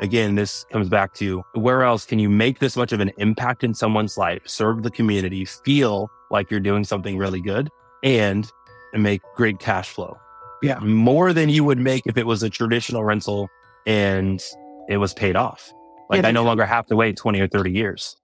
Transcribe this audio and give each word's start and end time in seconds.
again, 0.00 0.34
this 0.34 0.64
comes 0.72 0.88
back 0.88 1.14
to 1.14 1.44
where 1.52 1.82
else 1.82 2.06
can 2.06 2.18
you 2.18 2.28
make 2.28 2.58
this 2.58 2.76
much 2.76 2.92
of 2.92 3.00
an 3.00 3.12
impact 3.18 3.62
in 3.62 3.74
someone's 3.74 4.16
life, 4.16 4.42
serve 4.46 4.82
the 4.82 4.90
community, 4.90 5.44
feel 5.44 6.10
like 6.30 6.50
you're 6.50 6.58
doing 6.58 6.84
something 6.84 7.18
really 7.18 7.40
good 7.40 7.68
and 8.02 8.50
make 8.94 9.20
great 9.36 9.58
cash 9.58 9.90
flow? 9.90 10.18
Yeah. 10.62 10.78
More 10.80 11.32
than 11.32 11.48
you 11.48 11.64
would 11.64 11.78
make 11.78 12.06
if 12.06 12.16
it 12.16 12.26
was 12.26 12.42
a 12.42 12.50
traditional 12.50 13.04
rental 13.04 13.48
and 13.86 14.42
it 14.88 14.96
was 14.96 15.14
paid 15.14 15.36
off. 15.36 15.72
Like 16.08 16.22
Yeah, 16.22 16.28
I 16.28 16.32
no 16.32 16.44
longer 16.44 16.64
have 16.64 16.86
to 16.86 16.96
wait 16.96 17.16
20 17.16 17.40
or 17.40 17.46
30 17.46 17.70
years. 17.70 18.16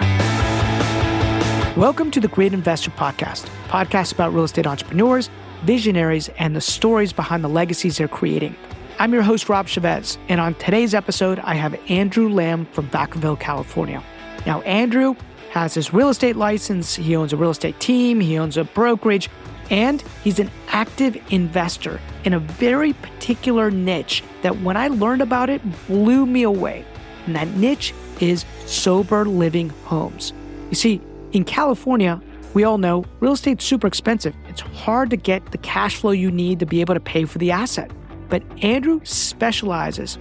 Welcome 1.76 2.10
to 2.12 2.20
the 2.20 2.28
Grid 2.28 2.54
Investor 2.54 2.90
Podcast, 2.90 3.48
podcast 3.68 4.14
about 4.14 4.32
real 4.32 4.44
estate 4.44 4.66
entrepreneurs, 4.66 5.28
visionaries, 5.64 6.30
and 6.38 6.56
the 6.56 6.60
stories 6.62 7.12
behind 7.12 7.44
the 7.44 7.48
legacies 7.48 7.98
they're 7.98 8.08
creating. 8.08 8.56
I'm 8.98 9.12
your 9.12 9.22
host, 9.22 9.50
Rob 9.50 9.68
Chavez, 9.68 10.16
and 10.30 10.40
on 10.40 10.54
today's 10.54 10.94
episode, 10.94 11.38
I 11.40 11.52
have 11.52 11.78
Andrew 11.90 12.30
Lamb 12.30 12.64
from 12.64 12.88
Vacaville, 12.88 13.38
California. 13.38 14.02
Now, 14.46 14.62
Andrew 14.62 15.14
has 15.50 15.74
his 15.74 15.92
real 15.92 16.08
estate 16.08 16.34
license, 16.34 16.96
he 16.96 17.14
owns 17.14 17.34
a 17.34 17.36
real 17.36 17.50
estate 17.50 17.78
team, 17.78 18.20
he 18.20 18.38
owns 18.38 18.56
a 18.56 18.64
brokerage, 18.64 19.28
and 19.68 20.02
he's 20.24 20.38
an 20.38 20.50
active 20.68 21.22
investor 21.30 22.00
in 22.24 22.32
a 22.32 22.38
very 22.38 22.94
particular 22.94 23.70
niche 23.70 24.24
that 24.40 24.62
when 24.62 24.78
I 24.78 24.88
learned 24.88 25.20
about 25.20 25.50
it 25.50 25.60
blew 25.86 26.24
me 26.24 26.44
away. 26.44 26.82
And 27.26 27.36
that 27.36 27.48
niche 27.48 27.92
is 28.20 28.46
sober 28.64 29.26
living 29.26 29.68
homes. 29.84 30.32
You 30.70 30.74
see, 30.74 31.02
in 31.32 31.44
California, 31.44 32.18
we 32.54 32.64
all 32.64 32.78
know 32.78 33.04
real 33.20 33.34
estate's 33.34 33.66
super 33.66 33.86
expensive. 33.86 34.34
It's 34.48 34.62
hard 34.62 35.10
to 35.10 35.16
get 35.18 35.52
the 35.52 35.58
cash 35.58 35.96
flow 35.96 36.12
you 36.12 36.30
need 36.30 36.60
to 36.60 36.66
be 36.66 36.80
able 36.80 36.94
to 36.94 37.00
pay 37.00 37.26
for 37.26 37.36
the 37.36 37.50
asset. 37.50 37.90
But 38.28 38.42
Andrew 38.62 39.00
specializes 39.04 40.18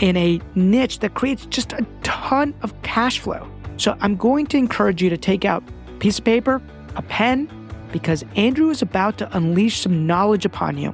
in 0.00 0.16
a 0.16 0.40
niche 0.54 0.98
that 1.00 1.14
creates 1.14 1.46
just 1.46 1.72
a 1.72 1.86
ton 2.02 2.54
of 2.62 2.80
cash 2.82 3.18
flow. 3.18 3.48
So 3.76 3.96
I'm 4.00 4.16
going 4.16 4.46
to 4.48 4.56
encourage 4.56 5.02
you 5.02 5.10
to 5.10 5.16
take 5.16 5.44
out 5.44 5.62
a 5.88 5.92
piece 5.98 6.18
of 6.18 6.24
paper, 6.24 6.60
a 6.96 7.02
pen, 7.02 7.48
because 7.92 8.24
Andrew 8.36 8.70
is 8.70 8.82
about 8.82 9.18
to 9.18 9.36
unleash 9.36 9.80
some 9.80 10.06
knowledge 10.06 10.44
upon 10.44 10.78
you 10.78 10.92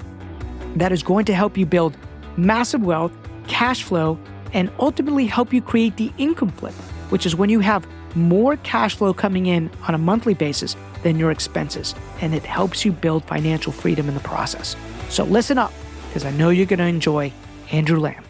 that 0.76 0.92
is 0.92 1.02
going 1.02 1.24
to 1.26 1.34
help 1.34 1.56
you 1.56 1.64
build 1.64 1.96
massive 2.36 2.82
wealth, 2.82 3.12
cash 3.46 3.82
flow, 3.82 4.18
and 4.52 4.70
ultimately 4.78 5.26
help 5.26 5.52
you 5.52 5.60
create 5.60 5.96
the 5.96 6.12
income 6.18 6.50
flip, 6.50 6.74
which 7.10 7.26
is 7.26 7.34
when 7.34 7.50
you 7.50 7.60
have 7.60 7.86
more 8.14 8.56
cash 8.58 8.96
flow 8.96 9.12
coming 9.12 9.46
in 9.46 9.70
on 9.86 9.94
a 9.94 9.98
monthly 9.98 10.34
basis 10.34 10.76
than 11.02 11.18
your 11.18 11.30
expenses. 11.30 11.94
And 12.20 12.34
it 12.34 12.44
helps 12.44 12.84
you 12.84 12.92
build 12.92 13.24
financial 13.24 13.72
freedom 13.72 14.08
in 14.08 14.14
the 14.14 14.20
process. 14.20 14.76
So 15.08 15.24
listen 15.24 15.58
up, 15.58 15.72
because 16.08 16.24
I 16.24 16.30
know 16.30 16.48
you're 16.48 16.66
going 16.66 16.78
to 16.78 16.86
enjoy 16.86 17.32
Andrew 17.70 18.00
Lamb. 18.00 18.24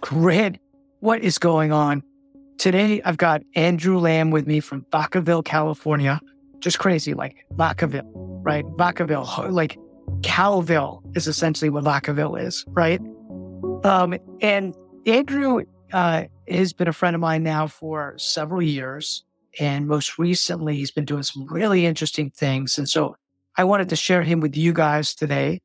Grid, 0.00 0.58
what 1.00 1.22
is 1.22 1.38
going 1.38 1.72
on? 1.72 2.02
Today, 2.58 3.00
I've 3.02 3.16
got 3.16 3.42
Andrew 3.54 3.98
Lamb 3.98 4.30
with 4.30 4.46
me 4.46 4.60
from 4.60 4.82
Vacaville, 4.92 5.44
California. 5.44 6.20
Just 6.58 6.78
crazy, 6.78 7.14
like 7.14 7.36
Vacaville, 7.54 8.10
right? 8.44 8.64
Vacaville, 8.64 9.50
like 9.50 9.78
Calville 10.22 11.02
is 11.14 11.26
essentially 11.26 11.70
what 11.70 11.84
Vacaville 11.84 12.40
is, 12.40 12.64
right? 12.68 13.00
Um, 13.84 14.16
and 14.40 14.74
Andrew 15.06 15.62
uh, 15.92 16.24
has 16.48 16.72
been 16.72 16.88
a 16.88 16.92
friend 16.92 17.14
of 17.14 17.20
mine 17.20 17.42
now 17.42 17.66
for 17.66 18.14
several 18.18 18.62
years. 18.62 19.24
And 19.60 19.86
most 19.86 20.18
recently, 20.18 20.76
he's 20.76 20.90
been 20.90 21.04
doing 21.04 21.22
some 21.22 21.46
really 21.46 21.86
interesting 21.86 22.30
things. 22.30 22.76
And 22.76 22.88
so 22.88 23.16
I 23.56 23.64
wanted 23.64 23.88
to 23.90 23.96
share 23.96 24.22
him 24.22 24.40
with 24.40 24.56
you 24.56 24.72
guys 24.72 25.14
today 25.14 25.60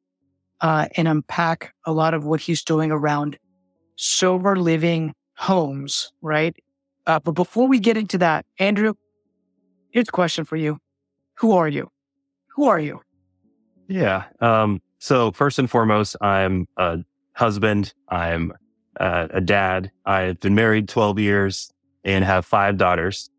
uh, 0.61 0.87
and 0.95 1.07
unpack 1.07 1.73
a 1.85 1.91
lot 1.91 2.13
of 2.13 2.25
what 2.25 2.39
he's 2.39 2.63
doing 2.63 2.91
around 2.91 3.37
sober 3.95 4.55
living 4.55 5.13
homes, 5.35 6.11
right? 6.21 6.55
Uh, 7.07 7.19
but 7.19 7.31
before 7.31 7.67
we 7.67 7.79
get 7.79 7.97
into 7.97 8.17
that, 8.17 8.45
Andrew, 8.59 8.93
here's 9.91 10.07
a 10.07 10.11
question 10.11 10.45
for 10.45 10.55
you. 10.55 10.77
Who 11.35 11.53
are 11.53 11.67
you? 11.67 11.89
Who 12.55 12.65
are 12.65 12.79
you? 12.79 13.01
Yeah. 13.87 14.25
Um, 14.41 14.81
so 14.99 15.31
first 15.31 15.59
and 15.59 15.69
foremost, 15.69 16.15
I'm 16.21 16.67
a 16.77 16.99
husband. 17.33 17.93
I'm 18.09 18.53
uh, 18.99 19.27
a 19.31 19.41
dad. 19.41 19.91
I've 20.05 20.39
been 20.39 20.55
married 20.55 20.89
12 20.89 21.19
years 21.19 21.71
and 22.03 22.23
have 22.23 22.45
five 22.45 22.77
daughters. 22.77 23.29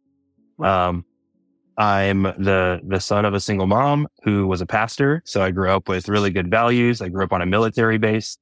Um, 0.58 1.04
I'm 1.80 2.24
the, 2.24 2.80
the 2.86 3.00
son 3.00 3.24
of 3.24 3.32
a 3.32 3.40
single 3.40 3.66
mom 3.66 4.06
who 4.22 4.46
was 4.46 4.60
a 4.60 4.66
pastor. 4.66 5.22
So 5.24 5.42
I 5.42 5.50
grew 5.50 5.70
up 5.70 5.88
with 5.88 6.10
really 6.10 6.30
good 6.30 6.50
values. 6.50 7.00
I 7.00 7.08
grew 7.08 7.24
up 7.24 7.32
on 7.32 7.40
a 7.40 7.46
military 7.46 7.96
base. 7.96 8.36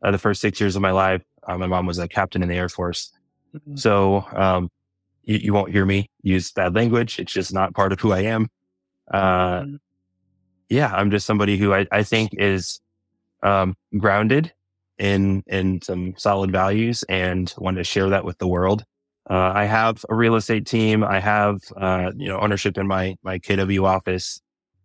Uh, 0.00 0.12
the 0.12 0.18
first 0.18 0.40
six 0.40 0.60
years 0.60 0.76
of 0.76 0.82
my 0.82 0.92
life, 0.92 1.22
uh, 1.48 1.58
my 1.58 1.66
mom 1.66 1.86
was 1.86 1.98
a 1.98 2.06
captain 2.06 2.40
in 2.42 2.48
the 2.48 2.54
Air 2.54 2.68
Force. 2.68 3.10
Mm-hmm. 3.52 3.74
So, 3.76 4.24
um, 4.32 4.70
you, 5.24 5.38
you 5.38 5.52
won't 5.52 5.72
hear 5.72 5.84
me 5.84 6.08
use 6.22 6.52
bad 6.52 6.76
language. 6.76 7.18
It's 7.18 7.32
just 7.32 7.52
not 7.52 7.74
part 7.74 7.92
of 7.92 7.98
who 8.00 8.12
I 8.12 8.20
am. 8.20 8.48
Uh, 9.12 9.60
Mhm. 9.62 9.78
yeah, 10.68 10.94
I'm 10.94 11.10
just 11.10 11.26
somebody 11.26 11.56
who 11.58 11.74
I, 11.74 11.86
I 11.90 12.04
think 12.04 12.30
is, 12.38 12.80
um, 13.42 13.74
grounded 13.98 14.52
in, 14.98 15.42
in 15.48 15.82
some 15.82 16.14
solid 16.16 16.52
values 16.52 17.02
and 17.08 17.52
want 17.58 17.76
to 17.78 17.84
share 17.84 18.10
that 18.10 18.24
with 18.24 18.38
the 18.38 18.46
world. 18.46 18.84
Uh, 19.28 19.52
I 19.54 19.64
have 19.64 20.04
a 20.10 20.14
real 20.14 20.34
estate 20.36 20.66
team. 20.66 21.02
I 21.02 21.18
have, 21.20 21.60
uh, 21.76 22.12
you 22.16 22.28
know, 22.28 22.38
ownership 22.40 22.76
in 22.76 22.86
my, 22.86 23.16
my 23.22 23.38
KW 23.38 23.84
office. 23.84 24.40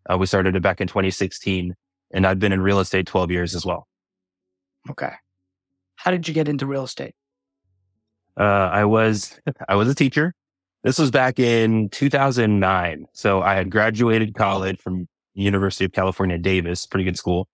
Uh, 0.09 0.17
we 0.17 0.25
started 0.25 0.55
it 0.55 0.61
back 0.61 0.79
in 0.81 0.87
2016 0.87 1.75
and 2.11 2.25
I've 2.25 2.39
been 2.39 2.51
in 2.51 2.61
real 2.61 2.79
estate 2.79 3.05
12 3.05 3.31
years 3.31 3.53
as 3.53 3.65
well. 3.65 3.87
Okay. 4.89 5.11
How 5.95 6.11
did 6.11 6.27
you 6.27 6.33
get 6.33 6.47
into 6.47 6.65
real 6.65 6.85
estate? 6.85 7.13
Uh, 8.39 8.43
I 8.71 8.85
was, 8.85 9.37
I 9.67 9.75
was 9.75 9.89
a 9.89 9.95
teacher. 9.95 10.33
This 10.83 10.97
was 10.97 11.11
back 11.11 11.39
in 11.39 11.89
2009. 11.89 13.05
So 13.13 13.41
I 13.41 13.55
had 13.55 13.69
graduated 13.69 14.33
college 14.35 14.79
from 14.79 15.07
University 15.33 15.83
of 15.83 15.91
California, 15.91 16.37
Davis, 16.37 16.85
pretty 16.85 17.03
good 17.03 17.17
school, 17.17 17.47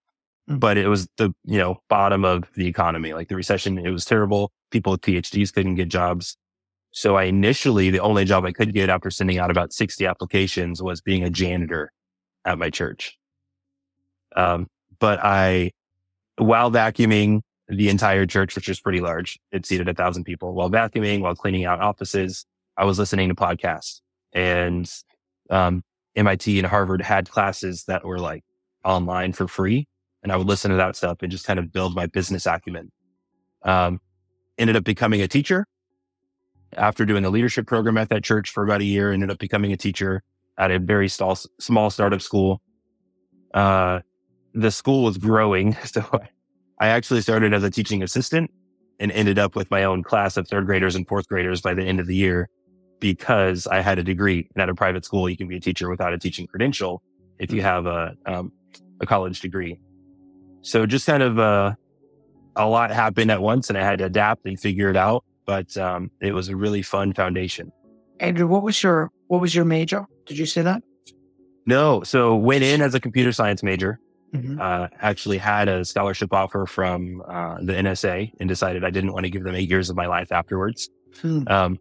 Mm. 0.48 0.60
but 0.60 0.78
it 0.78 0.88
was 0.88 1.08
the, 1.18 1.34
you 1.44 1.58
know, 1.58 1.78
bottom 1.90 2.24
of 2.24 2.44
the 2.54 2.68
economy, 2.68 3.14
like 3.14 3.30
the 3.30 3.36
recession. 3.36 3.80
It 3.80 3.90
was 3.90 4.06
terrible. 4.06 4.52
People 4.70 4.92
with 4.92 5.02
PhDs 5.02 5.52
couldn't 5.52 5.74
get 5.74 5.88
jobs. 5.90 6.38
So 6.96 7.18
I 7.18 7.24
initially, 7.24 7.90
the 7.90 8.00
only 8.00 8.24
job 8.24 8.46
I 8.46 8.54
could 8.54 8.74
get 8.74 8.90
after 8.90 9.12
sending 9.12 9.38
out 9.38 9.52
about 9.52 9.74
60 9.74 10.06
applications 10.06 10.82
was 10.82 11.02
being 11.02 11.24
a 11.24 11.30
janitor 11.30 11.92
at 12.46 12.58
my 12.58 12.70
church. 12.70 13.20
Um, 14.34 14.68
but 14.98 15.20
I, 15.22 15.72
while 16.38 16.72
vacuuming 16.72 17.42
the 17.68 17.90
entire 17.90 18.26
church, 18.26 18.56
which 18.56 18.70
is 18.70 18.80
pretty 18.80 19.02
large, 19.02 19.38
it 19.52 19.66
seated 19.66 19.90
a 19.90 19.94
thousand 19.94 20.24
people. 20.24 20.54
While 20.54 20.72
vacuuming, 20.72 21.20
while 21.20 21.36
cleaning 21.36 21.66
out 21.66 21.82
offices, 21.82 22.46
I 22.78 22.86
was 22.86 22.98
listening 22.98 23.28
to 23.28 23.36
podcasts 23.36 24.00
and, 24.32 24.90
um, 25.50 25.84
MIT 26.16 26.58
and 26.58 26.66
Harvard 26.66 27.02
had 27.02 27.30
classes 27.30 27.84
that 27.90 28.06
were 28.06 28.20
like 28.20 28.46
online 28.86 29.34
for 29.34 29.50
free. 29.50 29.86
And 30.24 30.32
I 30.32 30.38
would 30.38 30.48
listen 30.48 30.72
to 30.72 30.78
that 30.78 30.96
stuff 30.96 31.18
and 31.22 31.30
just 31.30 31.46
kind 31.46 31.60
of 31.60 31.74
build 31.74 31.94
my 31.94 32.06
business 32.06 32.46
acumen. 32.46 32.90
Um, 33.64 34.00
ended 34.58 34.78
up 34.78 34.86
becoming 34.86 35.22
a 35.22 35.28
teacher 35.28 35.66
after 36.78 37.06
doing 37.06 37.24
the 37.24 37.30
leadership 37.30 37.68
program 37.68 37.98
at 37.98 38.10
that 38.10 38.24
church 38.24 38.50
for 38.50 38.64
about 38.64 38.82
a 38.82 38.86
year, 38.86 39.12
ended 39.12 39.32
up 39.32 39.40
becoming 39.40 39.72
a 39.72 39.78
teacher 39.78 40.24
at 40.58 40.72
a 40.72 40.80
very 40.80 41.10
small, 41.10 41.38
small 41.60 41.90
startup 41.90 42.22
school. 42.22 42.62
Uh, 43.54 44.00
the 44.54 44.72
school 44.72 45.04
was 45.04 45.18
growing. 45.18 45.76
So 45.86 46.04
I 46.80 46.88
actually 46.88 47.22
started 47.22 47.54
as 47.54 47.64
a 47.64 47.70
teaching 47.70 48.04
assistant 48.04 48.52
and 49.00 49.12
ended 49.12 49.40
up 49.40 49.56
with 49.56 49.72
my 49.72 49.86
own 49.86 50.04
class 50.04 50.36
of 50.36 50.48
third 50.48 50.66
graders 50.66 50.96
and 50.96 51.08
fourth 51.08 51.28
graders 51.28 51.62
by 51.62 51.74
the 51.74 51.84
end 51.84 52.00
of 52.00 52.08
the 52.08 52.16
year 52.16 52.50
because 53.00 53.66
I 53.68 53.82
had 53.82 53.98
a 53.98 54.04
degree 54.04 54.48
and 54.56 54.62
at 54.62 54.70
a 54.70 54.76
private 54.76 55.06
school, 55.06 55.30
you 55.30 55.38
can 55.38 55.48
be 55.48 55.58
a 55.58 55.60
teacher 55.60 55.90
without 55.90 56.14
a 56.14 56.18
teaching 56.18 56.48
credential 56.48 57.02
if 57.40 57.52
you 57.52 57.62
have 57.62 57.86
a, 57.86 58.14
um, 58.26 58.52
a 59.00 59.06
college 59.06 59.40
degree. 59.42 59.80
So 60.62 60.86
just 60.86 61.06
kind 61.06 61.24
of, 61.24 61.40
uh, 61.40 61.76
a 62.56 62.68
lot 62.68 62.92
happened 62.92 63.32
at 63.32 63.42
once 63.42 63.70
and 63.70 63.78
I 63.78 63.84
had 63.84 64.00
to 64.00 64.06
adapt 64.06 64.46
and 64.46 64.60
figure 64.60 64.90
it 64.90 64.98
out. 64.98 65.24
But, 65.46 65.76
um, 65.78 66.10
it 66.22 66.34
was 66.34 66.50
a 66.50 66.56
really 66.56 66.82
fun 66.82 67.14
foundation. 67.14 67.72
Andrew, 68.20 68.48
what 68.48 68.64
was 68.64 68.82
your 68.82 69.12
what 69.28 69.42
was 69.42 69.54
your 69.56 69.66
major? 69.66 70.06
Did 70.26 70.38
you 70.38 70.46
say 70.46 70.62
that? 70.62 70.84
No. 71.66 72.04
So 72.04 72.36
went 72.36 72.64
in 72.64 72.82
as 72.82 72.94
a 72.94 73.00
computer 73.00 73.32
science 73.32 73.64
major, 73.64 74.00
Mhm. 74.34 74.60
uh, 74.60 74.88
actually 75.02 75.38
had 75.40 75.68
a 75.68 75.84
scholarship 75.84 76.32
offer 76.32 76.66
from, 76.68 77.22
uh, 77.28 77.58
the 77.62 77.74
NSA 77.74 78.32
and 78.40 78.48
decided 78.48 78.84
I 78.84 78.92
didn't 78.92 79.14
want 79.14 79.26
to 79.26 79.30
give 79.32 79.44
them 79.44 79.56
eight 79.56 79.70
years 79.70 79.90
of 79.90 79.96
my 79.96 80.06
life 80.08 80.32
afterwards. 80.32 80.90
Hmm. 81.22 81.44
Um, 81.48 81.80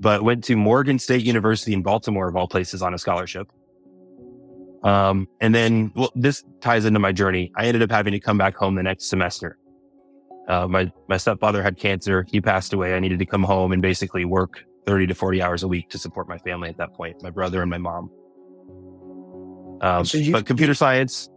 but 0.00 0.22
went 0.22 0.44
to 0.44 0.56
Morgan 0.56 0.98
State 0.98 1.24
University 1.24 1.72
in 1.74 1.82
Baltimore 1.82 2.28
of 2.28 2.36
all 2.36 2.48
places 2.48 2.82
on 2.82 2.94
a 2.94 2.98
scholarship. 2.98 3.48
Um, 4.84 5.26
and 5.40 5.54
then, 5.54 5.92
well, 5.96 6.10
this 6.14 6.44
ties 6.60 6.84
into 6.84 7.00
my 7.00 7.10
journey. 7.12 7.50
I 7.56 7.66
ended 7.66 7.82
up 7.82 7.90
having 7.90 8.12
to 8.12 8.20
come 8.20 8.38
back 8.38 8.54
home 8.56 8.76
the 8.76 8.82
next 8.82 9.06
semester. 9.08 9.58
Uh, 10.48 10.66
my, 10.66 10.90
my 11.08 11.16
stepfather 11.18 11.62
had 11.62 11.76
cancer. 11.76 12.24
He 12.30 12.40
passed 12.40 12.72
away. 12.72 12.94
I 12.94 13.00
needed 13.00 13.18
to 13.18 13.26
come 13.26 13.42
home 13.42 13.70
and 13.72 13.82
basically 13.82 14.24
work 14.24 14.64
30 14.86 15.06
to 15.08 15.14
40 15.14 15.42
hours 15.42 15.62
a 15.62 15.68
week 15.68 15.90
to 15.90 15.98
support 15.98 16.26
my 16.28 16.38
family 16.38 16.68
at 16.70 16.78
that 16.78 16.94
point, 16.94 17.22
my 17.22 17.30
brother 17.30 17.60
and 17.60 17.70
my 17.70 17.76
mom. 17.78 18.10
Um, 19.82 20.04
So 20.04 20.18
you- 20.18 20.32
but 20.32 20.46
computer 20.46 20.74
science 20.74 21.28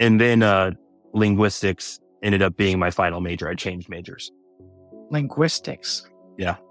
and 0.00 0.20
then, 0.20 0.42
uh, 0.42 0.70
linguistics 1.12 2.00
ended 2.22 2.42
up 2.42 2.56
being 2.56 2.78
my 2.78 2.90
final 2.90 3.20
major. 3.20 3.48
I 3.48 3.54
changed 3.54 3.88
majors. 3.88 4.30
Linguistics. 5.10 6.08
Yeah. 6.38 6.56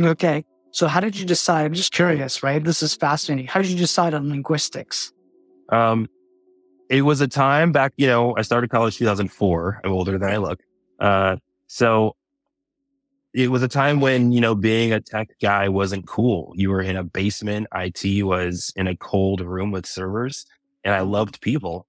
Okay. 0.00 0.44
So 0.72 0.86
how 0.86 1.00
did 1.00 1.18
you 1.18 1.24
decide? 1.24 1.64
I'm 1.64 1.72
just 1.72 1.92
curious, 1.92 2.42
right? 2.42 2.62
This 2.62 2.82
is 2.82 2.94
fascinating. 2.94 3.46
How 3.46 3.62
did 3.62 3.70
you 3.70 3.78
decide 3.78 4.12
on 4.12 4.28
linguistics? 4.28 5.12
Um, 5.72 6.08
it 6.90 7.02
was 7.02 7.20
a 7.20 7.28
time 7.28 7.72
back, 7.72 7.92
you 7.96 8.06
know, 8.06 8.34
I 8.36 8.42
started 8.42 8.68
college 8.70 8.98
2004. 8.98 9.80
I'm 9.84 9.92
older 9.92 10.18
than 10.18 10.28
I 10.28 10.36
look. 10.36 10.60
Uh, 10.98 11.36
so 11.66 12.16
it 13.34 13.50
was 13.50 13.62
a 13.62 13.68
time 13.68 14.00
when, 14.00 14.32
you 14.32 14.40
know, 14.40 14.54
being 14.54 14.92
a 14.92 15.00
tech 15.00 15.28
guy 15.40 15.68
wasn't 15.68 16.06
cool. 16.06 16.52
You 16.56 16.70
were 16.70 16.80
in 16.80 16.96
a 16.96 17.04
basement. 17.04 17.66
IT 17.74 18.24
was 18.24 18.72
in 18.74 18.88
a 18.88 18.96
cold 18.96 19.40
room 19.40 19.70
with 19.70 19.86
servers 19.86 20.46
and 20.84 20.94
I 20.94 21.00
loved 21.00 21.40
people 21.40 21.86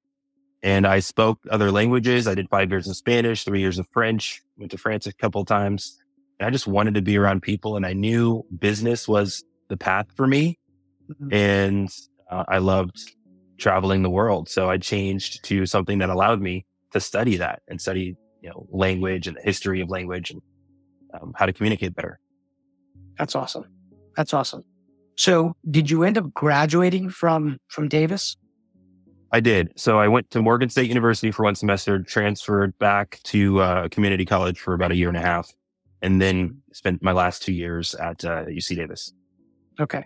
and 0.61 0.85
I 0.85 1.00
spoke 1.00 1.39
other 1.50 1.71
languages. 1.71 2.27
I 2.27 2.35
did 2.35 2.50
five 2.50 2.69
years 2.69 2.88
of 2.88 2.97
Spanish, 2.97 3.45
three 3.45 3.61
years 3.61 3.79
of 3.79 3.88
French, 3.89 4.41
went 4.57 4.71
to 4.71 4.77
France 4.77 5.07
a 5.07 5.13
couple 5.13 5.45
times. 5.45 5.97
And 6.39 6.47
I 6.47 6.50
just 6.50 6.67
wanted 6.67 6.95
to 6.95 7.01
be 7.01 7.17
around 7.17 7.41
people 7.41 7.77
and 7.77 7.85
I 7.85 7.94
knew 7.94 8.45
business 8.59 9.07
was 9.07 9.44
the 9.69 9.77
path 9.77 10.07
for 10.15 10.27
me. 10.27 10.59
Mm-hmm. 11.09 11.33
And 11.33 11.89
uh, 12.29 12.44
I 12.47 12.57
loved 12.57 13.00
traveling 13.57 14.03
the 14.03 14.09
world. 14.09 14.50
So 14.50 14.69
I 14.69 14.77
changed 14.77 15.44
to 15.45 15.65
something 15.65 16.00
that 16.00 16.09
allowed 16.09 16.41
me 16.41 16.65
to 16.91 17.00
study 17.00 17.38
that 17.38 17.61
and 17.67 17.79
study, 17.79 18.15
you 18.41 18.50
know, 18.50 18.68
language 18.71 19.27
and 19.27 19.36
the 19.38 19.41
history 19.41 19.81
of 19.81 19.89
language 19.89 20.31
and 20.31 20.41
um, 21.13 21.33
how 21.36 21.45
to 21.45 21.53
communicate 21.53 21.95
better. 21.95 22.19
That's 23.18 23.36
awesome. 23.36 23.65
That's 24.15 24.33
awesome. 24.33 24.63
So 25.15 25.56
did 25.69 25.89
you 25.89 26.03
end 26.03 26.18
up 26.18 26.33
graduating 26.33 27.09
from, 27.09 27.57
from 27.68 27.89
Davis? 27.89 28.38
I 29.31 29.39
did. 29.39 29.71
So 29.75 30.00
I 30.00 30.07
went 30.07 30.31
to 30.31 30.41
Morgan 30.41 30.69
State 30.69 30.88
University 30.88 31.31
for 31.31 31.44
one 31.44 31.56
semester, 31.56 32.00
transferred 32.01 32.77
back 32.80 33.19
to 33.25 33.59
uh, 33.59 33.88
community 33.89 34.25
college 34.25 34.59
for 34.59 34.74
about 34.74 34.92
a 34.92 34.95
year 34.95 35.07
and 35.07 35.18
a 35.18 35.21
half, 35.21 35.53
and 36.01 36.21
then 36.21 36.62
spent 36.74 37.03
my 37.03 37.12
last 37.12 37.44
two 37.44 37.53
years 37.53 37.94
at 37.95 38.25
uh, 38.25 38.45
UC 38.45 38.77
Davis. 38.77 39.13
Okay, 39.80 40.06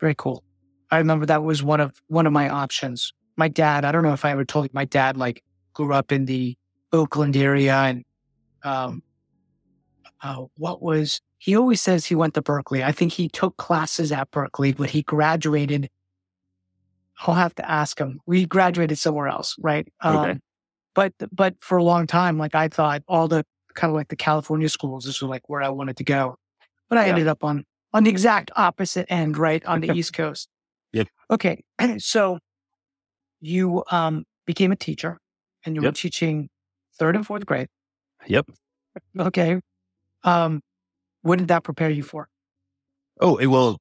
very 0.00 0.14
cool. 0.16 0.42
I 0.90 0.98
remember 0.98 1.26
that 1.26 1.44
was 1.44 1.62
one 1.62 1.80
of 1.80 1.92
one 2.08 2.26
of 2.26 2.32
my 2.32 2.48
options. 2.48 3.12
My 3.36 3.48
dad, 3.48 3.84
I 3.84 3.92
don't 3.92 4.02
know 4.02 4.12
if 4.12 4.24
I 4.24 4.32
ever 4.32 4.44
told 4.44 4.64
you, 4.64 4.70
my 4.72 4.86
dad 4.86 5.16
like 5.16 5.44
grew 5.72 5.94
up 5.94 6.10
in 6.10 6.24
the 6.24 6.56
Oakland 6.92 7.36
area, 7.36 7.74
and 7.74 8.04
um, 8.62 9.02
uh, 10.22 10.44
what 10.56 10.82
was 10.82 11.20
he 11.38 11.56
always 11.56 11.80
says 11.80 12.04
he 12.04 12.14
went 12.14 12.34
to 12.34 12.42
Berkeley. 12.42 12.82
I 12.82 12.92
think 12.92 13.12
he 13.12 13.28
took 13.28 13.56
classes 13.56 14.10
at 14.10 14.30
Berkeley, 14.30 14.72
but 14.72 14.90
he 14.90 15.02
graduated 15.02 15.88
I'll 17.20 17.34
have 17.34 17.54
to 17.56 17.68
ask 17.68 17.98
him. 17.98 18.20
We 18.26 18.46
graduated 18.46 18.98
somewhere 18.98 19.28
else, 19.28 19.56
right? 19.58 19.88
Okay. 20.04 20.30
Um, 20.30 20.40
but 20.94 21.12
but 21.32 21.54
for 21.60 21.78
a 21.78 21.82
long 21.82 22.06
time, 22.06 22.38
like 22.38 22.54
I 22.54 22.68
thought, 22.68 23.02
all 23.08 23.28
the 23.28 23.44
kind 23.74 23.90
of 23.90 23.94
like 23.96 24.08
the 24.08 24.16
California 24.16 24.68
schools, 24.68 25.04
this 25.04 25.20
was 25.20 25.28
like 25.28 25.48
where 25.48 25.62
I 25.62 25.68
wanted 25.68 25.96
to 25.98 26.04
go. 26.04 26.36
But 26.88 26.98
I 26.98 27.04
yeah. 27.04 27.10
ended 27.10 27.28
up 27.28 27.44
on 27.44 27.64
on 27.92 28.04
the 28.04 28.10
exact 28.10 28.50
opposite 28.56 29.06
end, 29.08 29.36
right 29.36 29.64
on 29.64 29.80
the 29.80 29.92
East 29.96 30.12
Coast. 30.12 30.48
Yep. 30.92 31.08
Okay, 31.30 31.64
so 31.98 32.38
you 33.40 33.84
um 33.90 34.24
became 34.46 34.72
a 34.72 34.76
teacher, 34.76 35.18
and 35.64 35.74
you 35.74 35.82
yep. 35.82 35.90
were 35.90 35.96
teaching 35.96 36.48
third 36.98 37.16
and 37.16 37.26
fourth 37.26 37.46
grade. 37.46 37.68
Yep. 38.26 38.50
Okay. 39.18 39.60
Um, 40.24 40.60
what 41.22 41.38
did 41.38 41.48
that 41.48 41.62
prepare 41.62 41.90
you 41.90 42.02
for? 42.02 42.28
Oh, 43.20 43.36
it 43.36 43.46
will 43.46 43.78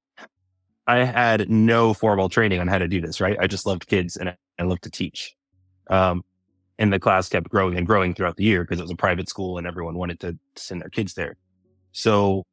I 0.87 1.03
had 1.03 1.49
no 1.49 1.93
formal 1.93 2.29
training 2.29 2.61
on 2.61 2.67
how 2.67 2.77
to 2.77 2.87
do 2.87 3.01
this, 3.01 3.19
right? 3.19 3.37
I 3.39 3.47
just 3.47 3.65
loved 3.65 3.87
kids 3.87 4.15
and 4.15 4.33
I 4.57 4.63
loved 4.63 4.83
to 4.83 4.89
teach. 4.89 5.35
Um, 5.89 6.23
and 6.79 6.93
the 6.93 6.99
class 6.99 7.27
kept 7.27 7.49
growing 7.49 7.77
and 7.77 7.85
growing 7.85 8.13
throughout 8.13 8.37
the 8.37 8.45
year 8.45 8.63
because 8.63 8.79
it 8.79 8.83
was 8.83 8.91
a 8.91 8.95
private 8.95 9.27
school 9.27 9.57
and 9.57 9.67
everyone 9.67 9.97
wanted 9.97 10.21
to 10.21 10.37
send 10.55 10.81
their 10.81 10.89
kids 10.89 11.13
there. 11.15 11.35
So 11.91 12.45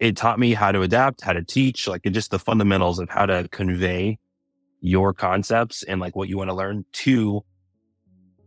it 0.00 0.16
taught 0.16 0.38
me 0.38 0.54
how 0.54 0.72
to 0.72 0.80
adapt, 0.80 1.20
how 1.20 1.34
to 1.34 1.44
teach, 1.44 1.86
like 1.86 2.02
just 2.04 2.30
the 2.30 2.38
fundamentals 2.38 2.98
of 2.98 3.10
how 3.10 3.26
to 3.26 3.46
convey 3.50 4.18
your 4.80 5.12
concepts 5.12 5.82
and 5.82 6.00
like 6.00 6.16
what 6.16 6.28
you 6.28 6.38
want 6.38 6.48
to 6.48 6.54
learn 6.54 6.84
to 6.92 7.44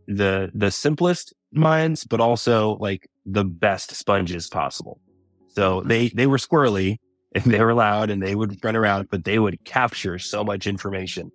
the, 0.06 0.50
the 0.54 0.70
simplest 0.70 1.32
minds, 1.52 2.04
but 2.04 2.20
also 2.20 2.76
like 2.76 3.08
the 3.26 3.44
best 3.44 3.94
sponges 3.94 4.48
possible. 4.48 5.00
So 5.48 5.80
mm-hmm. 5.80 5.88
they, 5.88 6.08
they 6.08 6.26
were 6.26 6.38
squirrely 6.38 6.98
and 7.34 7.44
they 7.44 7.60
were 7.60 7.74
loud 7.74 8.10
and 8.10 8.22
they 8.22 8.34
would 8.34 8.62
run 8.64 8.76
around, 8.76 9.08
but 9.10 9.24
they 9.24 9.38
would 9.38 9.62
capture 9.64 10.18
so 10.18 10.44
much 10.44 10.66
information, 10.66 11.30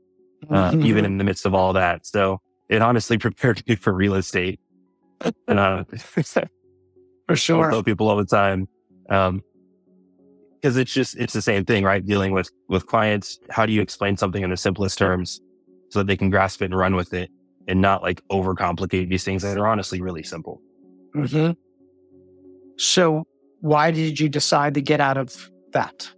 uh, 0.50 0.72
mm-hmm. 0.72 0.86
even 0.86 1.06
in 1.06 1.18
the 1.18 1.24
midst 1.24 1.46
of 1.46 1.54
all 1.54 1.74
that. 1.74 2.06
So 2.06 2.42
it 2.70 2.82
honestly 2.82 3.18
prepared 3.28 3.64
me 3.68 3.76
for 3.76 3.94
real 3.94 4.16
estate. 4.16 4.60
And 5.48 5.60
uh, 5.60 5.84
for 5.98 6.24
sure. 7.36 7.68
I 7.68 7.72
tell 7.72 7.84
people 7.84 8.10
all 8.10 8.18
the 8.18 8.26
time. 8.26 8.68
Um, 9.10 9.42
cause 10.62 10.76
it's 10.76 10.94
just, 10.94 11.18
it's 11.18 11.34
the 11.34 11.42
same 11.42 11.66
thing, 11.66 11.84
right? 11.84 12.06
Dealing 12.06 12.34
with, 12.34 12.50
with 12.68 12.86
clients. 12.88 13.40
How 13.50 13.66
do 13.66 13.72
you 13.72 13.82
explain 13.82 14.18
something 14.18 14.44
in 14.44 14.50
the 14.50 14.58
simplest 14.58 14.98
terms 14.98 15.40
so 15.90 16.00
that 16.00 16.08
they 16.08 16.18
can 16.18 16.30
grasp 16.30 16.62
it 16.62 16.66
and 16.66 16.78
run 16.78 16.96
with 16.96 17.14
it 17.14 17.32
and 17.68 17.82
not 17.82 18.02
like 18.02 18.22
overcomplicate 18.30 19.10
these 19.10 19.24
things 19.24 19.44
that 19.44 19.58
are 19.58 19.68
honestly 19.68 20.02
really 20.02 20.24
simple? 20.24 20.62
Mm-hmm. 21.16 21.52
So 22.78 23.26
why 23.62 23.92
did 23.92 24.20
you 24.20 24.30
decide 24.30 24.76
to 24.76 24.82
get 24.82 25.02
out 25.02 25.18
of 25.18 25.50
that 25.74 26.10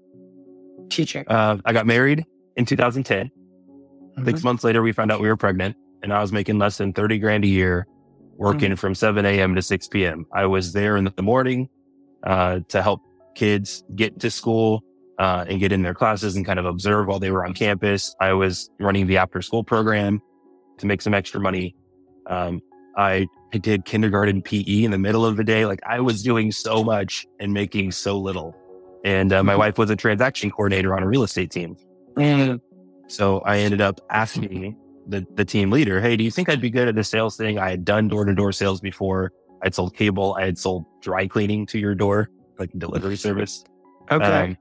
teaching? 0.90 1.26
Uh, 1.28 1.58
I 1.66 1.74
got 1.74 1.86
married 1.88 2.26
in 2.56 2.66
2010. 2.66 3.28
Mm-hmm. 3.28 4.26
Six 4.26 4.44
months 4.44 4.64
later, 4.64 4.82
we 4.82 4.92
found 4.92 5.12
out 5.12 5.22
we 5.22 5.30
were 5.30 5.38
pregnant, 5.38 5.78
and 6.04 6.14
I 6.14 6.22
was 6.22 6.32
making 6.32 6.60
less 6.60 6.78
than 6.78 6.94
30 6.94 7.20
grand 7.20 7.46
a 7.46 7.48
year 7.48 7.88
working 8.36 8.70
mm-hmm. 8.70 8.76
from 8.76 8.96
7 8.96 9.26
a.m. 9.26 9.56
to 9.56 9.62
6 9.62 9.88
p.m. 9.90 10.26
I 10.34 10.46
was 10.46 10.74
there 10.74 10.98
in 10.98 11.12
the 11.16 11.22
morning 11.22 11.70
uh, 12.24 12.62
to 12.70 12.82
help 12.82 13.02
kids 13.36 13.84
get 13.96 14.20
to 14.22 14.32
school 14.32 14.84
uh, 15.20 15.46
and 15.48 15.60
get 15.60 15.72
in 15.72 15.82
their 15.82 15.94
classes 15.94 16.36
and 16.36 16.46
kind 16.46 16.60
of 16.60 16.66
observe 16.66 17.08
while 17.08 17.20
they 17.20 17.32
were 17.32 17.46
on 17.46 17.54
campus. 17.54 18.16
I 18.20 18.34
was 18.34 18.70
running 18.80 19.08
the 19.08 19.18
after 19.18 19.42
school 19.42 19.64
program 19.64 20.22
to 20.80 20.86
make 20.86 21.02
some 21.02 21.14
extra 21.14 21.40
money. 21.40 21.76
Um, 22.28 22.62
I, 22.98 23.28
I 23.54 23.58
did 23.58 23.86
kindergarten 23.86 24.42
PE 24.42 24.84
in 24.84 24.92
the 24.92 24.98
middle 24.98 25.26
of 25.26 25.38
the 25.38 25.44
day. 25.44 25.66
Like 25.66 25.80
I 25.88 26.00
was 26.00 26.22
doing 26.24 26.52
so 26.52 26.84
much 26.84 27.26
and 27.40 27.54
making 27.54 27.92
so 27.92 28.18
little. 28.18 28.56
And 29.06 29.32
uh, 29.32 29.44
my 29.44 29.54
mm-hmm. 29.54 29.60
wife 29.60 29.78
was 29.78 29.90
a 29.90 29.96
transaction 29.96 30.52
coordinator 30.52 30.96
on 30.96 31.04
a 31.04 31.08
real 31.08 31.24
estate 31.24 31.52
team. 31.52 31.78
And 32.18 32.60
so 33.08 33.40
I 33.40 33.60
ended 33.60 33.82
up 33.82 34.02
asking 34.10 34.76
the, 35.08 35.26
the 35.36 35.46
team 35.46 35.72
leader, 35.72 36.02
Hey, 36.02 36.18
do 36.18 36.24
you 36.24 36.32
think 36.32 36.50
I'd 36.50 36.62
be 36.62 36.70
good 36.70 36.88
at 36.88 36.96
the 36.96 37.04
sales 37.04 37.38
thing? 37.38 37.58
I 37.58 37.70
had 37.70 37.86
done 37.86 38.08
door 38.08 38.26
to 38.26 38.36
door 38.36 38.52
sales 38.52 38.82
before. 38.82 39.32
I'd 39.64 39.76
sold 39.76 39.96
cable. 39.96 40.36
I 40.40 40.46
had 40.46 40.58
sold 40.58 40.86
dry 41.02 41.28
cleaning 41.28 41.66
to 41.68 41.80
your 41.80 41.96
door, 41.96 42.30
like 42.58 42.70
delivery 42.78 43.18
service. 43.18 43.64
Okay. 44.12 44.26
Um, 44.26 44.58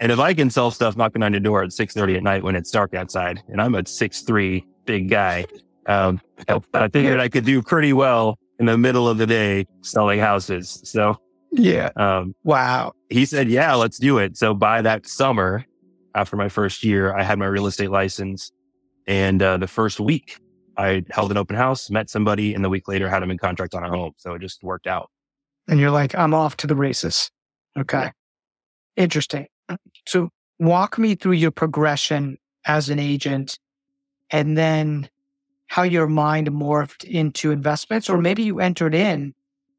and 0.00 0.10
if 0.10 0.18
I 0.18 0.34
can 0.34 0.50
sell 0.50 0.70
stuff 0.70 0.96
knocking 0.96 1.22
on 1.22 1.32
your 1.32 1.40
door 1.40 1.62
at 1.62 1.72
630 1.72 2.16
at 2.16 2.22
night 2.22 2.42
when 2.42 2.56
it's 2.56 2.70
dark 2.70 2.92
outside 2.92 3.40
and 3.48 3.60
I'm 3.60 3.74
a 3.76 3.86
six 3.86 4.22
three 4.22 4.66
big 4.84 5.08
guy, 5.08 5.46
um, 5.86 6.20
I 6.74 6.88
figured 6.88 7.20
I 7.20 7.28
could 7.28 7.44
do 7.44 7.62
pretty 7.62 7.92
well 7.92 8.38
in 8.58 8.66
the 8.66 8.78
middle 8.78 9.08
of 9.08 9.18
the 9.18 9.26
day 9.26 9.66
selling 9.82 10.20
houses. 10.20 10.80
So 10.84 11.18
yeah. 11.52 11.90
Um, 11.96 12.34
wow. 12.44 12.92
He 13.10 13.26
said, 13.26 13.48
yeah, 13.48 13.74
let's 13.74 13.98
do 13.98 14.18
it. 14.18 14.36
So 14.36 14.54
by 14.54 14.82
that 14.82 15.06
summer, 15.06 15.64
after 16.14 16.36
my 16.36 16.48
first 16.48 16.82
year, 16.82 17.14
I 17.14 17.22
had 17.22 17.38
my 17.38 17.46
real 17.46 17.66
estate 17.66 17.90
license. 17.90 18.50
And 19.06 19.42
uh, 19.42 19.58
the 19.58 19.66
first 19.66 20.00
week, 20.00 20.38
I 20.78 21.04
held 21.10 21.30
an 21.30 21.36
open 21.36 21.56
house, 21.56 21.90
met 21.90 22.08
somebody, 22.08 22.54
and 22.54 22.64
the 22.64 22.70
week 22.70 22.88
later 22.88 23.08
had 23.08 23.22
him 23.22 23.30
in 23.30 23.36
contract 23.36 23.74
on 23.74 23.84
a 23.84 23.88
home. 23.88 24.12
So 24.16 24.32
it 24.34 24.40
just 24.40 24.62
worked 24.62 24.86
out. 24.86 25.10
And 25.68 25.78
you're 25.78 25.90
like, 25.90 26.14
I'm 26.14 26.32
off 26.32 26.56
to 26.58 26.66
the 26.66 26.74
races. 26.74 27.30
Okay. 27.78 28.04
Yeah. 28.04 28.10
Interesting. 28.96 29.46
So 30.06 30.30
walk 30.58 30.98
me 30.98 31.14
through 31.14 31.32
your 31.32 31.50
progression 31.50 32.38
as 32.64 32.88
an 32.88 32.98
agent 32.98 33.58
and 34.32 34.56
then 34.56 35.08
how 35.66 35.82
your 35.82 36.08
mind 36.08 36.50
morphed 36.50 37.04
into 37.04 37.50
investments, 37.50 38.10
or 38.10 38.18
maybe 38.18 38.42
you 38.42 38.60
entered 38.60 38.94
in 38.94 39.34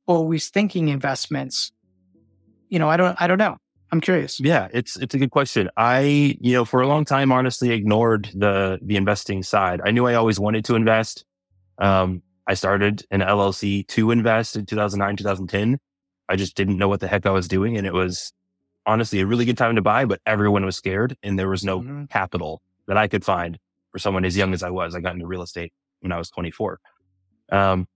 always 0.06 0.50
thinking 0.50 0.88
investments? 0.88 1.72
You 2.70 2.80
know, 2.80 2.90
I 2.90 2.98
don't, 2.98 3.20
I 3.20 3.28
don't 3.28 3.38
know. 3.38 3.58
I'm 3.92 4.02
curious. 4.02 4.40
Yeah, 4.40 4.70
it's 4.74 4.98
it's 4.98 5.14
a 5.14 5.20
good 5.20 5.30
question. 5.30 5.70
I, 5.78 6.36
you 6.42 6.54
know, 6.54 6.66
for 6.66 6.82
a 6.82 6.88
long 6.88 7.06
time, 7.06 7.32
honestly, 7.32 7.70
ignored 7.70 8.28
the 8.34 8.80
the 8.82 8.96
investing 8.96 9.44
side. 9.44 9.82
I 9.86 9.92
knew 9.92 10.08
I 10.08 10.16
always 10.16 10.40
wanted 10.40 10.66
to 10.66 10.76
invest. 10.76 11.26
Um, 11.78 12.24
I 12.48 12.56
started 12.56 13.06
an 13.12 13.22
LLC 13.22 13.88
to 13.90 14.10
invest 14.10 14.56
in 14.56 14.66
2009, 14.66 15.18
2010. 15.18 15.78
I 16.28 16.36
just 16.36 16.56
didn't 16.56 16.80
know 16.80 16.88
what 16.88 17.02
the 17.02 17.08
heck 17.08 17.28
I 17.28 17.30
was 17.30 17.48
doing, 17.48 17.78
and 17.78 17.86
it 17.86 17.94
was 17.94 18.34
honestly 18.88 19.20
a 19.20 19.28
really 19.28 19.46
good 19.46 19.60
time 19.60 19.76
to 19.76 19.84
buy. 19.84 20.06
But 20.06 20.22
everyone 20.26 20.66
was 20.66 20.76
scared, 20.76 21.16
and 21.22 21.38
there 21.38 21.50
was 21.50 21.64
no 21.64 21.82
mm-hmm. 21.82 22.06
capital 22.06 22.64
that 22.88 22.98
I 22.98 23.08
could 23.08 23.24
find 23.24 23.60
for 23.94 24.00
someone 24.00 24.26
as 24.26 24.36
young 24.36 24.54
as 24.54 24.64
I 24.64 24.72
was. 24.72 24.96
I 24.96 25.00
got 25.00 25.14
into 25.14 25.28
real 25.28 25.44
estate 25.44 25.72
when 26.02 26.12
I 26.12 26.18
was 26.18 26.30
24. 26.32 26.80
Um, 27.52 27.88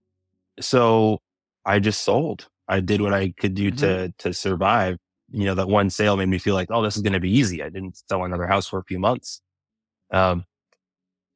so 0.60 1.18
I 1.66 1.80
just 1.80 2.02
sold. 2.02 2.48
I 2.68 2.80
did 2.80 3.02
what 3.02 3.12
I 3.12 3.34
could 3.38 3.54
do 3.54 3.70
mm-hmm. 3.70 3.78
to 3.78 4.14
to 4.18 4.32
survive. 4.32 4.96
You 5.30 5.44
know, 5.44 5.54
that 5.56 5.68
one 5.68 5.90
sale 5.90 6.16
made 6.16 6.28
me 6.28 6.38
feel 6.38 6.54
like, 6.54 6.68
oh, 6.70 6.82
this 6.82 6.96
is 6.96 7.02
going 7.02 7.12
to 7.12 7.20
be 7.20 7.30
easy. 7.30 7.62
I 7.62 7.68
didn't 7.68 8.00
sell 8.08 8.24
another 8.24 8.46
house 8.46 8.66
for 8.66 8.78
a 8.78 8.84
few 8.84 8.98
months. 8.98 9.42
Um, 10.10 10.44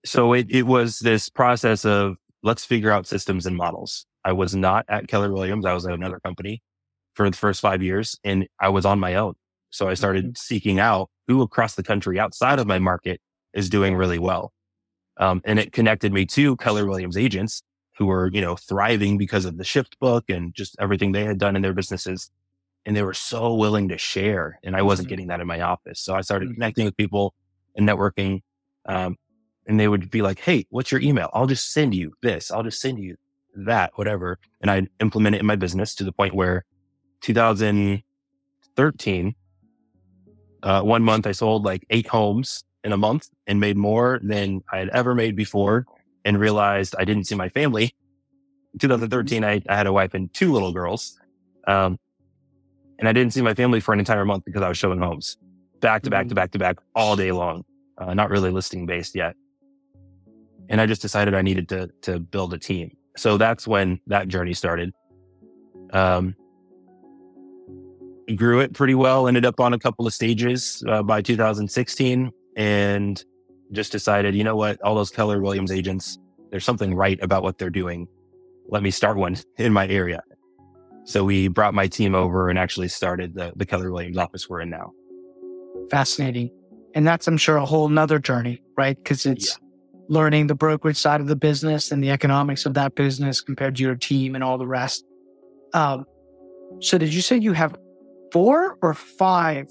so 0.04 0.33
it 0.33 0.47
it 0.50 0.62
was 0.62 1.00
this 1.00 1.28
process 1.28 1.85
of 1.85 2.16
let's 2.42 2.64
figure 2.64 2.90
out 2.90 3.07
systems 3.07 3.47
and 3.47 3.57
models. 3.57 4.07
I 4.25 4.33
was 4.33 4.54
not 4.54 4.87
at 4.88 5.09
Keller 5.09 5.33
Williams. 5.33 5.66
I 5.66 5.75
was 5.75 5.87
at 5.87 5.92
another 5.92 6.21
company. 6.21 6.62
for 7.14 7.28
the 7.28 7.37
first 7.37 7.61
five 7.61 7.83
years 7.83 8.19
and 8.25 8.47
I 8.61 8.71
was 8.71 8.87
on 8.87 8.99
my 8.99 9.16
own. 9.16 9.35
So 9.71 9.88
I 9.88 9.95
started 9.95 10.25
mm-hmm. 10.25 10.37
seeking 10.37 10.81
out 10.81 11.11
who 11.28 11.42
across 11.42 11.75
the 11.75 11.83
country 11.83 12.19
outside 12.19 12.59
of 12.59 12.66
my 12.66 12.78
market 12.78 13.21
is 13.54 13.68
doing 13.68 13.94
really 13.94 14.18
well. 14.18 14.52
Um, 15.18 15.42
and 15.44 15.59
it 15.59 15.73
connected 15.73 16.12
me 16.12 16.26
to 16.26 16.56
Keller 16.56 16.87
Williams 16.87 17.16
agents 17.16 17.62
who 17.99 18.06
were, 18.06 18.30
you 18.32 18.40
know, 18.40 18.56
thriving 18.56 19.18
because 19.18 19.44
of 19.44 19.59
the 19.59 19.64
shift 19.64 19.99
book 20.00 20.25
and 20.28 20.54
just 20.54 20.75
everything 20.80 21.12
they 21.12 21.25
had 21.25 21.38
done 21.38 21.56
in 21.56 21.62
their 21.62 21.75
businesses. 21.75 22.30
And 22.85 22.97
they 22.97 23.02
were 23.02 23.14
so 23.14 23.54
willing 23.54 23.88
to 23.90 23.99
share. 23.99 24.59
And 24.64 24.75
I 24.75 24.82
wasn't 24.82 25.06
mm-hmm. 25.06 25.11
getting 25.11 25.26
that 25.28 25.40
in 25.40 25.47
my 25.47 25.61
office. 25.61 26.00
So 26.00 26.14
I 26.14 26.23
started 26.23 26.47
mm-hmm. 26.47 26.54
connecting 26.54 26.85
with 26.87 26.97
people 26.97 27.35
and 27.76 27.88
networking. 27.88 28.40
Um, 28.87 29.16
and 29.66 29.78
they 29.78 29.87
would 29.87 30.11
be 30.11 30.23
like, 30.23 30.40
Hey, 30.40 30.66
what's 30.71 30.90
your 30.90 31.00
email? 31.00 31.30
I'll 31.32 31.47
just 31.47 31.73
send 31.73 31.94
you 31.94 32.14
this. 32.23 32.50
I'll 32.50 32.64
just 32.64 32.80
send 32.80 32.99
you 32.99 33.16
that, 33.54 33.92
whatever. 33.97 34.38
And 34.61 34.71
I 34.71 34.88
implement 35.00 35.37
it 35.37 35.40
in 35.40 35.47
my 35.47 35.56
business 35.56 35.94
to 35.97 36.04
the 36.04 36.12
point 36.12 36.35
where 36.35 36.64
2013, 37.21 39.35
uh, 40.64 40.82
one 40.82 41.02
month 41.02 41.26
I 41.26 41.32
sold 41.32 41.64
like 41.64 41.85
eight 41.90 42.06
homes 42.09 42.64
in 42.85 42.93
a 42.93 42.97
month 42.97 43.29
and 43.47 43.61
made 43.61 43.77
more 43.77 44.21
than 44.23 44.62
I 44.73 44.79
had 44.79 44.89
ever 44.91 45.15
made 45.15 45.37
before 45.37 45.87
and 46.25 46.39
realized 46.39 46.95
I 46.99 47.05
didn't 47.05 47.25
see 47.25 47.35
my 47.35 47.49
family. 47.49 47.95
In 48.75 48.79
2013, 48.79 49.45
I, 49.45 49.62
I 49.69 49.77
had 49.77 49.87
a 49.87 49.93
wife 49.93 50.15
and 50.15 50.33
two 50.33 50.53
little 50.53 50.73
girls. 50.73 51.19
Um, 51.67 51.99
and 52.99 53.09
I 53.09 53.12
didn't 53.12 53.33
see 53.33 53.43
my 53.43 53.55
family 53.55 53.81
for 53.81 53.93
an 53.93 53.99
entire 53.99 54.25
month 54.25 54.45
because 54.45 54.62
I 54.62 54.69
was 54.69 54.79
showing 54.79 54.99
homes 54.99 55.37
back 55.83 56.03
to 56.03 56.11
back 56.11 56.23
to 56.23 56.29
mm-hmm. 56.29 56.37
back 56.37 56.51
to 56.53 56.59
back 56.59 56.79
all 56.95 57.17
day 57.17 57.33
long. 57.33 57.65
Uh, 57.99 58.15
not 58.15 58.31
really 58.31 58.51
listing 58.51 58.87
based 58.87 59.15
yet. 59.15 59.35
And 60.71 60.81
I 60.81 60.87
just 60.87 61.03
decided 61.03 61.35
I 61.35 61.43
needed 61.43 61.69
to, 61.69 61.91
to 62.03 62.19
build 62.19 62.55
a 62.55 62.59
team. 62.59 62.97
So 63.17 63.37
that's 63.37 63.67
when 63.67 64.01
that 64.07 64.29
journey 64.29 64.55
started. 64.55 64.93
Um, 65.93 66.35
grew 68.35 68.61
it 68.61 68.73
pretty 68.73 68.95
well, 68.95 69.29
ended 69.29 69.45
up 69.45 69.61
on 69.61 69.75
a 69.75 69.79
couple 69.79 70.07
of 70.07 70.15
stages 70.15 70.83
uh, 70.89 71.03
by 71.03 71.21
2016 71.21 72.33
and 72.56 73.23
just 73.73 73.92
decided, 73.92 74.35
you 74.35 74.44
know 74.44 74.56
what, 74.56 74.80
all 74.82 74.94
those 74.94 75.11
Keller 75.11 75.40
Williams 75.40 75.73
agents, 75.73 76.18
there's 76.50 76.64
something 76.64 76.94
right 76.94 77.18
about 77.23 77.42
what 77.42 77.59
they're 77.59 77.71
doing. 77.71 78.06
Let 78.68 78.82
me 78.82 78.90
start 78.90 79.16
one 79.16 79.37
in 79.59 79.73
my 79.73 79.88
area. 79.88 80.23
So 81.04 81.25
we 81.25 81.49
brought 81.49 81.75
my 81.75 81.88
team 81.88 82.14
over 82.14 82.49
and 82.49 82.59
actually 82.59 82.88
started 82.88 83.35
the, 83.35 83.52
the 83.56 83.66
Keller 83.66 83.90
Williams 83.90 84.18
office 84.18 84.49
we're 84.49 84.61
in 84.61 84.71
now. 84.71 84.92
Fascinating. 85.90 86.50
And 86.94 87.06
that's, 87.06 87.26
I'm 87.26 87.38
sure, 87.38 87.56
a 87.56 87.64
whole 87.64 87.88
nother 87.88 88.18
journey, 88.18 88.62
right? 88.76 88.97
Because 88.97 89.26
it's 89.26 89.59
yeah. 89.59 89.66
learning 90.09 90.47
the 90.47 90.54
brokerage 90.54 90.97
side 90.97 91.21
of 91.21 91.26
the 91.26 91.35
business 91.35 91.90
and 91.90 92.04
the 92.04 92.11
economics 92.11 92.66
of 92.66 92.75
that 92.75 92.94
business 92.94 93.40
compared 93.40 93.76
to 93.76 93.82
your 93.82 93.97
team 93.97 94.35
and 94.35 94.44
all 94.44 94.59
the 94.59 94.66
rest. 94.66 95.04
Um, 95.75 96.04
so 96.80 96.99
did 96.99 97.12
you 97.12 97.23
say 97.23 97.37
you 97.37 97.52
have 97.52 97.75
four 98.30 98.78
or 98.82 98.94
five 98.94 99.68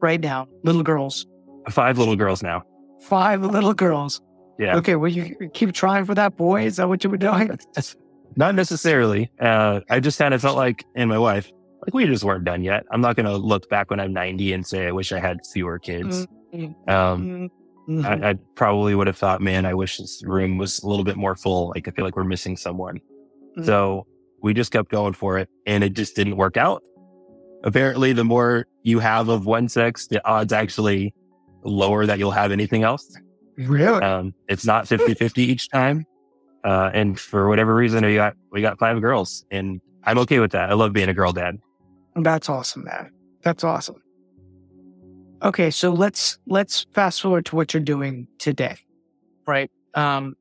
right 0.00 0.20
now, 0.20 0.46
little 0.62 0.82
girls? 0.82 1.26
Five 1.68 1.98
little 1.98 2.16
girls 2.16 2.42
now. 2.42 2.62
Five 3.02 3.42
little 3.42 3.74
girls. 3.74 4.20
Yeah. 4.58 4.76
Okay. 4.76 4.96
Will 4.96 5.08
you 5.08 5.36
keep 5.52 5.72
trying 5.72 6.04
for 6.04 6.14
that 6.14 6.36
boy. 6.36 6.64
Is 6.64 6.76
that 6.76 6.88
what 6.88 7.04
you 7.04 7.10
were 7.10 7.16
doing? 7.16 7.58
Not 8.36 8.54
necessarily. 8.54 9.30
Uh, 9.40 9.80
I 9.90 10.00
just 10.00 10.18
kind 10.18 10.34
of 10.34 10.40
felt 10.40 10.56
like, 10.56 10.84
and 10.94 11.08
my 11.08 11.18
wife, 11.18 11.50
like 11.82 11.94
we 11.94 12.06
just 12.06 12.24
weren't 12.24 12.44
done 12.44 12.62
yet. 12.62 12.84
I'm 12.90 13.00
not 13.00 13.16
going 13.16 13.26
to 13.26 13.36
look 13.36 13.68
back 13.68 13.90
when 13.90 13.98
I'm 14.00 14.12
90 14.12 14.52
and 14.52 14.66
say 14.66 14.86
I 14.86 14.92
wish 14.92 15.12
I 15.12 15.18
had 15.18 15.38
fewer 15.52 15.78
kids. 15.78 16.26
Mm-hmm. 16.54 16.90
Um, 16.90 17.50
mm-hmm. 17.88 18.06
I, 18.06 18.30
I, 18.30 18.34
probably 18.54 18.94
would 18.94 19.06
have 19.06 19.16
thought, 19.16 19.40
man, 19.40 19.66
I 19.66 19.74
wish 19.74 19.98
this 19.98 20.22
room 20.24 20.58
was 20.58 20.80
a 20.80 20.86
little 20.86 21.04
bit 21.04 21.16
more 21.16 21.34
full. 21.34 21.70
Like 21.74 21.88
I 21.88 21.90
feel 21.90 22.04
like 22.04 22.16
we're 22.16 22.24
missing 22.24 22.56
someone. 22.56 22.96
Mm-hmm. 22.96 23.64
So 23.64 24.06
we 24.42 24.54
just 24.54 24.70
kept 24.72 24.90
going 24.90 25.14
for 25.14 25.38
it, 25.38 25.48
and 25.66 25.82
it 25.84 25.94
just 25.94 26.16
didn't 26.16 26.36
work 26.36 26.56
out. 26.56 26.82
Apparently, 27.64 28.12
the 28.12 28.24
more 28.24 28.66
you 28.82 29.00
have 29.00 29.28
of 29.28 29.46
one 29.46 29.68
sex, 29.68 30.06
the 30.06 30.24
odds 30.26 30.52
actually 30.52 31.14
lower 31.62 32.06
that 32.06 32.18
you'll 32.18 32.30
have 32.30 32.52
anything 32.52 32.82
else. 32.82 33.16
Really? 33.56 34.02
Um, 34.02 34.34
it's 34.48 34.64
not 34.64 34.88
50 34.88 35.14
50 35.14 35.42
each 35.42 35.68
time. 35.70 36.06
Uh, 36.64 36.90
and 36.92 37.18
for 37.18 37.48
whatever 37.48 37.74
reason, 37.74 38.04
we 38.04 38.14
got, 38.14 38.34
we 38.52 38.60
got 38.60 38.78
five 38.78 39.00
girls 39.00 39.44
and 39.50 39.80
I'm 40.04 40.18
okay 40.18 40.40
with 40.40 40.52
that. 40.52 40.70
I 40.70 40.74
love 40.74 40.92
being 40.92 41.08
a 41.08 41.14
girl 41.14 41.32
dad. 41.32 41.58
That's 42.16 42.48
awesome, 42.48 42.84
man. 42.84 43.12
That's 43.42 43.64
awesome. 43.64 44.02
Okay. 45.42 45.70
So 45.70 45.90
let's, 45.90 46.38
let's 46.46 46.86
fast 46.92 47.22
forward 47.22 47.46
to 47.46 47.56
what 47.56 47.72
you're 47.72 47.82
doing 47.82 48.26
today, 48.38 48.76
right? 49.46 49.70
Um, 49.94 50.36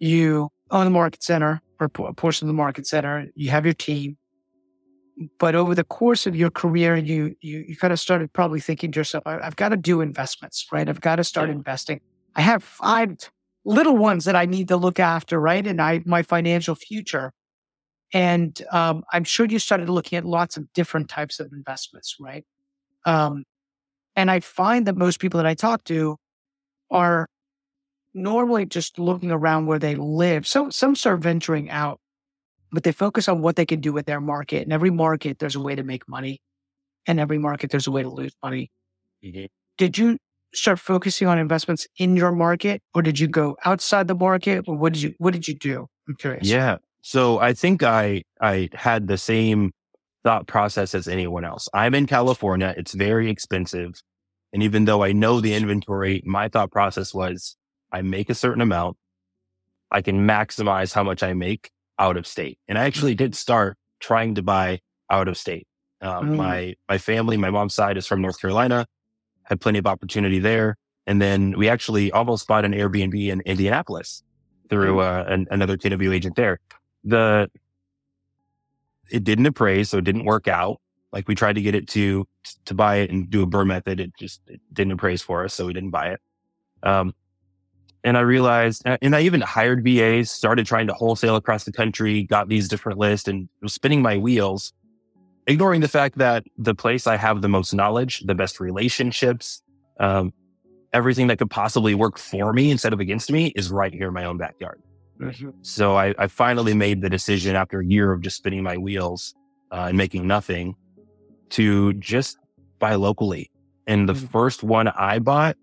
you 0.00 0.50
own 0.70 0.84
the 0.84 0.90
market 0.90 1.22
center 1.22 1.62
or 1.80 1.86
a 1.86 2.14
portion 2.14 2.46
of 2.46 2.48
the 2.48 2.56
market 2.56 2.86
center. 2.86 3.26
You 3.34 3.50
have 3.50 3.64
your 3.64 3.74
team 3.74 4.16
but 5.38 5.54
over 5.54 5.74
the 5.74 5.84
course 5.84 6.26
of 6.26 6.34
your 6.34 6.50
career, 6.50 6.96
you 6.96 7.36
you 7.40 7.64
you 7.68 7.76
kind 7.76 7.92
of 7.92 8.00
started 8.00 8.32
probably 8.32 8.60
thinking 8.60 8.92
to 8.92 9.00
yourself, 9.00 9.24
I, 9.26 9.42
have 9.42 9.56
got 9.56 9.70
to 9.70 9.76
do 9.76 10.00
investments, 10.00 10.66
right? 10.72 10.88
I've 10.88 11.00
got 11.00 11.16
to 11.16 11.24
start 11.24 11.48
yeah. 11.48 11.54
investing. 11.54 12.00
I 12.34 12.42
have 12.42 12.64
five 12.64 13.16
little 13.64 13.96
ones 13.96 14.24
that 14.24 14.36
I 14.36 14.44
need 14.46 14.68
to 14.68 14.76
look 14.76 14.98
after, 14.98 15.40
right? 15.40 15.66
And 15.66 15.80
I 15.80 16.02
my 16.04 16.22
financial 16.22 16.74
future. 16.74 17.32
And 18.12 18.60
um, 18.70 19.04
I'm 19.12 19.24
sure 19.24 19.46
you 19.46 19.58
started 19.58 19.88
looking 19.88 20.18
at 20.18 20.24
lots 20.24 20.56
of 20.56 20.72
different 20.72 21.08
types 21.08 21.40
of 21.40 21.52
investments, 21.52 22.16
right? 22.20 22.44
Um, 23.06 23.44
and 24.14 24.30
I 24.30 24.40
find 24.40 24.86
that 24.86 24.96
most 24.96 25.18
people 25.18 25.38
that 25.38 25.46
I 25.46 25.54
talk 25.54 25.82
to 25.84 26.16
are 26.90 27.28
normally 28.14 28.66
just 28.66 28.98
looking 28.98 29.32
around 29.32 29.66
where 29.66 29.80
they 29.80 29.96
live. 29.96 30.46
So 30.46 30.70
some 30.70 30.94
start 30.94 31.20
venturing 31.20 31.70
out 31.70 32.00
but 32.74 32.82
they 32.82 32.92
focus 32.92 33.28
on 33.28 33.40
what 33.40 33.54
they 33.54 33.64
can 33.64 33.80
do 33.80 33.92
with 33.92 34.06
their 34.06 34.20
market. 34.20 34.62
And 34.64 34.72
every 34.72 34.90
market, 34.90 35.38
there's 35.38 35.54
a 35.54 35.60
way 35.60 35.76
to 35.76 35.84
make 35.84 36.08
money. 36.08 36.40
And 37.06 37.20
every 37.20 37.38
market, 37.38 37.70
there's 37.70 37.86
a 37.86 37.90
way 37.92 38.02
to 38.02 38.08
lose 38.08 38.34
money. 38.42 38.70
Mm-hmm. 39.24 39.44
Did 39.78 39.96
you 39.96 40.18
start 40.52 40.80
focusing 40.80 41.28
on 41.28 41.38
investments 41.38 41.86
in 41.98 42.16
your 42.16 42.32
market 42.32 42.82
or 42.92 43.02
did 43.02 43.18
you 43.18 43.28
go 43.28 43.56
outside 43.64 44.08
the 44.08 44.14
market 44.14 44.64
or 44.66 44.76
what 44.76 44.92
did 44.92 45.02
you, 45.02 45.14
what 45.18 45.32
did 45.32 45.46
you 45.46 45.54
do? 45.54 45.86
I'm 46.08 46.16
curious. 46.16 46.48
Yeah. 46.48 46.78
So 47.02 47.38
I 47.38 47.52
think 47.52 47.82
I, 47.82 48.22
I 48.40 48.68
had 48.72 49.06
the 49.06 49.18
same 49.18 49.72
thought 50.24 50.46
process 50.46 50.94
as 50.94 51.06
anyone 51.06 51.44
else. 51.44 51.68
I'm 51.74 51.94
in 51.94 52.06
California. 52.06 52.74
It's 52.76 52.94
very 52.94 53.30
expensive. 53.30 53.92
And 54.52 54.62
even 54.62 54.84
though 54.84 55.04
I 55.04 55.12
know 55.12 55.40
the 55.40 55.54
inventory, 55.54 56.22
my 56.24 56.48
thought 56.48 56.72
process 56.72 57.14
was 57.14 57.56
I 57.92 58.02
make 58.02 58.30
a 58.30 58.34
certain 58.34 58.62
amount. 58.62 58.96
I 59.90 60.02
can 60.02 60.26
maximize 60.26 60.92
how 60.92 61.04
much 61.04 61.22
I 61.22 61.34
make 61.34 61.70
out 61.98 62.16
of 62.16 62.26
state. 62.26 62.58
And 62.68 62.78
I 62.78 62.84
actually 62.84 63.14
did 63.14 63.34
start 63.34 63.76
trying 64.00 64.34
to 64.36 64.42
buy 64.42 64.80
out 65.10 65.28
of 65.28 65.36
state. 65.36 65.66
Um, 66.00 66.30
mm. 66.30 66.36
My 66.36 66.74
my 66.88 66.98
family, 66.98 67.36
my 67.36 67.50
mom's 67.50 67.74
side 67.74 67.96
is 67.96 68.06
from 68.06 68.20
North 68.20 68.40
Carolina, 68.40 68.86
had 69.44 69.60
plenty 69.60 69.78
of 69.78 69.86
opportunity 69.86 70.38
there, 70.38 70.76
and 71.06 71.20
then 71.20 71.56
we 71.56 71.68
actually 71.68 72.12
almost 72.12 72.46
bought 72.46 72.64
an 72.64 72.72
Airbnb 72.72 73.28
in 73.28 73.40
Indianapolis 73.42 74.22
through 74.68 74.96
mm. 74.96 75.02
uh, 75.02 75.32
an, 75.32 75.46
another 75.50 75.76
KW 75.76 76.14
agent 76.14 76.36
there. 76.36 76.60
The 77.04 77.50
it 79.10 79.24
didn't 79.24 79.46
appraise, 79.46 79.90
so 79.90 79.98
it 79.98 80.04
didn't 80.04 80.24
work 80.24 80.48
out. 80.48 80.80
Like 81.12 81.28
we 81.28 81.34
tried 81.34 81.54
to 81.54 81.62
get 81.62 81.74
it 81.74 81.88
to 81.90 82.26
to 82.66 82.74
buy 82.74 82.96
it 82.96 83.10
and 83.10 83.30
do 83.30 83.42
a 83.42 83.46
BRRRR 83.46 83.66
method, 83.66 84.00
it 84.00 84.12
just 84.18 84.40
it 84.46 84.60
didn't 84.72 84.92
appraise 84.92 85.22
for 85.22 85.44
us, 85.44 85.54
so 85.54 85.66
we 85.66 85.72
didn't 85.72 85.90
buy 85.90 86.08
it. 86.08 86.20
Um, 86.82 87.14
and 88.04 88.18
I 88.18 88.20
realized, 88.20 88.82
and 88.84 89.16
I 89.16 89.22
even 89.22 89.40
hired 89.40 89.82
VAs, 89.82 90.30
started 90.30 90.66
trying 90.66 90.86
to 90.88 90.92
wholesale 90.92 91.36
across 91.36 91.64
the 91.64 91.72
country, 91.72 92.24
got 92.24 92.48
these 92.48 92.68
different 92.68 92.98
lists 92.98 93.26
and 93.26 93.48
was 93.62 93.72
spinning 93.72 94.02
my 94.02 94.18
wheels, 94.18 94.74
ignoring 95.46 95.80
the 95.80 95.88
fact 95.88 96.18
that 96.18 96.44
the 96.58 96.74
place 96.74 97.06
I 97.06 97.16
have 97.16 97.40
the 97.40 97.48
most 97.48 97.72
knowledge, 97.72 98.20
the 98.20 98.34
best 98.34 98.60
relationships, 98.60 99.62
um, 99.98 100.34
everything 100.92 101.28
that 101.28 101.38
could 101.38 101.50
possibly 101.50 101.94
work 101.94 102.18
for 102.18 102.52
me 102.52 102.70
instead 102.70 102.92
of 102.92 103.00
against 103.00 103.32
me 103.32 103.46
is 103.56 103.70
right 103.70 103.92
here 103.92 104.08
in 104.08 104.14
my 104.14 104.26
own 104.26 104.36
backyard. 104.36 104.82
Mm-hmm. 105.18 105.50
So 105.62 105.96
I, 105.96 106.14
I, 106.18 106.26
finally 106.26 106.74
made 106.74 107.00
the 107.00 107.08
decision 107.08 107.54
after 107.54 107.80
a 107.80 107.86
year 107.86 108.12
of 108.12 108.20
just 108.20 108.36
spinning 108.36 108.64
my 108.64 108.76
wheels 108.76 109.32
uh, 109.70 109.86
and 109.88 109.96
making 109.96 110.26
nothing 110.26 110.74
to 111.50 111.92
just 111.94 112.36
buy 112.80 112.96
locally. 112.96 113.50
And 113.86 114.08
the 114.08 114.12
mm-hmm. 114.12 114.26
first 114.26 114.64
one 114.64 114.88
I 114.88 115.20
bought, 115.20 115.56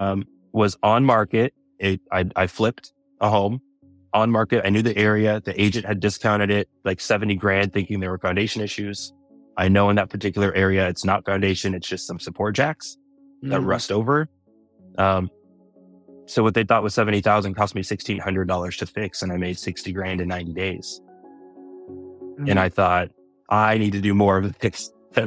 um, 0.00 0.24
was 0.54 0.78
on 0.82 1.04
market. 1.04 1.52
It, 1.78 2.00
I, 2.10 2.24
I 2.36 2.46
flipped 2.46 2.94
a 3.20 3.28
home 3.28 3.60
on 4.14 4.30
market. 4.30 4.62
I 4.64 4.70
knew 4.70 4.80
the 4.80 4.96
area. 4.96 5.42
The 5.44 5.60
agent 5.60 5.84
had 5.84 6.00
discounted 6.00 6.50
it 6.50 6.68
like 6.84 7.00
70 7.00 7.34
grand, 7.34 7.72
thinking 7.72 8.00
there 8.00 8.10
were 8.10 8.18
foundation 8.18 8.62
issues. 8.62 9.12
I 9.56 9.68
know 9.68 9.90
in 9.90 9.96
that 9.96 10.08
particular 10.08 10.54
area, 10.54 10.88
it's 10.88 11.04
not 11.04 11.26
foundation. 11.26 11.74
It's 11.74 11.86
just 11.86 12.06
some 12.06 12.18
support 12.18 12.54
jacks 12.54 12.96
mm. 13.44 13.50
that 13.50 13.60
rust 13.60 13.92
over. 13.92 14.28
Um, 14.96 15.30
so 16.26 16.42
what 16.42 16.54
they 16.54 16.64
thought 16.64 16.82
was 16.82 16.94
70,000 16.94 17.54
cost 17.54 17.74
me 17.74 17.82
$1,600 17.82 18.78
to 18.78 18.86
fix 18.86 19.22
and 19.22 19.32
I 19.32 19.36
made 19.36 19.58
60 19.58 19.92
grand 19.92 20.20
in 20.20 20.28
90 20.28 20.52
days. 20.54 21.00
Mm. 22.38 22.50
And 22.50 22.60
I 22.60 22.68
thought 22.68 23.10
I 23.48 23.76
need 23.76 23.92
to 23.92 24.00
do 24.00 24.14
more 24.14 24.38
of 24.38 24.58
this. 24.58 24.92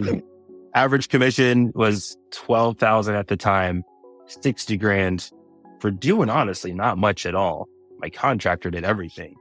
Average 0.73 1.09
commission 1.09 1.71
was 1.75 2.17
12,000 2.31 3.15
at 3.15 3.27
the 3.27 3.37
time. 3.37 3.83
60 4.27 4.77
grand 4.77 5.31
for 5.79 5.91
doing 5.91 6.29
honestly 6.29 6.73
not 6.73 6.97
much 6.97 7.25
at 7.25 7.35
all. 7.35 7.67
My 7.99 8.09
contractor 8.09 8.69
did 8.69 8.83
everything. 8.83 9.35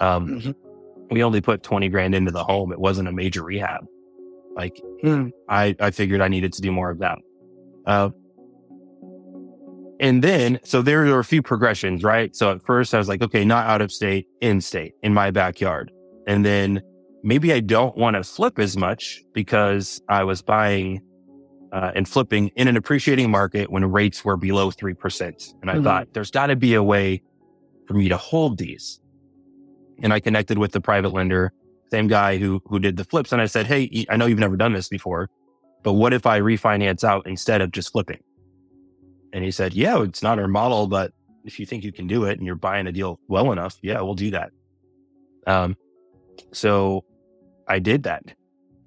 Um, 0.00 0.28
mm-hmm. 0.28 0.50
we 1.10 1.22
only 1.22 1.40
put 1.40 1.62
20 1.62 1.88
grand 1.88 2.14
into 2.14 2.30
the 2.30 2.44
home. 2.44 2.72
It 2.72 2.78
wasn't 2.78 3.08
a 3.08 3.12
major 3.12 3.42
rehab. 3.42 3.86
Like 4.54 4.80
Hmm. 5.02 5.28
I, 5.48 5.74
I 5.80 5.90
figured 5.90 6.20
I 6.20 6.28
needed 6.28 6.52
to 6.54 6.62
do 6.62 6.70
more 6.72 6.90
of 6.90 7.00
that. 7.00 7.18
Uh, 7.86 8.10
and 9.98 10.22
then, 10.22 10.60
so 10.64 10.82
there 10.82 11.04
were 11.04 11.18
a 11.18 11.24
few 11.24 11.42
progressions, 11.42 12.02
right? 12.02 12.34
So 12.34 12.52
at 12.52 12.62
first 12.62 12.94
I 12.94 12.98
was 12.98 13.08
like, 13.08 13.22
okay, 13.22 13.44
not 13.44 13.66
out 13.66 13.80
of 13.80 13.92
state, 13.92 14.26
in 14.40 14.60
state, 14.60 14.94
in 15.02 15.12
my 15.12 15.30
backyard. 15.30 15.92
And 16.26 16.44
then 16.44 16.82
maybe 17.22 17.52
I 17.52 17.60
don't 17.60 17.96
want 17.96 18.14
to 18.14 18.24
flip 18.24 18.58
as 18.58 18.76
much 18.76 19.22
because 19.32 20.00
I 20.08 20.24
was 20.24 20.42
buying 20.42 21.02
uh, 21.72 21.90
and 21.94 22.08
flipping 22.08 22.48
in 22.54 22.68
an 22.68 22.76
appreciating 22.76 23.30
market 23.30 23.70
when 23.70 23.84
rates 23.90 24.24
were 24.24 24.36
below 24.36 24.70
3%. 24.70 25.54
And 25.62 25.70
I 25.70 25.76
Mhm. 25.76 25.84
thought 25.84 26.08
there's 26.12 26.30
got 26.30 26.48
to 26.48 26.56
be 26.56 26.74
a 26.74 26.82
way 26.82 27.22
for 27.86 27.94
me 27.94 28.08
to 28.08 28.16
hold 28.16 28.58
these. 28.58 29.00
And 30.02 30.12
I 30.12 30.20
connected 30.20 30.58
with 30.58 30.72
the 30.72 30.80
private 30.80 31.12
lender, 31.12 31.52
same 31.90 32.08
guy 32.08 32.36
who, 32.38 32.60
who 32.66 32.78
did 32.78 32.96
the 32.96 33.04
flips. 33.04 33.32
And 33.32 33.40
I 33.40 33.46
said, 33.46 33.66
Hey, 33.66 34.06
I 34.10 34.16
know 34.16 34.26
you've 34.26 34.38
never 34.38 34.56
done 34.56 34.72
this 34.74 34.88
before, 34.88 35.28
but 35.82 35.94
what 35.94 36.12
if 36.12 36.26
I 36.26 36.40
refinance 36.40 37.04
out 37.04 37.26
instead 37.26 37.60
of 37.60 37.72
just 37.72 37.90
flipping? 37.92 38.20
And 39.32 39.42
he 39.42 39.50
said, 39.50 39.72
Yeah, 39.74 40.02
it's 40.02 40.22
not 40.22 40.38
our 40.38 40.48
model, 40.48 40.86
but 40.88 41.12
if 41.44 41.58
you 41.58 41.66
think 41.66 41.84
you 41.84 41.92
can 41.92 42.06
do 42.06 42.24
it 42.24 42.36
and 42.38 42.46
you're 42.46 42.54
buying 42.54 42.86
a 42.86 42.92
deal 42.92 43.18
well 43.28 43.50
enough, 43.50 43.78
yeah, 43.82 44.00
we'll 44.02 44.14
do 44.14 44.30
that. 44.32 44.50
Um, 45.46 45.76
so 46.52 47.02
I 47.66 47.78
did 47.78 48.02
that. 48.04 48.22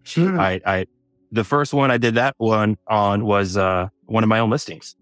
Sure. 0.04 0.40
I, 0.40 0.62
I, 0.66 0.86
the 1.36 1.44
first 1.44 1.74
one 1.74 1.92
I 1.92 1.98
did 1.98 2.16
that 2.16 2.36
one 2.38 2.78
on 2.88 3.26
was, 3.26 3.58
uh, 3.58 3.90
one 4.06 4.24
of 4.24 4.30
my 4.30 4.40
own 4.40 4.50
listings. 4.50 4.96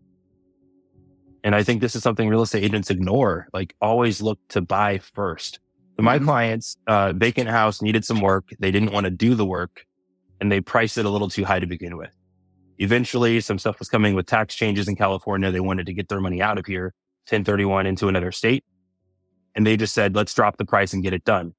And 1.43 1.55
I 1.55 1.63
think 1.63 1.81
this 1.81 1.95
is 1.95 2.03
something 2.03 2.29
real 2.29 2.41
estate 2.41 2.63
agents 2.63 2.89
ignore, 2.89 3.47
like 3.53 3.75
always 3.81 4.21
look 4.21 4.39
to 4.49 4.61
buy 4.61 4.99
first. 4.99 5.59
So 5.97 6.03
my 6.03 6.19
Mhm. 6.19 6.25
clients, 6.25 6.77
uh, 6.87 7.13
vacant 7.13 7.49
house 7.49 7.81
needed 7.81 8.05
some 8.05 8.21
work. 8.21 8.45
They 8.59 8.71
didn't 8.71 8.91
want 8.91 9.05
to 9.05 9.11
do 9.11 9.35
the 9.35 9.45
work 9.45 9.85
and 10.39 10.51
they 10.51 10.61
priced 10.61 10.97
it 10.97 11.05
a 11.05 11.09
little 11.09 11.29
too 11.29 11.45
high 11.45 11.59
to 11.59 11.67
begin 11.67 11.97
with. 11.97 12.13
Eventually 12.79 13.39
some 13.41 13.59
stuff 13.59 13.79
was 13.79 13.89
coming 13.89 14.15
with 14.15 14.25
tax 14.25 14.55
changes 14.55 14.87
in 14.87 14.95
California. 14.95 15.51
They 15.51 15.59
wanted 15.59 15.85
to 15.87 15.93
get 15.93 16.09
their 16.09 16.21
money 16.21 16.41
out 16.41 16.57
of 16.57 16.65
here, 16.65 16.93
1031 17.27 17.85
into 17.85 18.07
another 18.07 18.31
state. 18.31 18.63
And 19.55 19.67
they 19.67 19.77
just 19.77 19.93
said, 19.93 20.15
let's 20.15 20.33
drop 20.33 20.57
the 20.57 20.65
price 20.65 20.93
and 20.93 21.03
get 21.03 21.13
it 21.13 21.23
done. 21.25 21.53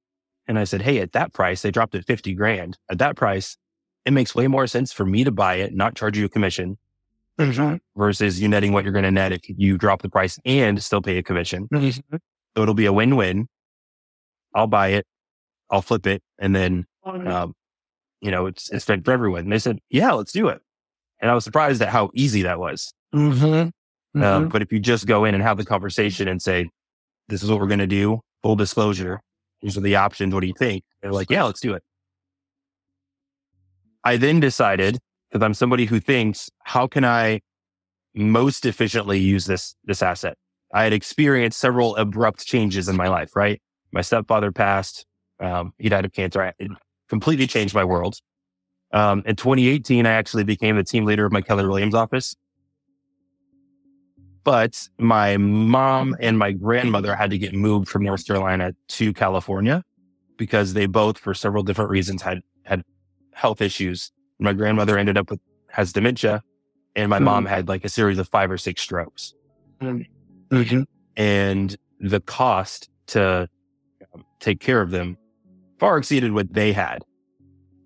And 0.46 0.58
I 0.58 0.64
said, 0.64 0.82
Hey, 0.82 0.98
at 1.00 1.12
that 1.12 1.32
price, 1.32 1.62
they 1.62 1.70
dropped 1.70 1.94
it 1.94 2.04
50 2.06 2.34
grand. 2.34 2.78
At 2.90 2.98
that 2.98 3.16
price, 3.16 3.56
it 4.04 4.12
makes 4.12 4.34
way 4.34 4.46
more 4.46 4.66
sense 4.66 4.92
for 4.92 5.04
me 5.06 5.24
to 5.24 5.30
buy 5.32 5.54
it, 5.56 5.74
not 5.74 5.94
charge 5.94 6.16
you 6.18 6.24
a 6.26 6.28
commission 6.28 6.76
Mhm. 7.38 7.80
versus 7.96 8.40
you 8.40 8.48
netting 8.48 8.72
what 8.72 8.84
you're 8.84 8.92
going 8.92 9.04
to 9.04 9.10
net 9.10 9.32
if 9.32 9.40
you 9.48 9.76
drop 9.78 10.02
the 10.02 10.08
price 10.08 10.38
and 10.44 10.82
still 10.82 11.02
pay 11.02 11.18
a 11.18 11.22
commission. 11.22 11.66
Mhm. 11.72 12.02
So 12.56 12.62
it'll 12.62 12.74
be 12.74 12.86
a 12.86 12.92
win-win. 12.92 13.48
I'll 14.54 14.66
buy 14.68 14.88
it. 14.88 15.06
I'll 15.70 15.82
flip 15.82 16.06
it. 16.06 16.22
And 16.38 16.54
then, 16.54 16.86
Mm-hmm. 17.04 17.26
um, 17.28 17.54
you 18.20 18.30
know, 18.30 18.46
it's, 18.46 18.70
it's 18.70 18.84
fed 18.84 19.04
for 19.04 19.10
everyone. 19.12 19.40
And 19.40 19.52
they 19.52 19.58
said, 19.58 19.78
yeah, 19.90 20.12
let's 20.12 20.32
do 20.32 20.48
it. 20.48 20.62
And 21.20 21.30
I 21.30 21.34
was 21.34 21.44
surprised 21.44 21.82
at 21.82 21.88
how 21.88 22.10
easy 22.14 22.42
that 22.42 22.58
was. 22.58 22.94
Mhm. 23.14 23.42
Um, 23.52 23.72
Mhm. 24.14 24.52
but 24.52 24.62
if 24.62 24.72
you 24.72 24.78
just 24.78 25.06
go 25.06 25.24
in 25.24 25.34
and 25.34 25.42
have 25.42 25.56
the 25.56 25.64
conversation 25.64 26.28
and 26.28 26.40
say, 26.40 26.70
this 27.28 27.42
is 27.42 27.50
what 27.50 27.60
we're 27.60 27.66
going 27.66 27.78
to 27.80 27.86
do, 27.86 28.20
full 28.42 28.54
disclosure, 28.56 29.20
these 29.60 29.76
are 29.76 29.80
the 29.80 29.96
options. 29.96 30.32
What 30.32 30.40
do 30.40 30.46
you 30.46 30.54
think? 30.56 30.84
They're 31.02 31.12
like, 31.12 31.30
yeah, 31.30 31.42
let's 31.44 31.60
do 31.60 31.74
it. 31.74 31.82
I 34.04 34.16
then 34.16 34.40
decided, 34.40 34.98
because 35.30 35.44
I'm 35.44 35.54
somebody 35.54 35.86
who 35.86 35.98
thinks, 36.00 36.50
how 36.64 36.86
can 36.86 37.04
I 37.04 37.40
most 38.14 38.66
efficiently 38.66 39.18
use 39.18 39.46
this, 39.46 39.74
this 39.84 40.02
asset? 40.02 40.36
I 40.72 40.84
had 40.84 40.92
experienced 40.92 41.58
several 41.58 41.96
abrupt 41.96 42.44
changes 42.44 42.88
in 42.88 42.96
my 42.96 43.08
life, 43.08 43.34
right? 43.34 43.60
My 43.92 44.00
stepfather 44.02 44.52
passed. 44.52 45.06
Um, 45.40 45.72
he 45.78 45.88
died 45.88 46.04
of 46.04 46.12
cancer. 46.12 46.42
I- 46.42 46.52
It 46.58 46.70
completely 47.08 47.46
changed 47.46 47.74
my 47.74 47.84
world. 47.84 48.16
Um, 48.92 49.22
in 49.26 49.36
2018, 49.36 50.06
I 50.06 50.12
actually 50.12 50.44
became 50.44 50.76
the 50.76 50.84
team 50.84 51.04
leader 51.04 51.24
of 51.26 51.32
my 51.32 51.40
Keller 51.40 51.68
Williams 51.68 51.94
office. 51.94 52.36
But 54.44 54.88
my 54.98 55.38
mom 55.38 56.14
and 56.20 56.38
my 56.38 56.52
grandmother 56.52 57.14
had 57.16 57.30
to 57.30 57.38
get 57.38 57.54
moved 57.54 57.88
from 57.88 58.02
North 58.04 58.26
Carolina 58.26 58.74
to 58.88 59.12
California 59.14 59.82
because 60.36 60.74
they 60.74 60.86
both, 60.86 61.16
for 61.18 61.32
several 61.32 61.62
different 61.62 61.90
reasons, 61.90 62.20
had 62.22 62.40
had 62.64 62.82
health 63.34 63.60
issues. 63.60 64.10
My 64.38 64.52
grandmother 64.52 64.96
ended 64.98 65.16
up 65.18 65.30
with 65.30 65.40
has 65.68 65.92
dementia, 65.92 66.42
and 66.96 67.10
my 67.10 67.18
Hmm. 67.18 67.24
mom 67.24 67.46
had 67.46 67.68
like 67.68 67.84
a 67.84 67.88
series 67.88 68.18
of 68.18 68.28
five 68.28 68.50
or 68.50 68.58
six 68.58 68.80
strokes. 68.82 69.34
Mhm. 69.82 70.84
And 71.16 71.76
the 72.00 72.20
cost 72.20 72.88
to 73.08 73.48
um, 74.14 74.24
take 74.40 74.60
care 74.60 74.80
of 74.80 74.90
them 74.90 75.16
far 75.78 75.98
exceeded 75.98 76.32
what 76.32 76.52
they 76.52 76.72
had. 76.72 77.02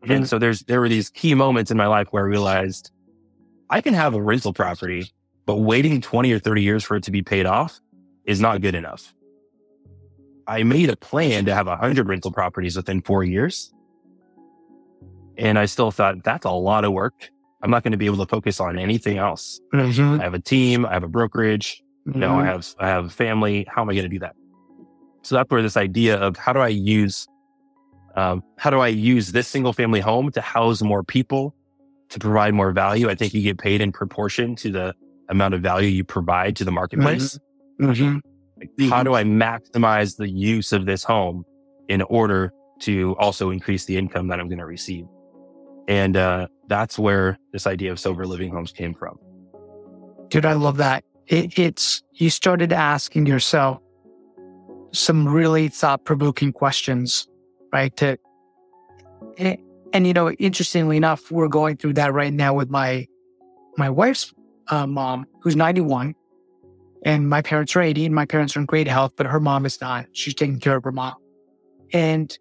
And 0.07 0.29
so 0.29 0.39
there's 0.39 0.61
there 0.63 0.81
were 0.81 0.89
these 0.89 1.11
key 1.11 1.35
moments 1.35 1.71
in 1.71 1.77
my 1.77 1.87
life 1.87 2.09
where 2.11 2.25
I 2.25 2.27
realized 2.29 2.91
I 3.71 3.81
can 3.81 3.95
have 3.95 4.15
a 4.15 4.23
rental 4.23 4.53
property, 4.53 5.11
but 5.47 5.57
waiting 5.57 6.01
20 6.01 6.31
or 6.33 6.39
30 6.39 6.63
years 6.63 6.85
for 6.85 6.97
it 6.97 7.03
to 7.05 7.11
be 7.11 7.23
paid 7.23 7.47
off 7.47 7.81
is 8.25 8.41
not 8.41 8.61
good 8.61 8.75
enough. 8.75 9.13
I 10.47 10.63
made 10.63 10.89
a 10.89 10.97
plan 10.97 11.45
to 11.47 11.55
have 11.55 11.67
100 11.67 12.09
rental 12.09 12.33
properties 12.33 12.77
within 12.77 13.03
4 13.03 13.25
years. 13.25 13.73
And 15.39 15.59
I 15.59 15.67
still 15.67 15.91
thought 15.91 16.25
that's 16.25 16.45
a 16.45 16.51
lot 16.51 16.85
of 16.85 16.93
work. 16.93 17.31
I'm 17.63 17.71
not 17.71 17.83
going 17.85 17.93
to 17.93 17.99
be 17.99 18.07
able 18.07 18.19
to 18.19 18.27
focus 18.27 18.61
on 18.61 18.79
anything 18.79 19.19
else. 19.19 19.61
Mhm. 19.73 20.21
I 20.21 20.25
have 20.25 20.35
a 20.35 20.39
team, 20.41 20.85
I 20.85 20.93
have 20.93 21.05
a 21.05 21.09
brokerage, 21.09 21.83
you 22.07 22.15
know, 22.21 22.39
I 22.39 22.43
Mhm. 22.43 22.47
have 22.47 22.67
I 22.79 22.89
have 22.89 23.05
a 23.07 23.11
family. 23.11 23.67
How 23.69 23.83
am 23.83 23.91
I 23.91 23.95
going 23.95 24.05
to 24.05 24.09
do 24.09 24.19
that? 24.21 24.35
So 25.23 25.35
that's 25.37 25.51
where 25.51 25.63
this 25.63 25.77
idea 25.77 26.17
of 26.17 26.37
how 26.37 26.53
do 26.53 26.61
I 26.61 26.69
use 26.69 27.27
um, 28.17 28.43
how 28.57 28.71
do 28.71 28.81
I 28.81 28.89
use 28.89 29.31
this 29.31 29.47
single 29.47 29.73
family 29.73 30.01
home 30.01 30.33
to 30.33 30.41
house 30.41 30.83
more 30.83 31.05
people 31.05 31.55
to 32.09 32.19
provide 32.19 32.53
more 32.53 32.73
value? 32.73 33.09
I 33.09 33.15
think 33.15 33.33
you 33.33 33.43
get 33.43 33.59
paid 33.59 33.81
in 33.81 33.93
proportion 33.93 34.57
to 34.57 34.73
the 34.73 34.95
amount 35.29 35.55
of 35.55 35.61
value 35.61 35.89
you 35.89 36.03
provide 36.03 36.57
to 36.57 36.65
the 36.65 36.73
marketplace. 36.73 37.39
Mhm. 37.81 38.21
Like, 38.59 38.91
how 38.91 39.05
do 39.05 39.15
I 39.15 39.23
maximize 39.23 40.17
the 40.17 40.29
use 40.29 40.73
of 40.73 40.85
this 40.85 41.05
home 41.05 41.45
in 41.89 42.03
order 42.03 42.51
to 42.81 43.15
also 43.21 43.51
increase 43.51 43.85
the 43.85 43.97
income 43.97 44.27
that 44.29 44.41
I'm 44.41 44.49
going 44.49 44.59
to 44.59 44.67
receive? 44.67 45.05
And 45.89 46.17
uh, 46.17 46.49
that's 46.69 46.99
where 46.99 47.39
this 47.53 47.67
idea 47.67 47.91
of 47.91 47.99
sober 47.99 48.27
living 48.27 48.51
homes 48.51 48.71
came 48.71 48.95
from. 48.95 49.19
Dude, 50.29 50.45
I 50.45 50.53
love 50.53 50.77
that. 50.77 51.03
It, 51.27 51.59
it's 51.59 52.03
you 52.13 52.31
started 52.31 52.73
asking 52.73 53.27
yourself 53.27 53.81
some 54.93 55.27
really 55.27 55.69
thought 55.69 56.05
provoking 56.05 56.53
questions, 56.53 57.27
right? 57.73 57.95
To 57.97 58.19
and, 59.39 59.59
and 59.93 60.07
you 60.07 60.13
know, 60.13 60.31
interestingly 60.33 60.97
enough, 60.97 61.31
we're 61.31 61.49
going 61.49 61.79
through 61.79 61.95
that 61.95 62.13
right 62.13 62.33
now 62.33 62.55
with 62.55 62.71
my 62.71 63.07
my 63.77 63.89
wife's 63.89 64.33
uh, 64.69 64.87
mom, 64.87 65.27
who's 65.41 65.57
ninety 65.57 65.81
one, 65.81 66.15
and 67.05 67.29
my 67.29 67.41
parents 67.41 67.75
are 67.77 67.83
eighty, 67.83 68.05
and 68.05 68.15
my 68.15 68.27
parents 68.27 68.57
are 68.57 68.61
in 68.61 68.67
great 68.67 68.89
health, 68.89 69.13
but 69.17 69.27
her 69.27 69.41
mom 69.41 69.65
is 69.65 69.81
not. 69.81 70.07
She's 70.13 70.35
taking 70.35 70.61
care 70.61 70.77
of 70.77 70.85
her 70.85 70.93
mom, 70.93 71.15
and 71.93 72.39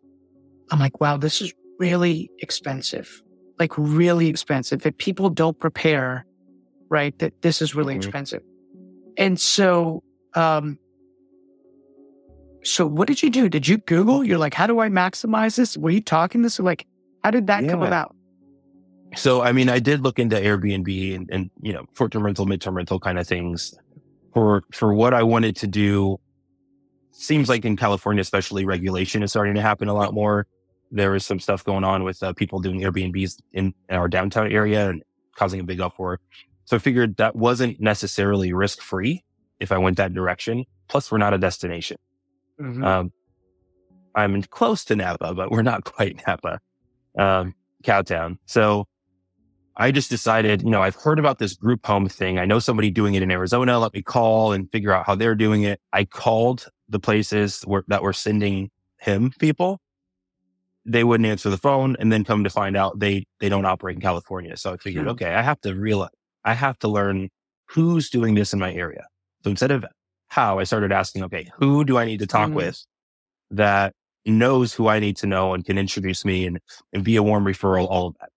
I'm 0.69 0.79
like, 0.79 0.99
wow, 0.99 1.15
this 1.15 1.41
is 1.41 1.53
really 1.79 2.29
expensive, 2.39 3.21
like 3.59 3.71
really 3.77 4.27
expensive. 4.27 4.85
If 4.85 4.97
people 4.97 5.29
don't 5.29 5.59
prepare 5.59 6.25
right? 6.89 7.17
That 7.19 7.41
this 7.41 7.61
is 7.61 7.75
really 7.75 7.95
Mhm. 7.95 7.97
expensive. 7.97 8.43
And 9.17 9.39
so, 9.39 10.03
um, 10.35 10.77
so 12.63 12.85
what 12.85 13.07
did 13.07 13.23
you 13.23 13.29
do? 13.29 13.49
Did 13.49 13.67
you 13.67 13.77
Google? 13.77 14.23
You're 14.23 14.37
like, 14.37 14.53
how 14.53 14.67
do 14.67 14.79
I 14.79 14.89
maximize 14.89 15.55
this? 15.55 15.77
Were 15.77 15.89
you 15.89 16.01
talking 16.01 16.41
this? 16.41 16.59
Like, 16.59 16.85
how 17.23 17.31
did 17.31 17.47
that 17.47 17.67
come 17.67 17.81
about? 17.81 18.15
So, 19.15 19.41
I 19.41 19.53
mean, 19.53 19.69
I 19.69 19.79
did 19.79 20.01
look 20.01 20.19
into 20.19 20.35
Airbnb 20.35 21.15
and, 21.15 21.29
and 21.31 21.49
you 21.61 21.73
know, 21.73 21.85
short-term 21.97 22.23
rental, 22.23 22.45
mid-term 22.45 22.75
rental 22.75 22.99
kind 22.99 23.17
of 23.17 23.25
things 23.25 23.73
for, 24.33 24.63
for 24.71 24.93
what 24.93 25.13
I 25.13 25.23
wanted 25.23 25.55
to 25.57 25.67
do. 25.67 26.19
Seems 27.11 27.49
like 27.49 27.65
in 27.65 27.77
California, 27.77 28.21
especially 28.21 28.65
regulation 28.65 29.23
is 29.23 29.31
starting 29.31 29.55
to 29.55 29.61
happen 29.61 29.87
a 29.87 29.93
lot 29.93 30.13
more. 30.13 30.45
There 30.91 31.15
is 31.15 31.25
some 31.25 31.39
stuff 31.39 31.63
going 31.63 31.83
on 31.83 32.03
with 32.03 32.21
uh, 32.23 32.33
people 32.33 32.59
doing 32.59 32.81
Airbnbs 32.81 33.41
in 33.53 33.73
our 33.89 34.07
downtown 34.07 34.51
area 34.51 34.89
and 34.89 35.03
causing 35.35 35.59
a 35.59 35.63
big 35.63 35.81
uproar. 35.81 36.19
So 36.65 36.75
I 36.75 36.79
figured 36.79 37.17
that 37.17 37.35
wasn't 37.35 37.79
necessarily 37.79 38.53
risk 38.53 38.81
free 38.81 39.23
if 39.59 39.71
I 39.71 39.77
went 39.77 39.97
that 39.97 40.13
direction. 40.13 40.65
Plus 40.87 41.11
we're 41.11 41.17
not 41.17 41.33
a 41.33 41.37
destination. 41.37 41.97
Mhm. 42.59 42.83
Um, 42.85 43.11
I'm 44.15 44.41
close 44.43 44.83
to 44.85 44.95
Napa, 44.95 45.33
but 45.33 45.51
we're 45.51 45.61
not 45.61 45.83
quite 45.95 46.21
Napa, 46.25 46.59
um, 47.17 47.53
Cowtown. 47.83 48.37
So 48.45 48.87
I 49.77 49.91
just 49.91 50.09
decided, 50.09 50.63
you 50.63 50.71
know, 50.71 50.81
I've 50.81 50.95
heard 50.95 51.19
about 51.19 51.37
this 51.37 51.53
group 51.53 51.85
home 51.85 52.09
thing. 52.09 52.39
I 52.39 52.45
know 52.45 52.59
somebody 52.59 52.89
doing 52.89 53.13
it 53.13 53.21
in 53.21 53.29
Arizona. 53.29 53.77
Let 53.79 53.93
me 53.93 54.01
call 54.01 54.51
and 54.51 54.71
figure 54.71 54.91
out 54.91 55.05
how 55.05 55.13
they're 55.15 55.35
doing 55.35 55.63
it. 55.63 55.79
I 55.93 56.05
called 56.05 56.67
the 56.89 56.99
places 56.99 57.61
where, 57.61 57.83
that 57.87 58.01
were 58.01 58.13
sending 58.13 58.71
him 58.99 59.31
people. 59.39 59.79
They 60.89 61.03
wouldn't 61.03 61.27
answer 61.27 61.49
the 61.49 61.57
phone 61.57 61.97
and 61.99 62.11
then 62.11 62.23
come 62.23 62.45
to 62.45 62.49
find 62.49 62.77
out 62.77 62.99
they, 62.99 63.25
they 63.41 63.49
don't 63.49 63.65
operate 63.65 63.95
in 63.95 64.01
California. 64.01 64.55
So 64.55 64.73
I 64.73 64.77
figured, 64.77 65.07
okay, 65.09 65.35
I 65.35 65.41
have 65.41 65.59
to 65.61 65.75
realize, 65.75 66.11
I 66.45 66.53
have 66.53 66.79
to 66.79 66.87
learn 66.87 67.29
who's 67.69 68.09
doing 68.09 68.35
this 68.35 68.53
in 68.53 68.59
my 68.59 68.73
area. 68.73 69.05
So 69.43 69.49
instead 69.49 69.71
of 69.71 69.85
how, 70.29 70.59
I 70.59 70.63
started 70.63 70.93
asking, 70.93 71.23
okay, 71.25 71.49
who 71.57 71.83
do 71.83 71.97
I 71.97 72.05
need 72.05 72.19
to 72.19 72.27
talk 72.27 72.51
Mhm. 72.51 72.55
with 72.55 72.85
that 73.51 73.93
knows 74.25 74.73
who 74.73 74.87
I 74.87 74.99
need 74.99 75.17
to 75.17 75.27
know 75.27 75.53
and 75.53 75.65
can 75.65 75.77
introduce 75.77 76.23
me 76.23 76.45
and, 76.45 76.59
and 76.93 77.03
be 77.03 77.17
a 77.17 77.23
warm 77.23 77.43
referral, 77.43 77.87
all 77.89 78.07
of 78.07 78.15
that. 78.21 78.29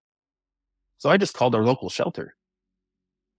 So 0.98 1.10
I 1.10 1.18
just 1.18 1.36
called 1.36 1.54
our 1.56 1.64
local 1.64 1.90
shelter. 1.90 2.36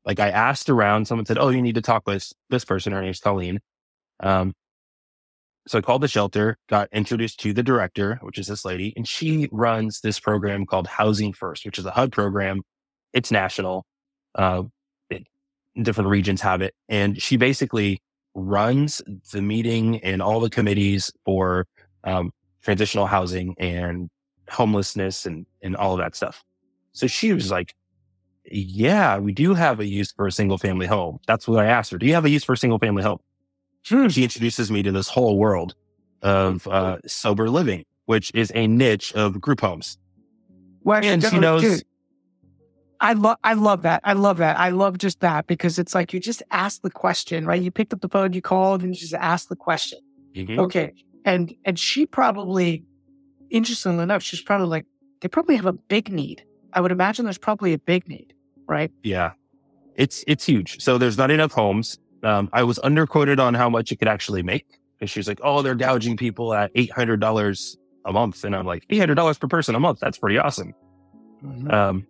Like 0.05 0.20
I 0.20 0.31
asked 0.31 0.70
around, 0.70 1.07
someone 1.07 1.27
said, 1.27 1.37
Oh, 1.38 1.51
you 1.51 1.61
need 1.62 1.75
to 1.75 1.83
talk 1.83 2.07
with 2.07 2.33
this 2.49 2.64
person. 2.64 2.92
Her 2.92 3.03
name's 3.03 3.20
Colleen. 3.20 3.61
Um, 4.20 4.55
so 5.71 5.79
I 5.79 5.83
called 5.83 6.03
the 6.03 6.09
shelter, 6.09 6.59
got 6.69 6.89
introduced 6.91 7.39
to 7.43 7.53
the 7.53 7.63
director, 7.63 8.19
which 8.23 8.39
is 8.39 8.49
this 8.49 8.65
lady, 8.65 8.93
and 8.97 9.07
she 9.07 9.49
runs 9.53 10.01
this 10.01 10.19
program 10.19 10.67
called 10.67 10.89
Housing 10.89 11.33
First, 11.33 11.65
which 11.65 11.79
is 11.79 11.87
a 11.87 11.93
HUD 11.93 12.11
program. 12.11 12.63
It's 13.13 13.31
national. 13.31 13.87
Uh, 14.35 14.65
it, 15.11 15.29
different 15.81 16.11
regions 16.11 16.41
have 16.41 16.61
it. 16.61 16.75
And 16.89 17.23
she 17.23 17.37
basically 17.37 18.03
runs 18.35 19.01
the 19.33 19.43
meeting 19.43 20.01
and 20.01 20.21
all 20.21 20.41
the 20.41 20.51
committees 20.51 21.13
for 21.25 21.69
um, 22.03 22.33
transitional 22.63 23.07
housing 23.07 23.55
and 23.57 24.11
homelessness 24.49 25.25
and, 25.25 25.47
and 25.63 25.77
all 25.77 25.93
of 25.93 26.01
that 26.01 26.17
stuff. 26.17 26.43
So 26.91 27.07
she 27.07 27.33
was 27.33 27.53
like, 27.53 27.77
yeah, 28.45 29.19
we 29.19 29.31
do 29.31 29.55
have 29.55 29.79
a 29.79 29.87
use 29.87 30.11
for 30.11 30.27
a 30.27 30.33
single 30.33 30.59
family 30.59 30.89
home. 30.89 31.21
That's 31.29 31.47
what 31.47 31.65
I 31.65 31.69
asked 31.69 31.93
her. 31.93 31.99
Do 31.99 32.07
you 32.07 32.15
have 32.15 32.25
a 32.25 32.31
use 32.31 32.43
for 32.43 32.55
a 32.55 32.59
single 32.59 32.81
family 32.81 33.05
home? 33.05 33.21
Hmm. 33.88 34.09
She 34.09 34.23
introduces 34.23 34.71
me 34.71 34.83
to 34.83 34.93
this 34.93 35.09
whole 35.09 35.38
world 35.38 35.75
of 36.23 36.66
uh, 36.69 36.99
sober 37.07 37.49
living, 37.49 37.85
which 38.07 38.31
is 38.35 38.53
a 38.55 38.66
niche 38.66 39.12
of 39.14 39.40
group 39.40 39.61
homes. 39.61 39.99
Well, 40.83 41.05
and 41.05 41.23
she 41.23 41.38
knows. 41.38 41.62
Dude, 41.62 41.83
I 43.01 43.14
love, 43.14 43.38
I 43.43 43.55
love 43.55 43.83
that. 43.83 44.03
I 44.05 44.12
love 44.12 44.37
that. 44.38 44.59
I 44.59 44.71
love 44.71 44.99
just 44.99 45.21
that 45.21 45.47
because 45.47 45.79
it's 45.79 45.95
like 45.95 46.12
you 46.12 46.21
just 46.21 46.43
ask 46.51 46.83
the 46.83 46.90
question, 46.90 47.47
right? 47.47 47.61
You 47.61 47.71
picked 47.71 47.95
up 47.95 48.03
the 48.03 48.09
phone, 48.09 48.35
you 48.35 48.43
called, 48.43 48.83
and 48.83 48.95
you 48.95 49.01
just 49.01 49.14
asked 49.14 49.49
the 49.49 49.57
question. 49.57 50.01
Mm-hmm. 50.35 50.61
Okay, 50.61 50.93
and 51.25 51.55
and 51.64 51.79
she 51.79 52.07
probably, 52.07 52.85
interestingly 53.49 54.03
enough, 54.03 54.23
she's 54.23 54.43
probably 54.43 54.66
like, 54.66 54.87
they 55.21 55.29
probably 55.29 55.57
have 55.57 55.66
a 55.66 55.73
big 55.73 56.12
need. 56.12 56.45
I 56.73 56.81
would 56.81 56.93
imagine 56.93 57.25
there's 57.25 57.38
probably 57.38 57.73
a 57.73 57.79
big 57.79 58.07
need, 58.09 58.35
right? 58.66 58.93
Yeah, 59.03 59.33
it's 59.97 60.23
it's 60.27 60.45
huge. 60.45 60.81
So 60.83 60.99
there's 60.99 61.16
not 61.16 61.31
enough 61.31 61.53
homes. 61.53 61.99
Um, 62.23 62.49
I 62.53 62.63
was 62.63 62.79
underquoted 62.81 63.39
on 63.39 63.55
how 63.55 63.69
much 63.71 63.93
it 63.93 63.97
could 63.97 64.09
actually 64.09 64.43
make. 64.43 64.67
And 65.01 65.09
she's 65.09 65.27
like, 65.27 65.41
"Oh, 65.43 65.63
they're 65.63 65.75
gouging 65.75 66.17
people 66.17 66.53
at 66.53 66.71
eight 66.75 66.93
hundred 66.93 67.21
dollars 67.21 67.79
a 68.05 68.13
month," 68.13 68.45
and 68.45 68.55
I'm 68.55 68.67
like, 68.67 68.85
800 68.91 69.15
dollars 69.15 69.39
per 69.39 69.49
person 69.49 69.75
a 69.75 69.81
month. 69.81 69.99
That's 70.01 70.19
pretty 70.19 70.39
awesome." 70.39 70.75
Mm-hmm. 71.43 71.71
Um, 71.71 72.07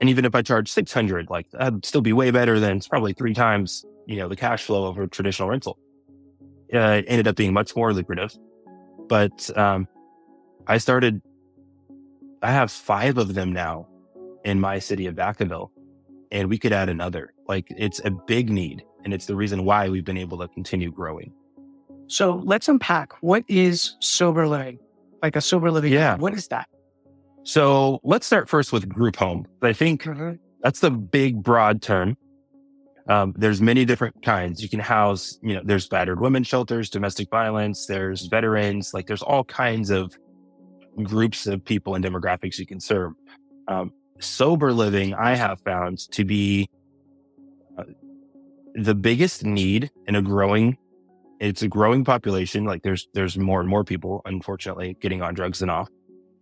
and 0.00 0.10
even 0.10 0.24
if 0.24 0.34
I 0.34 0.42
charge 0.42 0.70
600, 0.70 1.30
like 1.30 1.50
that'd 1.50 1.84
still 1.84 2.02
be 2.02 2.12
way 2.12 2.30
better 2.30 2.60
than 2.60 2.76
it's 2.76 2.88
probably 2.88 3.14
three 3.14 3.34
times, 3.34 3.84
you 4.06 4.16
know, 4.16 4.28
the 4.28 4.36
cash 4.36 4.64
flow 4.64 4.86
of 4.86 4.98
a 4.98 5.06
traditional 5.08 5.48
rental. 5.48 5.78
Uh, 6.72 7.00
it 7.00 7.06
ended 7.08 7.26
up 7.26 7.36
being 7.36 7.52
much 7.52 7.74
more 7.74 7.92
lucrative. 7.92 8.36
But, 9.08 9.50
um, 9.56 9.88
I 10.66 10.78
started, 10.78 11.22
I 12.42 12.52
have 12.52 12.70
five 12.70 13.16
of 13.16 13.34
them 13.34 13.52
now 13.52 13.88
in 14.44 14.60
my 14.60 14.78
city 14.78 15.06
of 15.06 15.16
Vacaville 15.16 15.70
and 16.30 16.48
we 16.48 16.58
could 16.58 16.72
add 16.72 16.88
another. 16.88 17.32
Like 17.46 17.66
it's 17.76 18.00
a 18.04 18.10
big 18.10 18.50
need 18.50 18.82
and 19.08 19.14
it's 19.14 19.24
the 19.24 19.34
reason 19.34 19.64
why 19.64 19.88
we've 19.88 20.04
been 20.04 20.18
able 20.18 20.36
to 20.36 20.48
continue 20.48 20.92
growing. 20.92 21.32
So 22.08 22.42
let's 22.44 22.68
unpack 22.68 23.14
what 23.22 23.42
is 23.48 23.96
sober 24.00 24.46
living? 24.46 24.78
Like 25.22 25.34
a 25.34 25.40
sober 25.40 25.70
living. 25.70 25.94
Yeah. 25.94 26.16
What 26.16 26.34
is 26.34 26.46
that? 26.48 26.68
So 27.42 28.00
let's 28.04 28.26
start 28.26 28.50
first 28.50 28.70
with 28.70 28.86
group 28.86 29.16
home. 29.16 29.46
I 29.62 29.72
think 29.72 30.02
mm-hmm. 30.02 30.32
that's 30.60 30.80
the 30.80 30.90
big 30.90 31.42
broad 31.42 31.80
term. 31.80 32.18
Um, 33.08 33.32
there's 33.34 33.62
many 33.62 33.86
different 33.86 34.22
kinds. 34.22 34.62
You 34.62 34.68
can 34.68 34.80
house, 34.80 35.38
you 35.42 35.54
know, 35.54 35.62
there's 35.64 35.88
battered 35.88 36.20
women 36.20 36.44
shelters, 36.44 36.90
domestic 36.90 37.30
violence, 37.30 37.86
there's 37.86 38.26
veterans, 38.26 38.92
like 38.92 39.06
there's 39.06 39.22
all 39.22 39.44
kinds 39.44 39.88
of 39.88 40.14
groups 41.02 41.46
of 41.46 41.64
people 41.64 41.94
and 41.94 42.04
demographics 42.04 42.58
you 42.58 42.66
can 42.66 42.78
serve. 42.78 43.14
Um, 43.68 43.90
sober 44.20 44.70
living, 44.70 45.14
I 45.14 45.34
have 45.34 45.62
found 45.62 46.10
to 46.10 46.26
be 46.26 46.68
the 48.74 48.94
biggest 48.94 49.44
need 49.44 49.90
in 50.06 50.14
a 50.14 50.22
growing, 50.22 50.76
it's 51.40 51.62
a 51.62 51.68
growing 51.68 52.04
population. 52.04 52.64
Like 52.64 52.82
there's, 52.82 53.08
there's 53.14 53.36
more 53.36 53.60
and 53.60 53.68
more 53.68 53.84
people, 53.84 54.22
unfortunately, 54.24 54.96
getting 55.00 55.22
on 55.22 55.34
drugs 55.34 55.60
than 55.60 55.70
off. 55.70 55.88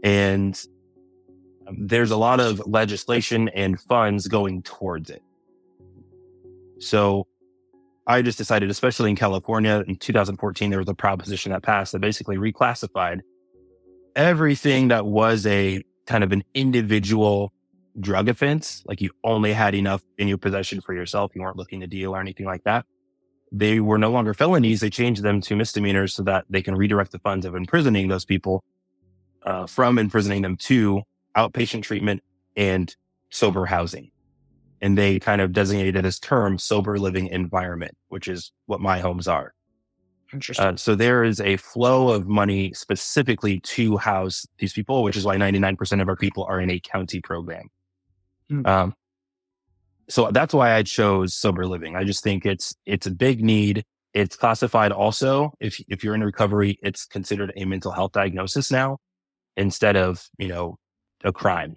And 0.02 0.60
um, 1.66 1.86
there's 1.86 2.10
a 2.10 2.16
lot 2.16 2.40
of 2.40 2.62
legislation 2.66 3.48
and 3.50 3.80
funds 3.80 4.28
going 4.28 4.62
towards 4.62 5.10
it. 5.10 5.22
So 6.78 7.26
I 8.06 8.22
just 8.22 8.38
decided, 8.38 8.70
especially 8.70 9.10
in 9.10 9.16
California 9.16 9.82
in 9.86 9.96
2014, 9.96 10.70
there 10.70 10.78
was 10.78 10.88
a 10.88 10.94
proposition 10.94 11.52
that 11.52 11.62
passed 11.62 11.92
that 11.92 12.00
basically 12.00 12.36
reclassified 12.36 13.20
everything 14.14 14.88
that 14.88 15.06
was 15.06 15.46
a 15.46 15.82
kind 16.06 16.22
of 16.22 16.32
an 16.32 16.44
individual 16.54 17.52
drug 18.00 18.28
offense. 18.28 18.82
Like 18.86 19.00
you 19.00 19.10
only 19.24 19.52
had 19.52 19.74
enough 19.74 20.02
in 20.18 20.28
your 20.28 20.38
possession 20.38 20.80
for 20.80 20.94
yourself. 20.94 21.32
You 21.34 21.42
weren't 21.42 21.56
looking 21.56 21.80
to 21.80 21.86
deal 21.86 22.14
or 22.14 22.20
anything 22.20 22.46
like 22.46 22.64
that. 22.64 22.84
They 23.52 23.80
were 23.80 23.98
no 23.98 24.10
longer 24.10 24.34
felonies. 24.34 24.80
They 24.80 24.90
changed 24.90 25.22
them 25.22 25.40
to 25.42 25.56
misdemeanors 25.56 26.14
so 26.14 26.22
that 26.24 26.44
they 26.50 26.62
can 26.62 26.74
redirect 26.74 27.12
the 27.12 27.18
funds 27.20 27.46
of 27.46 27.54
imprisoning 27.54 28.08
those 28.08 28.24
people 28.24 28.64
uh, 29.44 29.66
from 29.66 29.98
imprisoning 29.98 30.42
them 30.42 30.56
to 30.56 31.02
outpatient 31.36 31.82
treatment 31.82 32.22
and 32.56 32.94
sober 33.30 33.66
housing. 33.66 34.10
And 34.82 34.98
they 34.98 35.18
kind 35.18 35.40
of 35.40 35.52
designated 35.52 36.04
this 36.04 36.18
term 36.18 36.58
sober 36.58 36.98
living 36.98 37.28
environment, 37.28 37.96
which 38.08 38.28
is 38.28 38.52
what 38.66 38.80
my 38.80 38.98
homes 38.98 39.26
are. 39.28 39.54
Interesting. 40.32 40.66
Uh, 40.66 40.76
so 40.76 40.94
there 40.94 41.22
is 41.22 41.40
a 41.40 41.56
flow 41.56 42.08
of 42.08 42.26
money 42.26 42.72
specifically 42.74 43.60
to 43.60 43.96
house 43.96 44.44
these 44.58 44.72
people, 44.72 45.02
which 45.02 45.16
is 45.16 45.24
why 45.24 45.36
99% 45.36 46.02
of 46.02 46.08
our 46.08 46.16
people 46.16 46.44
are 46.44 46.60
in 46.60 46.70
a 46.70 46.80
county 46.80 47.20
program. 47.20 47.70
Mm. 48.50 48.66
Um, 48.66 48.94
so 50.08 50.30
that's 50.30 50.54
why 50.54 50.74
I 50.74 50.82
chose 50.82 51.34
sober 51.34 51.66
living. 51.66 51.96
I 51.96 52.04
just 52.04 52.22
think 52.22 52.46
it's, 52.46 52.74
it's 52.86 53.06
a 53.06 53.10
big 53.10 53.42
need. 53.42 53.84
It's 54.14 54.36
classified 54.36 54.92
also. 54.92 55.52
If, 55.60 55.80
if 55.88 56.04
you're 56.04 56.14
in 56.14 56.22
recovery, 56.22 56.78
it's 56.82 57.04
considered 57.06 57.52
a 57.56 57.64
mental 57.64 57.92
health 57.92 58.12
diagnosis 58.12 58.70
now 58.70 58.98
instead 59.56 59.96
of, 59.96 60.28
you 60.38 60.48
know, 60.48 60.76
a 61.24 61.32
crime. 61.32 61.76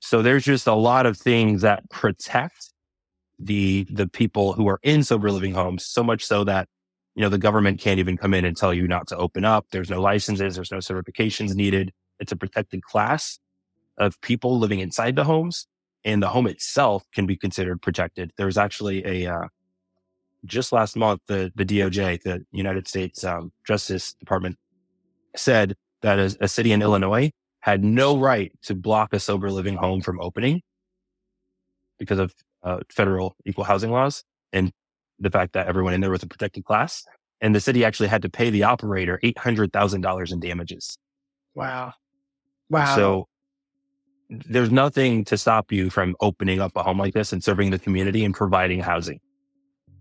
So 0.00 0.22
there's 0.22 0.44
just 0.44 0.66
a 0.66 0.74
lot 0.74 1.06
of 1.06 1.16
things 1.16 1.62
that 1.62 1.88
protect 1.90 2.72
the 3.38 3.86
the 3.90 4.08
people 4.08 4.52
who 4.52 4.68
are 4.68 4.80
in 4.82 5.02
sober 5.02 5.30
living 5.30 5.52
homes 5.54 5.84
so 5.86 6.02
much 6.02 6.24
so 6.24 6.44
that 6.44 6.68
you 7.14 7.22
know 7.22 7.28
the 7.28 7.38
government 7.38 7.80
can't 7.80 8.00
even 8.00 8.16
come 8.16 8.34
in 8.34 8.44
and 8.44 8.56
tell 8.56 8.74
you 8.74 8.88
not 8.88 9.06
to 9.06 9.16
open 9.16 9.44
up 9.44 9.66
there's 9.70 9.90
no 9.90 10.00
licenses 10.00 10.56
there's 10.56 10.72
no 10.72 10.78
certifications 10.78 11.54
needed 11.54 11.92
it's 12.18 12.32
a 12.32 12.36
protected 12.36 12.82
class 12.82 13.38
of 13.98 14.20
people 14.20 14.58
living 14.58 14.80
inside 14.80 15.16
the 15.16 15.24
homes 15.24 15.66
and 16.04 16.22
the 16.22 16.28
home 16.28 16.46
itself 16.46 17.04
can 17.12 17.26
be 17.26 17.36
considered 17.36 17.82
protected 17.82 18.32
There 18.36 18.46
was 18.46 18.58
actually 18.58 19.04
a 19.04 19.32
uh, 19.32 19.48
just 20.44 20.72
last 20.72 20.96
month 20.96 21.20
the 21.26 21.52
the 21.56 21.64
DOJ 21.64 22.22
the 22.22 22.44
United 22.52 22.88
States 22.88 23.24
um, 23.24 23.52
Justice 23.66 24.14
Department 24.14 24.56
said 25.36 25.74
that 26.02 26.18
a, 26.18 26.36
a 26.40 26.48
city 26.48 26.72
in 26.72 26.82
Illinois 26.82 27.30
had 27.60 27.84
no 27.84 28.18
right 28.18 28.52
to 28.62 28.74
block 28.74 29.12
a 29.12 29.20
sober 29.20 29.50
living 29.50 29.76
home 29.76 30.00
from 30.00 30.20
opening 30.20 30.62
because 31.98 32.18
of 32.18 32.32
uh, 32.62 32.78
federal 32.90 33.36
equal 33.44 33.64
housing 33.64 33.90
laws 33.90 34.24
and 34.52 34.72
the 35.18 35.30
fact 35.30 35.52
that 35.52 35.66
everyone 35.66 35.94
in 35.94 36.00
there 36.00 36.10
was 36.10 36.22
a 36.22 36.26
protected 36.26 36.64
class. 36.64 37.04
And 37.40 37.54
the 37.54 37.60
city 37.60 37.84
actually 37.84 38.08
had 38.08 38.22
to 38.22 38.28
pay 38.28 38.50
the 38.50 38.64
operator 38.64 39.18
$800,000 39.22 40.32
in 40.32 40.40
damages. 40.40 40.98
Wow. 41.54 41.92
Wow. 42.70 42.96
So 42.96 43.28
there's 44.30 44.70
nothing 44.70 45.24
to 45.24 45.38
stop 45.38 45.72
you 45.72 45.90
from 45.90 46.14
opening 46.20 46.60
up 46.60 46.76
a 46.76 46.82
home 46.82 46.98
like 46.98 47.14
this 47.14 47.32
and 47.32 47.42
serving 47.42 47.70
the 47.70 47.78
community 47.78 48.24
and 48.24 48.34
providing 48.34 48.80
housing. 48.80 49.20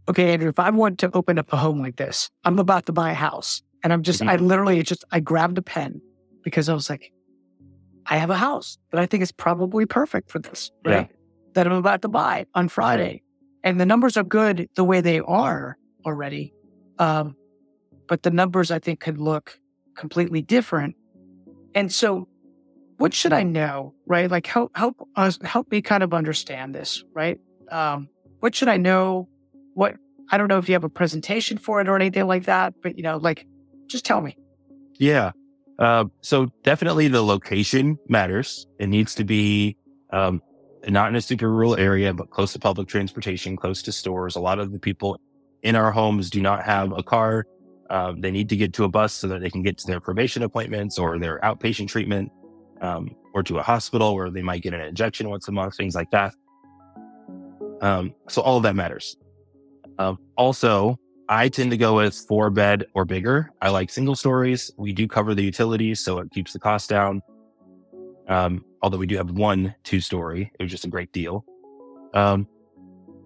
Okay, 0.10 0.34
Andrew, 0.34 0.50
if 0.50 0.60
I 0.60 0.70
want 0.70 1.00
to 1.00 1.12
open 1.14 1.38
up 1.38 1.52
a 1.52 1.58
home 1.58 1.82
like 1.82 1.98
this, 1.98 2.30
I'm 2.46 2.60
about 2.60 2.86
to 2.86 2.94
buy 2.94 3.12
a 3.12 3.16
house 3.16 3.62
and 3.84 3.92
I'm 3.92 4.04
just, 4.04 4.22
mm-hmm. 4.22 4.30
I 4.30 4.36
literally 4.38 4.82
just, 4.84 5.04
I 5.12 5.20
grabbed 5.20 5.58
a 5.58 5.62
pen 5.62 6.02
because 6.44 6.70
I 6.70 6.74
was 6.74 6.90
like, 6.90 7.12
I 8.06 8.18
have 8.18 8.30
a 8.30 8.38
house 8.38 8.78
that 8.92 9.02
I 9.02 9.06
think 9.06 9.22
is 9.22 9.32
probably 9.32 9.86
perfect 9.86 10.32
for 10.32 10.40
this, 10.40 10.72
right? 10.86 11.10
Yeah. 11.10 11.16
That 11.54 11.68
I'm 11.68 11.74
about 11.74 12.02
to 12.04 12.08
buy 12.08 12.46
on 12.54 12.70
Friday. 12.70 13.22
And 13.64 13.82
the 13.82 13.86
numbers 13.86 14.16
are 14.16 14.24
good 14.24 14.70
the 14.76 14.84
way 14.84 15.02
they 15.02 15.20
are 15.20 15.78
already. 16.06 16.54
Um, 17.00 17.36
but 18.08 18.24
the 18.24 18.32
numbers 18.32 18.72
I 18.72 18.80
think 18.80 19.02
could 19.02 19.18
look 19.18 19.60
completely 19.96 20.42
different. 20.42 20.96
And 21.76 21.92
so 21.92 22.30
what 22.98 23.14
should 23.14 23.34
I 23.34 23.44
know, 23.44 23.94
right? 24.06 24.30
Like 24.30 24.48
help, 24.48 24.76
help 24.76 25.08
us, 25.16 25.40
help 25.44 25.72
me 25.72 25.82
kind 25.82 26.04
of 26.04 26.14
understand 26.14 26.74
this, 26.74 27.04
right? 27.14 27.40
Um, 27.72 28.10
what 28.40 28.56
should 28.56 28.68
I 28.68 28.78
know? 28.78 29.30
What, 29.74 29.96
I 30.30 30.38
don't 30.38 30.48
know 30.48 30.58
if 30.58 30.68
you 30.68 30.74
have 30.74 30.84
a 30.84 30.90
presentation 30.90 31.58
for 31.58 31.80
it 31.80 31.88
or 31.88 31.96
anything 31.96 32.28
like 32.28 32.46
that, 32.46 32.74
but 32.82 32.98
you 32.98 33.04
know, 33.04 33.18
like 33.18 33.46
just 33.88 34.06
tell 34.06 34.22
me. 34.22 34.38
Yeah. 34.96 35.32
Uh, 35.80 36.06
so 36.22 36.48
definitely 36.64 37.08
the 37.08 37.22
location 37.22 38.00
matters. 38.10 38.66
It 38.80 38.88
needs 38.88 39.14
to 39.16 39.24
be, 39.24 39.78
um, 40.12 40.42
not 40.88 41.10
in 41.10 41.16
a 41.16 41.22
super 41.22 41.52
rural 41.52 41.76
area, 41.76 42.14
but 42.14 42.30
close 42.30 42.54
to 42.54 42.60
public 42.60 42.88
transportation, 42.88 43.58
close 43.58 43.82
to 43.84 43.92
stores. 43.92 44.36
A 44.36 44.40
lot 44.40 44.58
of 44.58 44.72
the 44.72 44.80
people 44.80 45.20
in 45.62 45.76
our 45.76 45.92
homes 45.92 46.30
do 46.30 46.42
not 46.42 46.64
have 46.64 46.92
a 46.94 47.04
car. 47.04 47.46
Um, 47.90 48.22
they 48.22 48.32
need 48.32 48.50
to 48.50 48.56
get 48.56 48.74
to 48.74 48.84
a 48.84 48.90
bus 48.90 49.14
so 49.14 49.28
that 49.28 49.42
they 49.42 49.50
can 49.50 49.64
get 49.64 49.78
to 49.80 49.88
their 49.88 50.00
probation 50.00 50.44
appointments 50.44 50.98
or 50.98 51.20
their 51.20 51.40
outpatient 51.40 51.88
treatment, 51.90 52.32
um, 52.82 53.16
or 53.34 53.44
to 53.44 53.60
a 53.60 53.64
hospital 53.64 54.16
where 54.16 54.30
they 54.30 54.42
might 54.42 54.62
get 54.62 54.74
an 54.74 54.82
injection 54.82 55.30
once 55.30 55.48
a 55.48 55.52
month, 55.52 55.76
things 55.76 55.96
like 55.96 56.12
that. 56.12 56.34
Um, 57.82 58.14
so 58.28 58.42
all 58.42 58.58
of 58.58 58.64
that 58.64 58.76
matters. 58.76 59.18
Um, 60.00 60.18
also, 60.36 61.00
I 61.30 61.50
tend 61.50 61.72
to 61.72 61.78
go 61.78 61.96
with 61.98 62.16
four 62.16 62.50
bed 62.50 62.86
or 62.94 63.06
bigger. 63.06 63.52
I 63.62 63.70
like 63.70 63.90
single 63.90 64.16
stories. 64.16 64.72
We 64.78 64.94
do 64.94 65.08
cover 65.08 65.36
the 65.36 65.44
utilities, 65.44 66.00
so 66.00 66.20
it 66.20 66.32
keeps 66.32 66.54
the 66.54 66.60
cost 66.60 66.90
down. 66.90 67.22
Um, 68.28 68.64
although 68.82 68.98
we 68.98 69.08
do 69.08 69.18
have 69.18 69.32
one 69.32 69.76
two 69.84 70.02
story, 70.02 70.52
it 70.60 70.64
was 70.64 70.72
just 70.72 70.86
a 70.86 70.90
great 70.90 71.12
deal. 71.12 71.46
Um, 72.14 72.48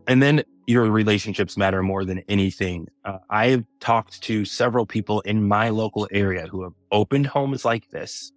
and 0.07 0.21
then 0.21 0.43
your 0.67 0.89
relationships 0.89 1.57
matter 1.57 1.83
more 1.83 2.05
than 2.05 2.19
anything. 2.27 2.87
Uh, 3.05 3.17
I've 3.29 3.65
talked 3.79 4.21
to 4.23 4.45
several 4.45 4.85
people 4.85 5.21
in 5.21 5.47
my 5.47 5.69
local 5.69 6.07
area 6.11 6.47
who 6.47 6.63
have 6.63 6.73
opened 6.91 7.27
homes 7.27 7.65
like 7.65 7.89
this. 7.89 8.31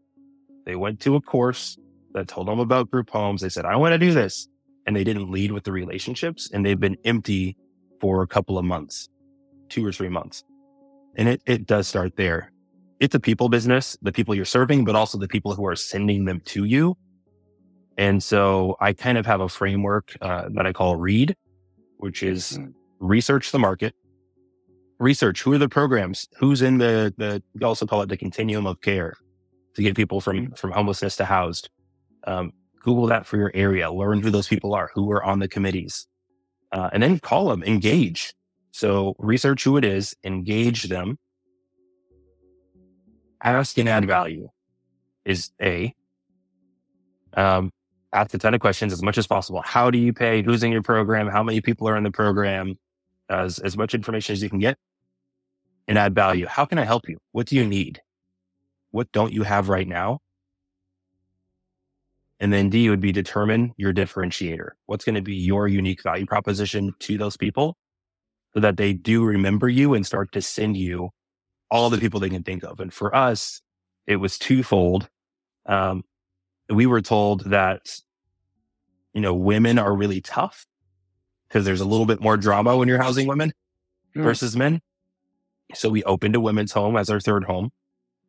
They 0.65 0.77
went 0.77 1.01
to 1.01 1.17
a 1.17 1.21
course 1.21 1.77
that 2.15 2.29
told 2.29 2.49
them 2.49 2.59
about 2.59 2.91
group 2.91 3.11
homes. 3.11 3.43
They 3.43 3.49
said, 3.49 3.65
I 3.65 3.77
want 3.77 3.93
to 3.93 3.99
do 3.99 4.13
this. 4.13 4.49
And 4.87 4.95
they 4.95 5.05
didn't 5.05 5.31
lead 5.31 5.53
with 5.53 5.65
the 5.65 5.73
relationships 5.73 6.51
and 6.53 6.65
they've 6.65 6.79
been 6.79 6.97
empty 7.05 7.57
for 8.01 8.23
a 8.23 8.27
couple 8.27 8.59
of 8.59 8.65
months, 8.65 9.09
two 9.69 9.85
or 9.85 9.93
three 9.93 10.09
months. 10.09 10.45
And 11.17 11.29
it, 11.29 11.43
it 11.47 11.67
does 11.67 11.89
start 11.89 12.17
there. 12.17 12.53
It's 13.01 13.15
a 13.15 13.21
people 13.21 13.49
business, 13.49 13.97
the 14.03 14.13
people 14.13 14.35
you're 14.35 14.45
serving, 14.45 14.85
but 14.85 14.95
also 14.95 15.19
the 15.19 15.29
people 15.29 15.55
who 15.55 15.67
are 15.67 15.77
sending 15.77 16.25
them 16.25 16.41
to 16.47 16.65
you. 16.65 16.97
And 17.97 18.23
so 18.23 18.77
I 18.81 18.93
kind 18.93 19.19
of 19.19 19.27
have 19.27 19.41
a 19.41 19.49
framework 19.49 20.17
uh, 20.21 20.49
that 20.55 20.67
I 20.67 20.73
call 20.73 20.97
READ, 20.97 21.35
which 21.99 22.23
is 22.23 22.59
mm-hmm. 22.59 22.71
research 22.99 23.53
the 23.53 23.59
market, 23.59 23.95
research 24.99 25.43
who 25.43 25.53
are 25.53 25.59
the 25.59 25.69
programs, 25.69 26.29
who's 26.39 26.61
in 26.63 26.79
the, 26.79 27.15
the, 27.17 27.43
we 27.55 27.65
also 27.65 27.87
call 27.87 28.03
it 28.03 28.09
the 28.09 28.17
continuum 28.17 28.67
of 28.67 28.81
care 28.81 29.15
to 29.75 29.83
get 29.83 29.97
people 29.97 30.21
from, 30.21 30.37
mm-hmm. 30.37 30.55
from 30.55 30.73
homelessness 30.73 31.17
to 31.17 31.25
housed. 31.25 31.69
Um, 32.27 32.53
Google 32.81 33.07
that 33.07 33.27
for 33.27 33.37
your 33.37 33.51
area, 33.55 33.91
learn 33.91 34.21
who 34.21 34.31
those 34.31 34.49
people 34.49 34.75
are, 34.75 34.91
who 34.95 35.11
are 35.11 35.25
on 35.25 35.39
the 35.39 35.49
committees, 35.49 36.07
uh, 36.73 36.91
and 36.93 37.03
then 37.03 37.19
call 37.19 37.49
them, 37.49 37.63
engage. 37.63 38.35
So 38.73 39.15
research 39.19 39.65
who 39.65 39.77
it 39.77 39.85
is, 39.85 40.15
engage 40.23 40.85
them, 40.85 41.19
ask 43.43 43.79
and 43.79 43.89
add 43.89 44.07
value 44.07 44.49
is 45.25 45.51
A. 45.63 45.95
Um, 47.35 47.71
ask 48.13 48.35
a 48.35 48.39
ton 48.39 48.55
of 48.55 48.61
questions 48.61 48.93
as 48.93 49.03
much 49.03 49.17
as 49.17 49.27
possible. 49.27 49.63
How 49.65 49.91
do 49.91 49.99
you 49.99 50.13
pay? 50.13 50.43
Who's 50.43 50.63
in 50.63 50.71
your 50.71 50.83
program? 50.83 51.29
How 51.29 51.43
many 51.43 51.61
people 51.61 51.89
are 51.89 51.97
in 51.97 52.05
the 52.05 52.11
program? 52.11 52.77
As, 53.31 53.59
as 53.61 53.75
much 53.75 53.95
information 53.95 54.35
as 54.35 54.43
you 54.43 54.51
can 54.51 54.59
get 54.59 54.77
and 55.89 55.97
add 55.97 56.15
value. 56.15 56.47
How 56.47 56.67
can 56.67 56.79
I 56.79 56.85
help 56.85 57.09
you? 57.09 57.17
What 57.33 57.47
do 57.47 57.57
you 57.57 57.67
need? 57.67 58.03
What 58.95 59.11
don't 59.11 59.33
you 59.33 59.43
have 59.43 59.69
right 59.69 59.89
now? 59.89 60.21
And 62.39 62.53
then 62.53 62.71
D 62.71 62.89
would 62.89 63.01
be 63.01 63.11
determine 63.11 63.73
your 63.77 63.93
differentiator. 63.93 64.69
What's 64.87 65.05
going 65.05 65.17
to 65.17 65.21
be 65.21 65.35
your 65.35 65.67
unique 65.67 66.01
value 66.01 66.27
proposition 66.27 66.95
to 67.01 67.19
those 67.19 67.37
people 67.37 67.77
so 68.53 68.61
that 68.61 68.77
they 68.77 68.93
do 68.93 69.25
remember 69.25 69.69
you 69.69 69.95
and 69.95 70.07
start 70.07 70.31
to 70.31 70.41
send 70.41 70.77
you 70.77 71.11
all 71.73 71.91
the 71.91 71.99
people 71.99 72.21
they 72.21 72.31
can 72.31 72.45
think 72.45 72.63
of. 72.63 72.79
And 72.79 72.95
for 72.95 73.13
us, 73.13 73.61
it 74.07 74.17
was 74.17 74.39
twofold. 74.39 75.09
Um, 75.67 76.05
we 76.69 76.87
were 76.87 77.03
told 77.03 77.51
that, 77.51 77.99
you 79.13 79.21
know, 79.21 79.35
women 79.35 79.77
are 79.77 79.93
really 79.93 80.21
tough 80.21 80.67
because 81.49 81.65
there's 81.65 81.81
a 81.81 81.85
little 81.85 82.07
bit 82.07 82.21
more 82.21 82.37
drama 82.37 82.77
when 82.77 82.87
you're 82.87 83.03
housing 83.03 83.27
women 83.27 83.53
mm. 84.15 84.23
versus 84.23 84.57
men. 84.57 84.81
So 85.75 85.89
we 85.89 86.05
opened 86.05 86.37
a 86.37 86.41
women's 86.41 86.71
home 86.71 86.97
as 86.97 87.11
our 87.11 87.19
third 87.19 87.43
home. 87.43 87.73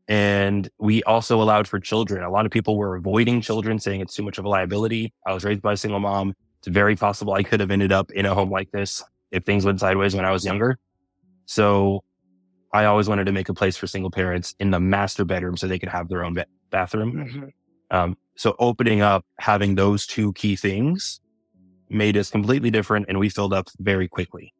And 0.07 0.69
we 0.77 1.01
also 1.03 1.41
allowed 1.41 1.67
for 1.67 1.79
children. 1.79 2.23
A 2.23 2.29
lot 2.29 2.45
of 2.45 2.51
people 2.51 2.77
were 2.77 2.95
avoiding 2.95 3.41
children, 3.41 3.79
saying 3.79 4.01
it's 4.01 4.15
too 4.15 4.23
much 4.23 4.37
of 4.37 4.45
a 4.45 4.49
liability. 4.49 5.13
I 5.25 5.33
was 5.33 5.43
raised 5.43 5.61
by 5.61 5.73
a 5.73 5.77
single 5.77 5.99
mom. 5.99 6.35
It's 6.59 6.67
very 6.67 6.95
possible 6.95 7.33
I 7.33 7.43
could 7.43 7.59
have 7.59 7.71
ended 7.71 7.91
up 7.91 8.11
in 8.11 8.25
a 8.25 8.33
home 8.33 8.51
like 8.51 8.71
this 8.71 9.03
if 9.31 9.43
things 9.43 9.65
went 9.65 9.79
sideways 9.79 10.15
when 10.15 10.25
I 10.25 10.31
was 10.31 10.45
younger. 10.45 10.77
So 11.45 12.03
I 12.73 12.85
always 12.85 13.07
wanted 13.07 13.25
to 13.25 13.31
make 13.31 13.49
a 13.49 13.53
place 13.53 13.77
for 13.77 13.87
single 13.87 14.11
parents 14.11 14.55
in 14.59 14.71
the 14.71 14.79
master 14.79 15.25
bedroom 15.25 15.57
so 15.57 15.67
they 15.67 15.79
could 15.79 15.89
have 15.89 16.07
their 16.09 16.23
own 16.23 16.33
ba- 16.33 16.45
bathroom. 16.69 17.13
Mm-hmm. 17.13 17.95
Um, 17.95 18.17
so 18.35 18.55
opening 18.59 19.01
up, 19.01 19.25
having 19.39 19.75
those 19.75 20.05
two 20.05 20.33
key 20.33 20.55
things 20.55 21.21
made 21.89 22.17
us 22.17 22.29
completely 22.29 22.71
different 22.71 23.05
and 23.07 23.19
we 23.19 23.29
filled 23.29 23.53
up 23.53 23.69
very 23.79 24.07
quickly. 24.07 24.53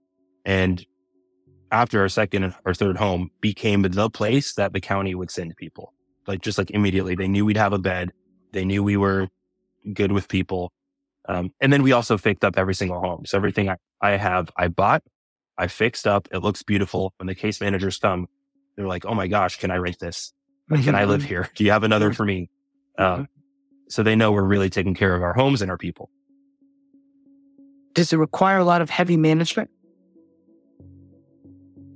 And 0.46 0.86
after 1.76 2.00
our 2.00 2.08
second 2.08 2.56
or 2.64 2.74
third 2.74 2.96
home 2.96 3.30
became 3.42 3.82
the 3.82 4.10
place 4.10 4.54
that 4.54 4.72
the 4.72 4.80
county 4.80 5.14
would 5.14 5.30
send 5.30 5.56
people. 5.58 5.94
Like 6.26 6.42
just 6.42 6.58
like 6.58 6.72
immediately, 6.72 7.16
they 7.16 7.28
knew 7.28 7.44
we'd 7.46 7.58
have 7.58 7.74
a 7.74 7.78
bed. 7.78 8.14
They 8.54 8.64
knew 8.64 8.82
we 8.82 8.96
were 8.96 9.28
good 9.94 10.14
with 10.14 10.30
people. 10.30 10.72
Um, 11.28 11.52
and 11.60 11.74
then 11.74 11.84
we 11.84 11.92
also 11.92 12.18
fixed 12.18 12.46
up 12.46 12.58
every 12.58 12.74
single 12.74 13.02
home. 13.02 13.26
So 13.26 13.38
everything 13.38 13.70
I, 13.70 13.76
I 14.00 14.12
have, 14.12 14.50
I 14.56 14.70
bought, 14.70 15.04
I 15.58 15.68
fixed 15.68 16.08
up. 16.08 16.30
It 16.32 16.38
looks 16.38 16.64
beautiful. 16.64 17.14
When 17.18 17.28
the 17.28 17.36
case 17.36 17.60
managers 17.60 17.98
come, 17.98 18.28
they're 18.78 18.88
like, 18.88 19.06
Oh 19.06 19.14
my 19.14 19.28
gosh, 19.28 19.60
can 19.60 19.70
I 19.70 19.76
rent 19.76 20.00
this? 20.00 20.34
Can 20.70 20.96
I 20.96 21.04
live 21.04 21.22
mm-hmm. 21.22 21.28
here? 21.28 21.50
Do 21.56 21.66
you 21.66 21.72
have 21.72 21.84
another 21.84 22.14
for 22.14 22.26
me? 22.26 22.50
Um, 22.98 23.28
so 23.90 24.02
they 24.02 24.16
know 24.16 24.32
we're 24.32 24.44
really 24.44 24.70
taking 24.70 24.96
care 24.96 25.14
of 25.14 25.22
our 25.22 25.34
homes 25.34 25.62
and 25.62 25.70
our 25.70 25.78
people. 25.78 26.10
Does 27.94 28.14
it 28.14 28.18
require 28.18 28.60
a 28.60 28.64
lot 28.64 28.82
of 28.82 28.90
heavy 28.90 29.18
management? 29.18 29.70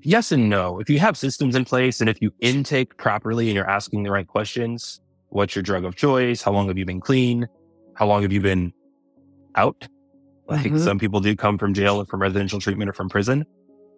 Yes 0.01 0.31
and 0.31 0.49
no. 0.49 0.79
If 0.79 0.89
you 0.89 0.99
have 0.99 1.17
systems 1.17 1.55
in 1.55 1.65
place 1.65 2.01
and 2.01 2.09
if 2.09 2.21
you 2.21 2.31
intake 2.39 2.97
properly 2.97 3.47
and 3.47 3.55
you're 3.55 3.69
asking 3.69 4.03
the 4.03 4.11
right 4.11 4.27
questions, 4.27 5.01
what's 5.29 5.55
your 5.55 5.63
drug 5.63 5.85
of 5.85 5.95
choice? 5.95 6.41
How 6.41 6.51
long 6.51 6.67
have 6.67 6.77
you 6.77 6.85
been 6.85 7.01
clean? 7.01 7.47
How 7.95 8.07
long 8.07 8.21
have 8.21 8.31
you 8.31 8.41
been 8.41 8.73
out? 9.55 9.87
Like 10.47 10.61
mm-hmm. 10.61 10.79
some 10.79 10.97
people 10.97 11.19
do 11.19 11.35
come 11.35 11.57
from 11.57 11.73
jail 11.73 11.97
or 11.97 12.05
from 12.05 12.21
residential 12.21 12.59
treatment 12.59 12.89
or 12.89 12.93
from 12.93 13.09
prison. 13.09 13.45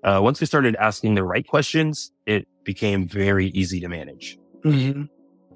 Uh, 0.03 0.19
once 0.21 0.41
we 0.41 0.47
started 0.47 0.75
asking 0.77 1.15
the 1.15 1.23
right 1.23 1.47
questions, 1.47 2.11
it 2.25 2.47
became 2.63 3.07
very 3.07 3.47
easy 3.47 3.79
to 3.79 3.87
manage. 3.87 4.37
Mm-hmm. 4.65 5.03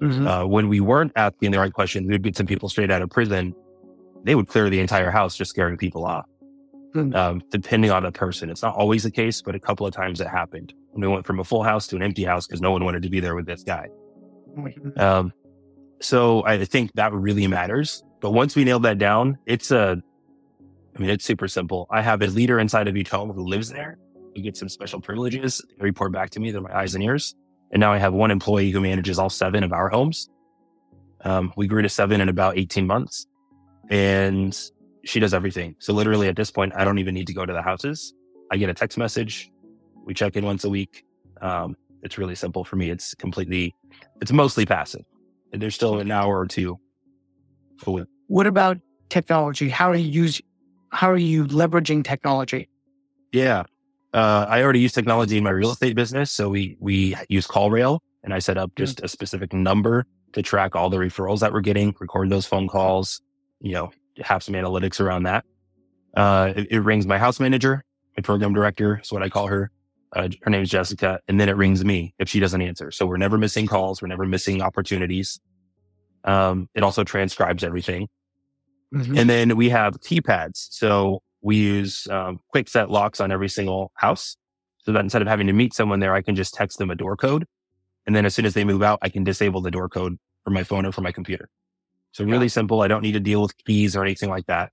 Mm-hmm. 0.04 0.26
Uh, 0.26 0.46
when 0.46 0.68
we 0.68 0.80
weren't 0.80 1.12
asking 1.16 1.50
the 1.50 1.58
right 1.58 1.72
questions, 1.72 2.08
we'd 2.08 2.22
get 2.22 2.36
some 2.36 2.46
people 2.46 2.68
straight 2.68 2.90
out 2.90 3.02
of 3.02 3.10
prison. 3.10 3.54
They 4.24 4.34
would 4.34 4.48
clear 4.48 4.70
the 4.70 4.80
entire 4.80 5.10
house 5.10 5.36
just 5.36 5.50
scaring 5.50 5.76
people 5.76 6.04
off. 6.04 6.26
Hmm. 6.96 7.14
um, 7.14 7.42
depending 7.50 7.90
on 7.90 8.02
the 8.04 8.12
person. 8.12 8.48
It's 8.48 8.62
not 8.62 8.74
always 8.74 9.02
the 9.02 9.10
case, 9.10 9.42
but 9.42 9.54
a 9.54 9.60
couple 9.60 9.86
of 9.86 9.92
times 9.94 10.20
it 10.20 10.28
happened. 10.28 10.72
we 10.94 11.06
went 11.06 11.26
from 11.26 11.40
a 11.40 11.44
full 11.44 11.62
house 11.62 11.86
to 11.88 11.96
an 11.96 12.02
empty 12.02 12.24
house 12.24 12.46
because 12.46 12.62
no 12.62 12.70
one 12.70 12.84
wanted 12.84 13.02
to 13.02 13.10
be 13.10 13.20
there 13.20 13.34
with 13.34 13.44
this 13.46 13.62
guy. 13.62 13.88
Um, 14.96 15.32
so 16.00 16.42
I 16.46 16.64
think 16.64 16.92
that 16.94 17.12
really 17.12 17.46
matters. 17.46 18.02
But 18.20 18.30
once 18.30 18.56
we 18.56 18.64
nailed 18.64 18.84
that 18.84 18.96
down, 18.98 19.36
it's 19.44 19.70
a, 19.70 20.00
I 20.94 20.98
mean, 20.98 21.10
it's 21.10 21.24
super 21.24 21.48
simple. 21.48 21.86
I 21.90 22.00
have 22.00 22.22
a 22.22 22.28
leader 22.28 22.58
inside 22.58 22.88
of 22.88 22.96
each 22.96 23.10
home 23.10 23.30
who 23.30 23.44
lives 23.46 23.68
there. 23.68 23.98
who 24.34 24.42
gets 24.42 24.58
some 24.58 24.68
special 24.70 25.00
privileges. 25.00 25.60
They 25.78 25.84
report 25.84 26.12
back 26.12 26.30
to 26.30 26.40
me. 26.40 26.50
They're 26.50 26.62
my 26.62 26.74
eyes 26.74 26.94
and 26.94 27.04
ears. 27.04 27.34
And 27.72 27.80
now 27.80 27.92
I 27.92 27.98
have 27.98 28.14
one 28.14 28.30
employee 28.30 28.70
who 28.70 28.80
manages 28.80 29.18
all 29.18 29.28
seven 29.30 29.62
of 29.64 29.72
our 29.72 29.88
homes. 29.90 30.28
Um, 31.24 31.52
we 31.56 31.66
grew 31.66 31.82
to 31.82 31.88
seven 31.88 32.20
in 32.20 32.28
about 32.28 32.56
18 32.56 32.86
months. 32.86 33.26
And 33.90 34.58
she 35.06 35.20
does 35.20 35.32
everything. 35.32 35.76
So 35.78 35.92
literally 35.92 36.28
at 36.28 36.36
this 36.36 36.50
point, 36.50 36.72
I 36.76 36.84
don't 36.84 36.98
even 36.98 37.14
need 37.14 37.26
to 37.28 37.34
go 37.34 37.46
to 37.46 37.52
the 37.52 37.62
houses. 37.62 38.12
I 38.50 38.56
get 38.56 38.68
a 38.68 38.74
text 38.74 38.98
message. 38.98 39.50
We 40.04 40.14
check 40.14 40.36
in 40.36 40.44
once 40.44 40.64
a 40.64 40.70
week. 40.70 41.04
Um, 41.40 41.76
it's 42.02 42.18
really 42.18 42.34
simple 42.34 42.64
for 42.64 42.76
me. 42.76 42.90
It's 42.90 43.14
completely, 43.14 43.74
it's 44.20 44.32
mostly 44.32 44.66
passive. 44.66 45.04
And 45.52 45.62
there's 45.62 45.74
still 45.74 45.98
an 46.00 46.10
hour 46.10 46.38
or 46.38 46.46
two. 46.46 46.78
What 48.26 48.46
about 48.46 48.78
technology? 49.08 49.68
How 49.68 49.90
are 49.90 49.96
you 49.96 50.08
use, 50.08 50.40
how 50.90 51.10
are 51.10 51.16
you 51.16 51.46
leveraging 51.46 52.04
technology? 52.04 52.68
Yeah. 53.32 53.64
Uh, 54.12 54.46
I 54.48 54.62
already 54.62 54.80
use 54.80 54.92
technology 54.92 55.38
in 55.38 55.44
my 55.44 55.50
real 55.50 55.70
estate 55.70 55.94
business. 55.94 56.32
So 56.32 56.48
we, 56.48 56.76
we 56.80 57.14
use 57.28 57.46
CallRail 57.46 58.00
and 58.24 58.32
I 58.34 58.38
set 58.38 58.56
up 58.56 58.70
mm. 58.70 58.76
just 58.76 58.96
mm-hmm. 58.96 59.04
a 59.04 59.08
specific 59.08 59.52
number 59.52 60.06
to 60.32 60.42
track 60.42 60.74
all 60.74 60.90
the 60.90 60.96
referrals 60.96 61.40
that 61.40 61.52
we're 61.52 61.60
getting, 61.60 61.94
record 62.00 62.30
those 62.30 62.46
phone 62.46 62.66
calls, 62.66 63.20
you 63.60 63.72
know, 63.72 63.90
have 64.20 64.42
some 64.42 64.54
analytics 64.54 65.00
around 65.00 65.24
that. 65.24 65.44
Uh, 66.16 66.52
it, 66.56 66.72
it, 66.72 66.80
rings 66.80 67.06
my 67.06 67.18
house 67.18 67.38
manager, 67.38 67.84
my 68.16 68.22
program 68.22 68.54
director 68.54 69.00
is 69.02 69.12
what 69.12 69.22
I 69.22 69.28
call 69.28 69.48
her. 69.48 69.70
Uh, 70.14 70.28
her 70.42 70.50
name 70.50 70.62
is 70.62 70.70
Jessica. 70.70 71.20
And 71.28 71.38
then 71.38 71.48
it 71.48 71.56
rings 71.56 71.84
me 71.84 72.14
if 72.18 72.28
she 72.28 72.40
doesn't 72.40 72.62
answer. 72.62 72.90
So 72.90 73.06
we're 73.06 73.18
never 73.18 73.36
missing 73.36 73.66
calls. 73.66 74.00
We're 74.00 74.08
never 74.08 74.24
missing 74.24 74.62
opportunities. 74.62 75.38
Um, 76.24 76.68
it 76.74 76.82
also 76.82 77.04
transcribes 77.04 77.62
everything. 77.62 78.08
Mm-hmm. 78.94 79.18
And 79.18 79.28
then 79.28 79.56
we 79.56 79.68
have 79.68 80.00
keypads. 80.00 80.68
So 80.70 81.20
we 81.42 81.56
use 81.56 82.06
um, 82.08 82.40
Kwikset 82.54 82.88
locks 82.88 83.20
on 83.20 83.30
every 83.30 83.48
single 83.48 83.92
house 83.94 84.36
so 84.78 84.92
that 84.92 85.00
instead 85.00 85.22
of 85.22 85.28
having 85.28 85.48
to 85.48 85.52
meet 85.52 85.74
someone 85.74 86.00
there, 86.00 86.14
I 86.14 86.22
can 86.22 86.34
just 86.34 86.54
text 86.54 86.78
them 86.78 86.90
a 86.90 86.94
door 86.94 87.16
code. 87.16 87.44
And 88.06 88.14
then 88.14 88.24
as 88.24 88.34
soon 88.34 88.46
as 88.46 88.54
they 88.54 88.64
move 88.64 88.82
out, 88.82 89.00
I 89.02 89.08
can 89.08 89.24
disable 89.24 89.60
the 89.60 89.70
door 89.70 89.88
code 89.88 90.16
from 90.44 90.54
my 90.54 90.62
phone 90.62 90.86
or 90.86 90.92
from 90.92 91.04
my 91.04 91.12
computer. 91.12 91.48
So 92.16 92.24
really 92.24 92.46
yeah. 92.46 92.48
simple. 92.48 92.80
I 92.80 92.88
don't 92.88 93.02
need 93.02 93.12
to 93.12 93.20
deal 93.20 93.42
with 93.42 93.54
keys 93.66 93.94
or 93.94 94.02
anything 94.02 94.30
like 94.30 94.46
that. 94.46 94.72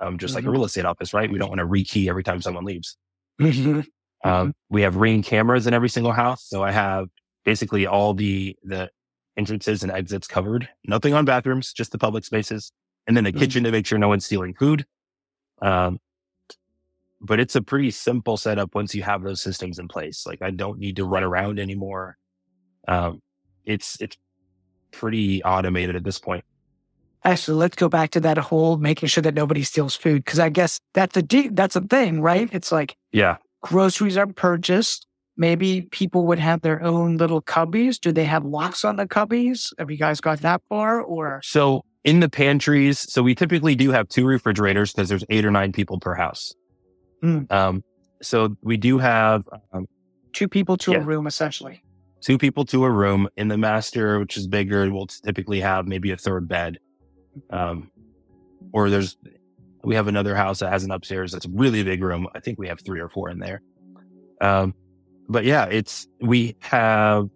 Um, 0.00 0.16
just 0.16 0.30
mm-hmm. 0.30 0.36
like 0.36 0.44
a 0.44 0.46
mm-hmm. 0.46 0.52
real 0.52 0.64
estate 0.64 0.84
office, 0.84 1.12
right? 1.12 1.28
We 1.28 1.40
don't 1.40 1.48
want 1.48 1.58
to 1.58 1.66
rekey 1.66 2.08
every 2.08 2.22
time 2.22 2.40
someone 2.40 2.64
leaves. 2.64 2.96
Mm-hmm. 3.40 3.80
Um, 4.22 4.54
we 4.70 4.82
have 4.82 4.94
ring 4.94 5.24
cameras 5.24 5.66
in 5.66 5.74
every 5.74 5.88
single 5.88 6.12
house. 6.12 6.44
So 6.48 6.62
I 6.62 6.70
have 6.70 7.08
basically 7.44 7.84
all 7.84 8.14
the, 8.14 8.56
the 8.62 8.90
entrances 9.36 9.82
and 9.82 9.90
exits 9.90 10.28
covered. 10.28 10.68
Nothing 10.86 11.14
on 11.14 11.24
bathrooms, 11.24 11.72
just 11.72 11.90
the 11.90 11.98
public 11.98 12.24
spaces. 12.24 12.70
And 13.08 13.16
then 13.16 13.24
the 13.24 13.32
Mhm. 13.32 13.40
kitchen 13.40 13.64
to 13.64 13.72
make 13.72 13.86
sure 13.86 13.98
no 13.98 14.06
one's 14.06 14.24
stealing 14.24 14.54
food. 14.54 14.86
Um, 15.60 15.98
but 17.20 17.40
it's 17.40 17.56
a 17.56 17.62
pretty 17.62 17.90
simple 17.90 18.36
setup 18.36 18.72
once 18.76 18.94
you 18.94 19.02
have 19.02 19.24
those 19.24 19.42
systems 19.42 19.80
in 19.80 19.88
place. 19.88 20.28
Like 20.28 20.42
I 20.42 20.52
don't 20.52 20.78
need 20.78 20.94
to 20.94 21.04
run 21.04 21.24
around 21.24 21.58
anymore. 21.58 22.18
Um, 22.86 23.20
it's, 23.64 24.00
it's 24.00 24.16
pretty 24.92 25.42
automated 25.42 25.96
at 25.96 26.04
this 26.04 26.20
point. 26.20 26.44
Actually, 27.24 27.56
let's 27.56 27.76
go 27.76 27.88
back 27.88 28.10
to 28.10 28.20
that 28.20 28.36
whole 28.36 28.76
making 28.76 29.08
sure 29.08 29.22
that 29.22 29.34
nobody 29.34 29.62
steals 29.62 29.96
food 29.96 30.24
because 30.24 30.38
I 30.38 30.50
guess 30.50 30.78
that's 30.92 31.16
a 31.16 31.22
de- 31.22 31.48
that's 31.48 31.74
a 31.76 31.80
thing, 31.80 32.20
right? 32.20 32.48
It's 32.52 32.70
like 32.70 32.96
Yeah. 33.12 33.36
groceries 33.62 34.16
are 34.18 34.26
purchased. 34.26 35.06
Maybe 35.36 35.82
people 35.90 36.26
would 36.26 36.38
have 36.38 36.60
their 36.60 36.82
own 36.82 37.16
little 37.16 37.40
cubbies. 37.42 37.98
Do 37.98 38.12
they 38.12 38.24
have 38.24 38.44
locks 38.44 38.84
on 38.84 38.96
the 38.96 39.06
cubbies? 39.06 39.72
Have 39.78 39.90
you 39.90 39.96
guys 39.96 40.20
got 40.20 40.40
that 40.42 40.60
far? 40.68 41.00
Or 41.00 41.40
So 41.42 41.82
in 42.04 42.20
the 42.20 42.28
pantries, 42.28 42.98
so 43.10 43.22
we 43.22 43.34
typically 43.34 43.74
do 43.74 43.90
have 43.90 44.08
two 44.08 44.26
refrigerators 44.26 44.92
because 44.92 45.08
there's 45.08 45.24
eight 45.30 45.44
or 45.46 45.50
nine 45.50 45.72
people 45.72 45.98
per 45.98 46.14
house. 46.14 46.54
Mm. 47.22 47.50
Um, 47.50 47.82
so 48.22 48.54
we 48.62 48.76
do 48.76 48.98
have 48.98 49.48
um, 49.72 49.86
two 50.34 50.46
people 50.46 50.76
to 50.76 50.92
Yeah. 50.92 50.98
a 50.98 51.00
room, 51.00 51.26
essentially? 51.26 51.80
two 52.20 52.38
people 52.38 52.64
to 52.64 52.84
a 52.84 52.90
room. 52.90 53.28
In 53.36 53.48
the 53.48 53.58
master, 53.58 54.18
which 54.18 54.38
is 54.38 54.46
bigger, 54.46 54.90
we'll 54.90 55.06
typically 55.08 55.60
have 55.60 55.86
maybe 55.86 56.10
a 56.10 56.16
third 56.16 56.48
bed. 56.48 56.78
Um, 57.50 57.90
or 58.72 58.90
there's, 58.90 59.16
we 59.82 59.94
have 59.94 60.08
another 60.08 60.34
house 60.34 60.60
that 60.60 60.72
has 60.72 60.84
an 60.84 60.90
upstairs 60.90 61.32
that's 61.32 61.46
a 61.46 61.50
really 61.50 61.82
big 61.82 62.02
room. 62.02 62.26
I 62.34 62.40
think 62.40 62.58
we 62.58 62.68
have 62.68 62.80
three 62.80 63.00
or 63.00 63.08
four 63.08 63.30
in 63.30 63.38
there. 63.38 63.62
Um, 64.40 64.74
but 65.28 65.44
yeah, 65.44 65.66
it's, 65.66 66.08
we 66.20 66.56
have 66.60 67.28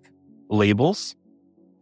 labels 0.51 1.15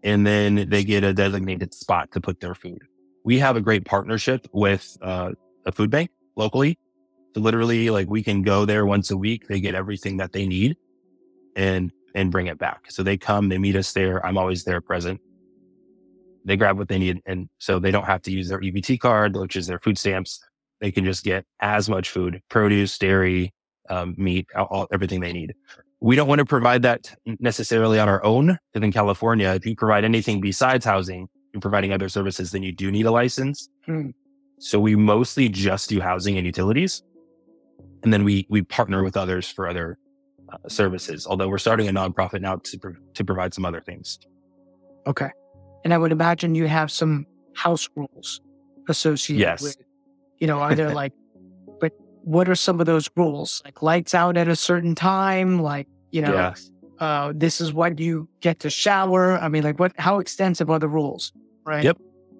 and 0.03 0.27
then 0.27 0.69
they 0.69 0.85
get 0.85 1.05
a 1.05 1.13
designated 1.13 1.73
spot 1.75 2.13
to 2.13 2.21
put 2.21 2.41
their 2.41 2.55
food. 2.55 2.83
We 3.25 3.39
have 3.39 3.57
a 3.57 3.61
great 3.61 3.85
partnership 3.85 4.47
with, 4.53 4.97
uh, 5.03 5.33
a 5.65 5.73
food 5.73 5.91
bank 5.91 6.11
locally. 6.37 6.79
So 7.35 7.41
literally 7.41 7.91
like 7.91 8.09
we 8.09 8.23
can 8.23 8.43
go 8.43 8.65
there 8.65 8.87
once 8.87 9.11
a 9.11 9.17
week. 9.17 9.49
They 9.49 9.61
get 9.61 9.75
everything 9.75 10.17
that 10.19 10.33
they 10.33 10.47
need 10.47 10.77
and, 11.57 11.93
and 12.15 12.31
bring 12.31 12.47
it 12.47 12.59
back. 12.59 12.91
So 12.91 13.03
they 13.03 13.17
come, 13.17 13.49
they 13.49 13.59
meet 13.59 13.77
us 13.77 13.93
there. 13.93 14.25
I'm 14.25 14.39
always 14.39 14.65
there 14.65 14.81
present. 14.81 15.21
They 16.47 16.57
grab 16.57 16.79
what 16.79 16.89
they 16.89 16.99
need. 16.99 17.21
And 17.27 17.49
so 17.59 17.79
they 17.79 17.91
don't 17.91 18.05
have 18.05 18.23
to 18.23 18.31
use 18.31 18.49
their 18.49 18.61
EBT 18.61 19.01
card, 19.01 19.37
which 19.37 19.57
is 19.57 19.67
their 19.67 19.81
food 19.81 19.99
stamps. 19.99 20.43
They 20.81 20.93
can 20.93 21.05
just 21.05 21.25
get 21.25 21.45
as 21.61 21.89
much 21.89 22.09
food, 22.09 22.41
produce, 22.49 22.97
dairy, 22.97 23.53
um, 23.91 24.15
meat, 24.17 24.47
all, 24.55 24.87
everything 24.93 25.21
they 25.21 25.33
need. 25.33 25.55
We 26.01 26.15
don't 26.15 26.29
want 26.29 26.39
to 26.39 26.45
provide 26.45 26.83
that 26.83 27.15
necessarily 27.41 27.99
on 27.99 28.09
our 28.09 28.25
own. 28.25 28.59
Because 28.73 28.85
in 28.85 28.93
California, 28.93 29.49
if 29.51 29.67
you 29.67 29.75
provide 29.75 30.05
anything 30.05 30.41
besides 30.41 30.85
housing 30.85 31.29
and 31.53 31.61
providing 31.61 31.93
other 31.93 32.09
services, 32.09 32.53
then 32.53 32.63
you 32.63 32.73
do 32.73 32.93
need 32.93 33.07
a 33.07 33.11
license. 33.11 33.69
Hmm. 33.85 34.11
So 34.59 34.79
we 34.79 34.95
mostly 34.95 35.49
just 35.49 35.89
do 35.89 36.01
housing 36.01 36.37
and 36.37 36.47
utilities. 36.47 37.03
And 38.05 38.13
then 38.13 38.23
we, 38.23 38.47
we 38.49 38.63
partner 38.63 39.03
with 39.03 39.17
others 39.17 39.49
for 39.49 39.69
other 39.69 39.99
uh, 40.49 40.69
services. 40.69 41.27
Although 41.27 41.49
we're 41.49 41.59
starting 41.59 41.89
a 41.89 41.93
nonprofit 41.93 42.41
now 42.41 42.57
to, 42.57 42.79
pro- 42.79 42.95
to 43.15 43.25
provide 43.25 43.53
some 43.53 43.65
other 43.65 43.81
things. 43.81 44.21
Okay. 45.07 45.31
And 45.87 45.95
I 45.95 45.99
would 45.99 46.11
imagine 46.11 46.57
you 46.57 46.67
have 46.67 46.91
some 46.91 47.27
house 47.55 47.89
rules 47.95 48.41
associated 48.89 49.41
Yes. 49.41 49.63
with, 49.63 49.77
you 50.41 50.49
know, 50.49 50.59
are 50.59 50.75
there 50.75 50.93
like, 51.03 51.13
but 51.81 51.93
what 52.25 52.49
are 52.49 52.57
some 52.57 52.81
of 52.81 52.87
those 52.87 53.09
rules? 53.15 53.63
Like 53.65 53.83
lights 53.83 54.13
out 54.13 54.37
at 54.37 54.49
a 54.49 54.57
certain 54.57 54.97
time? 54.97 55.63
Like, 55.63 55.87
you 56.11 56.23
know, 56.23 56.35
yeah. 56.35 56.55
uh, 56.99 57.33
this 57.37 57.61
is 57.61 57.73
when 57.73 57.99
you 57.99 58.29
get 58.41 58.59
to 58.61 58.69
shower. 58.69 59.39
I 59.39 59.49
mean, 59.49 59.63
like 59.63 59.79
what, 59.79 59.93
how 59.97 60.19
extensive 60.19 60.71
are 60.71 60.81
the 60.81 60.89
rules? 60.89 61.33
Right. 61.65 61.85
Yep. 61.85 61.99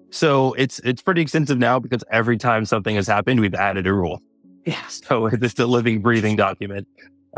So 0.09 0.51
it's, 0.55 0.79
it's 0.79 1.01
pretty 1.01 1.21
extensive 1.21 1.57
now 1.57 1.79
because 1.79 2.03
every 2.11 2.37
time 2.37 2.65
something 2.65 2.97
has 2.97 3.07
happened, 3.07 3.39
we've 3.39 3.55
added 3.55 3.87
a 3.87 3.93
rule. 3.93 4.21
Yes. 4.65 5.01
So 5.07 5.27
it's 5.27 5.57
a 5.57 5.65
living, 5.65 6.01
breathing 6.01 6.35
document. 6.35 6.85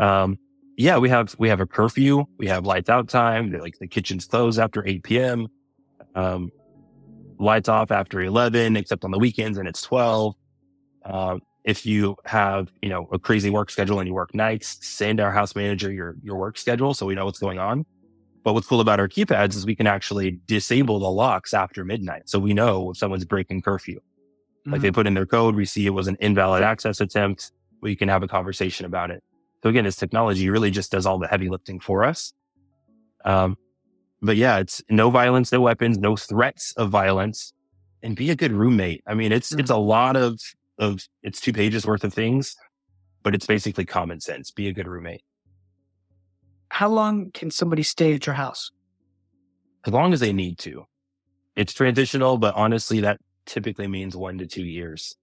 Um, 0.00 0.40
yeah, 0.76 0.98
we 0.98 1.08
have, 1.08 1.36
we 1.38 1.48
have 1.50 1.60
a 1.60 1.66
curfew. 1.66 2.24
We 2.36 2.48
have 2.48 2.66
lights 2.66 2.90
out 2.90 3.08
time. 3.08 3.52
Like 3.52 3.78
the 3.78 3.86
kitchen's 3.86 4.24
closed 4.24 4.58
after 4.58 4.84
8 4.84 5.04
PM. 5.04 5.46
Um, 6.14 6.50
lights 7.38 7.68
off 7.68 7.90
after 7.90 8.20
11, 8.20 8.76
except 8.76 9.04
on 9.04 9.10
the 9.10 9.18
weekends 9.18 9.58
and 9.58 9.66
it's 9.66 9.82
12. 9.82 10.34
Um, 11.04 11.40
if 11.64 11.86
you 11.86 12.16
have, 12.24 12.70
you 12.82 12.88
know, 12.88 13.08
a 13.12 13.18
crazy 13.18 13.50
work 13.50 13.70
schedule 13.70 13.98
and 13.98 14.08
you 14.08 14.14
work 14.14 14.34
nights, 14.34 14.78
send 14.86 15.20
our 15.20 15.32
house 15.32 15.54
manager 15.54 15.90
your, 15.92 16.16
your 16.22 16.36
work 16.36 16.58
schedule 16.58 16.94
so 16.94 17.06
we 17.06 17.14
know 17.14 17.24
what's 17.24 17.38
going 17.38 17.58
on. 17.58 17.86
But 18.42 18.54
what's 18.54 18.66
cool 18.66 18.80
about 18.80 19.00
our 19.00 19.08
keypads 19.08 19.54
is 19.54 19.66
we 19.66 19.74
can 19.74 19.86
actually 19.86 20.40
disable 20.46 20.98
the 20.98 21.10
locks 21.10 21.52
after 21.52 21.84
midnight. 21.84 22.28
So 22.28 22.38
we 22.38 22.54
know 22.54 22.90
if 22.90 22.96
someone's 22.96 23.24
breaking 23.24 23.62
curfew. 23.62 24.00
Like 24.66 24.82
they 24.82 24.90
put 24.90 25.06
in 25.06 25.14
their 25.14 25.26
code, 25.26 25.54
we 25.54 25.64
see 25.64 25.86
it 25.86 25.90
was 25.90 26.06
an 26.06 26.16
invalid 26.20 26.62
access 26.62 27.00
attempt. 27.00 27.52
We 27.80 27.96
can 27.96 28.08
have 28.08 28.22
a 28.22 28.28
conversation 28.28 28.86
about 28.86 29.10
it. 29.10 29.22
So 29.62 29.70
again, 29.70 29.84
this 29.84 29.96
technology 29.96 30.48
really 30.48 30.70
just 30.70 30.92
does 30.92 31.06
all 31.06 31.18
the 31.18 31.26
heavy 31.26 31.48
lifting 31.48 31.80
for 31.80 32.04
us. 32.04 32.32
Um, 33.24 33.56
but 34.22 34.36
yeah, 34.36 34.58
it's 34.58 34.82
no 34.90 35.10
violence, 35.10 35.52
no 35.52 35.60
weapons, 35.60 35.98
no 35.98 36.16
threats 36.16 36.72
of 36.76 36.90
violence 36.90 37.52
and 38.02 38.16
be 38.16 38.30
a 38.30 38.36
good 38.36 38.52
roommate. 38.52 39.02
I 39.06 39.14
mean, 39.14 39.32
it's, 39.32 39.52
it's 39.52 39.70
a 39.70 39.76
lot 39.76 40.16
of, 40.16 40.40
of, 40.78 41.00
it's 41.22 41.40
two 41.40 41.52
pages 41.52 41.86
worth 41.86 42.04
of 42.04 42.14
things, 42.14 42.56
but 43.22 43.34
it's 43.34 43.46
basically 43.46 43.84
common 43.84 44.20
sense. 44.20 44.50
Be 44.50 44.68
a 44.68 44.72
good 44.72 44.88
roommate. 44.88 45.22
How 46.70 46.88
long 46.88 47.30
can 47.32 47.50
somebody 47.50 47.82
stay 47.82 48.14
at 48.14 48.26
your 48.26 48.34
house? 48.36 48.70
as 49.86 49.92
long 49.94 50.12
as 50.12 50.20
they 50.20 50.32
need 50.32 50.58
to. 50.58 50.84
It's 51.56 51.72
transitional, 51.72 52.36
but 52.36 52.54
honestly, 52.54 53.00
that 53.00 53.18
typically 53.46 53.86
means 53.86 54.14
one 54.14 54.36
to 54.36 54.46
two 54.46 54.64
years. 54.64 55.16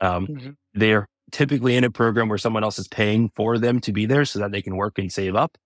Um, 0.00 0.26
Mhm. 0.26 0.56
they're 0.74 1.06
typically 1.30 1.76
in 1.76 1.84
a 1.84 1.90
program 1.90 2.28
where 2.28 2.38
someone 2.38 2.64
else 2.64 2.80
is 2.80 2.88
paying 2.88 3.28
for 3.30 3.58
them 3.58 3.80
to 3.82 3.92
be 3.92 4.04
there 4.04 4.24
so 4.24 4.40
that 4.40 4.50
they 4.50 4.62
can 4.62 4.74
work 4.76 4.98
and 4.98 5.12
save 5.12 5.36
up 5.36 5.56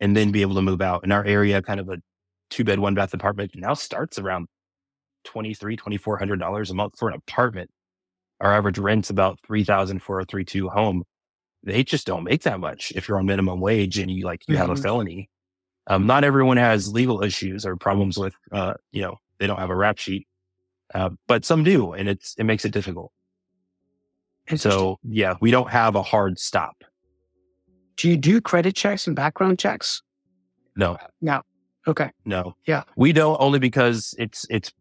and 0.00 0.16
then 0.16 0.30
be 0.32 0.42
able 0.42 0.54
to 0.54 0.62
move 0.62 0.80
out. 0.80 1.04
In 1.04 1.12
our 1.12 1.24
area, 1.24 1.62
kind 1.62 1.80
of 1.80 1.88
a 1.88 1.98
two 2.50 2.64
bed, 2.64 2.78
one 2.80 2.94
bath 2.94 3.14
apartment 3.14 3.52
now 3.54 3.74
starts 3.74 4.18
around 4.18 4.46
$2,300, 5.26 5.78
$2,400 5.78 6.70
a 6.70 6.74
month 6.74 6.98
for 6.98 7.08
an 7.08 7.14
apartment. 7.14 7.70
Our 8.40 8.54
average 8.54 8.78
rent's 8.78 9.10
about 9.10 9.38
3000 9.46 10.02
for 10.02 10.20
a 10.20 10.24
three, 10.24 10.44
two 10.44 10.68
home. 10.68 11.04
They 11.62 11.84
just 11.84 12.06
don't 12.06 12.24
make 12.24 12.42
that 12.44 12.58
much 12.58 12.92
if 12.96 13.06
you're 13.06 13.18
on 13.18 13.26
minimum 13.26 13.60
wage 13.60 13.98
and 13.98 14.10
you 14.10 14.24
like, 14.24 14.42
you 14.48 14.56
have 14.56 14.70
a 14.70 14.74
Mhm. 14.74 14.82
felony. 14.82 15.30
Um, 15.86 16.06
not 16.06 16.24
everyone 16.24 16.56
has 16.56 16.92
legal 16.92 17.22
issues 17.22 17.66
or 17.66 17.76
problems 17.76 18.16
with, 18.16 18.34
uh, 18.52 18.74
you 18.92 19.02
know, 19.02 19.16
they 19.38 19.46
don't 19.46 19.58
have 19.58 19.70
a 19.70 19.76
rap 19.76 19.98
sheet. 19.98 20.26
Uh, 20.94 21.10
but 21.28 21.44
some 21.44 21.62
do, 21.64 21.92
and 21.92 22.08
it's, 22.08 22.34
it 22.38 22.44
makes 22.44 22.64
it 22.64 22.72
difficult. 22.72 23.12
So 24.56 24.98
yeah, 25.04 25.34
we 25.40 25.50
don't 25.50 25.70
have 25.70 25.94
a 25.96 26.02
hard 26.02 26.38
stop. 26.38 26.82
Do 28.00 28.08
you 28.08 28.16
do 28.16 28.40
credit 28.40 28.74
checks 28.74 29.06
and 29.06 29.14
background 29.14 29.58
checks? 29.58 30.02
No, 30.76 30.96
No. 31.20 31.42
Okay. 31.86 32.10
no. 32.24 32.54
Yeah. 32.66 32.84
We 32.96 33.12
don't 33.12 33.36
only 33.40 33.58
because 33.58 34.14
it's, 34.18 34.46
it's, 34.48 34.72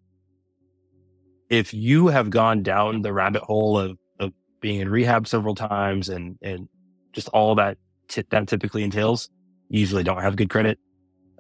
if 1.50 1.74
you 1.74 2.08
have 2.08 2.30
gone 2.30 2.62
down 2.64 3.02
the 3.02 3.12
rabbit 3.12 3.42
hole 3.42 3.78
of, 3.80 3.98
of 4.20 4.32
being 4.62 4.80
in 4.80 4.90
rehab 4.90 5.28
several 5.28 5.56
times 5.56 6.10
and, 6.10 6.38
and 6.42 6.68
just 7.14 7.28
all 7.30 7.56
that 7.56 7.78
t- 8.08 8.24
that 8.30 8.48
typically 8.48 8.84
entails, 8.84 9.30
you 9.70 9.80
usually 9.80 10.04
don't 10.04 10.22
have 10.22 10.36
good 10.36 10.50
credit. 10.50 10.78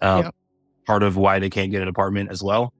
Um, 0.01 0.23
Yep. 0.25 0.35
part 0.87 1.03
of 1.03 1.15
why 1.17 1.39
they 1.39 1.49
can't 1.49 1.71
get 1.71 1.81
an 1.81 1.87
apartment 1.87 2.31
as 2.31 2.41
well 2.43 2.73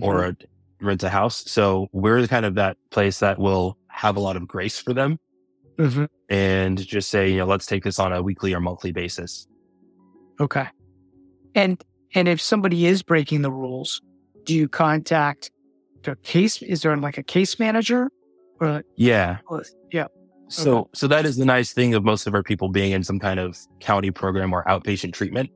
or 0.00 0.22
Mhm. 0.22 0.42
a, 0.42 0.84
rent 0.84 1.02
a 1.02 1.08
house. 1.08 1.44
So 1.50 1.88
we're 1.92 2.26
kind 2.26 2.44
of 2.44 2.54
that 2.56 2.76
place 2.90 3.20
that 3.20 3.38
will 3.38 3.78
have 3.88 4.16
a 4.16 4.20
lot 4.20 4.36
of 4.36 4.46
grace 4.46 4.78
for 4.78 4.92
them 4.92 5.18
Mhm. 5.78 6.06
and 6.28 6.78
just 6.86 7.08
say, 7.10 7.30
you 7.30 7.38
know, 7.38 7.46
let's 7.46 7.66
take 7.66 7.82
this 7.84 7.98
on 7.98 8.12
a 8.12 8.22
weekly 8.22 8.52
or 8.54 8.60
monthly 8.60 8.92
basis. 8.92 9.46
Okay. 10.40 10.66
And 11.54 11.82
and 12.14 12.28
if 12.28 12.40
somebody 12.40 12.86
is 12.86 13.02
breaking 13.02 13.42
the 13.42 13.50
rules, 13.50 14.00
do 14.44 14.54
you 14.54 14.68
contact 14.68 15.50
the 16.02 16.16
case? 16.16 16.60
Is 16.62 16.82
there 16.82 16.96
like 16.96 17.16
a 17.18 17.22
case 17.22 17.58
manager? 17.58 18.10
Or 18.60 18.82
Yeah. 18.96 19.38
yeah. 19.90 20.06
So, 20.48 20.90
so 20.94 21.08
that 21.08 21.24
is 21.24 21.36
the 21.38 21.46
nice 21.46 21.72
thing 21.72 21.94
of 21.94 22.04
most 22.04 22.26
of 22.26 22.34
our 22.34 22.42
people 22.42 22.68
being 22.68 22.92
in 22.92 23.02
some 23.02 23.18
kind 23.18 23.40
of 23.40 23.56
county 23.80 24.10
program 24.10 24.52
or 24.52 24.62
outpatient 24.64 25.14
treatment. 25.14 25.48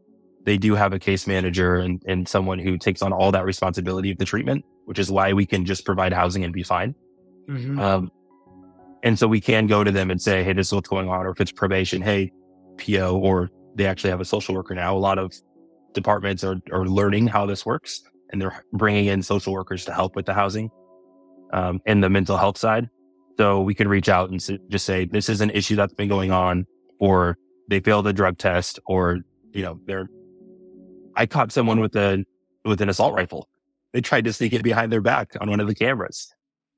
They 0.45 0.57
do 0.57 0.75
have 0.75 0.93
a 0.95 0.99
case 0.99 1.27
manager 1.27 1.77
and, 1.77 2.03
and 2.07 2.27
someone 2.27 2.59
who 2.59 2.79
takes 2.79 3.03
on 3.03 3.12
all 3.12 3.31
that 3.33 3.45
responsibility 3.45 4.11
of 4.11 4.17
the 4.19 4.25
treatment, 4.25 4.64
which 4.87 4.99
is 4.99 5.11
why 5.11 5.35
we 5.35 5.45
can 5.45 5.67
just 5.67 5.85
provide 5.85 6.12
housing 6.14 6.45
and 6.45 6.53
be 6.55 6.62
fine. 6.62 6.95
Mhm. 7.49 7.79
Um, 7.79 8.11
and 9.03 9.18
so 9.18 9.28
we 9.28 9.40
can 9.40 9.66
go 9.66 9.84
to 9.84 9.90
them 9.90 10.11
and 10.11 10.20
say, 10.20 10.42
Hey, 10.42 10.53
this 10.53 10.68
is 10.68 10.72
what's 10.72 10.88
going 10.88 11.09
on. 11.09 11.26
Or 11.26 11.30
if 11.30 11.40
it's 11.40 11.53
probation, 11.53 12.03
Hey, 12.03 12.32
PO, 12.78 13.16
or 13.16 13.51
they 13.74 13.86
actually 13.86 14.11
have 14.11 14.20
a 14.20 14.24
social 14.24 14.55
worker 14.55 14.74
now. 14.74 14.97
A 14.97 14.99
lot 14.99 15.18
of 15.18 15.32
departments 15.92 16.44
are, 16.44 16.57
are 16.72 16.86
learning 16.86 17.26
how 17.26 17.47
this 17.47 17.64
works 17.64 18.03
and 18.30 18.40
they're 18.40 18.62
bringing 18.72 19.07
in 19.07 19.22
social 19.22 19.53
workers 19.53 19.84
to 19.84 19.92
help 19.92 20.16
with 20.16 20.26
the 20.26 20.34
housing, 20.34 20.70
um, 21.53 21.80
and 21.86 22.03
the 22.03 22.11
mental 22.11 22.36
health 22.36 22.59
side. 22.59 22.88
So 23.38 23.61
we 23.61 23.74
can 23.74 23.88
reach 23.88 24.09
out 24.09 24.30
and 24.30 24.40
just 24.68 24.86
say, 24.86 25.05
this 25.05 25.28
is 25.28 25.40
an 25.40 25.51
issue 25.51 25.76
that's 25.76 25.94
been 25.94 26.09
going 26.09 26.32
on, 26.32 26.66
or 26.99 27.36
they 27.68 27.80
failed 27.80 28.07
a 28.07 28.12
drug 28.12 28.38
test 28.38 28.78
or, 28.86 29.18
you 29.53 29.62
know, 29.62 29.78
they're, 29.86 30.09
I 31.14 31.26
caught 31.26 31.53
someone 31.53 31.80
with 31.80 31.94
a, 31.97 32.24
with 32.64 32.80
an 32.80 32.88
assault 32.88 33.14
rifle. 33.14 33.49
They 33.92 34.01
tried 34.01 34.24
to 34.24 34.32
sneak 34.32 34.53
it 34.53 34.62
behind 34.62 34.92
their 34.92 35.01
back 35.01 35.36
on 35.40 35.51
one 35.51 35.61
of 35.61 35.66
the 35.66 35.74
cameras. 35.74 36.34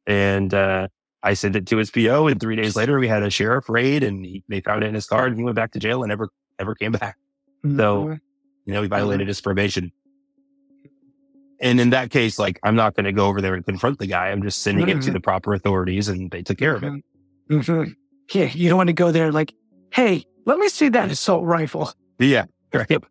And, 0.07 0.53
uh, 0.53 0.89
I 1.23 1.35
sent 1.35 1.57
it 1.57 1.67
to 1.67 1.77
his 1.77 1.91
PO 1.91 2.29
and 2.29 2.41
three 2.41 2.55
days 2.57 2.77
later 2.77 2.99
we 2.99 3.09
had 3.09 3.23
a 3.23 3.31
sheriff 3.31 3.69
raid 3.69 4.03
and 4.05 4.25
he, 4.25 4.45
they 4.49 4.61
found 4.61 4.85
it 4.85 4.87
in 4.87 4.95
his 4.95 5.07
car 5.07 5.27
and 5.27 5.37
he 5.37 5.43
went 5.43 5.57
back 5.57 5.73
to 5.73 5.79
jail 5.79 6.03
and 6.03 6.09
never, 6.09 6.29
ever 6.59 6.75
came 6.75 6.93
back. 6.93 7.17
So, 7.65 7.69
Mm-hmm. 8.05 8.13
you 8.67 8.75
know, 8.75 8.83
he 8.83 8.89
violated 8.89 9.27
his 9.29 9.41
probation. 9.41 9.91
And 11.61 11.81
in 11.81 11.91
that 11.91 12.11
case, 12.11 12.39
like, 12.39 12.61
I'm 12.63 12.77
not 12.77 12.95
going 12.95 13.05
to 13.05 13.13
go 13.13 13.27
over 13.27 13.41
there 13.41 13.55
and 13.55 13.65
confront 13.67 13.99
the 13.99 14.07
guy. 14.07 14.29
I'm 14.29 14.43
just 14.43 14.63
sending 14.63 14.89
it 14.89 15.03
to 15.03 15.11
Mhm. 15.11 15.15
the 15.15 15.21
proper 15.21 15.55
authorities 15.55 16.09
and 16.09 16.31
they 16.31 16.43
took 16.43 16.59
care 16.59 16.75
of 16.77 16.85
it. 16.85 16.93
Mhm. 17.51 17.95
Yeah, 18.33 18.45
you 18.53 18.69
don't 18.69 18.77
want 18.77 18.89
to 18.89 18.93
go 18.93 19.11
there 19.11 19.33
like, 19.33 19.53
hey, 19.93 20.25
let 20.45 20.59
me 20.59 20.69
see 20.69 20.89
that 20.91 21.11
assault 21.11 21.45
rifle. 21.45 21.93
Yeah. 22.19 22.45
Right. 22.75 23.03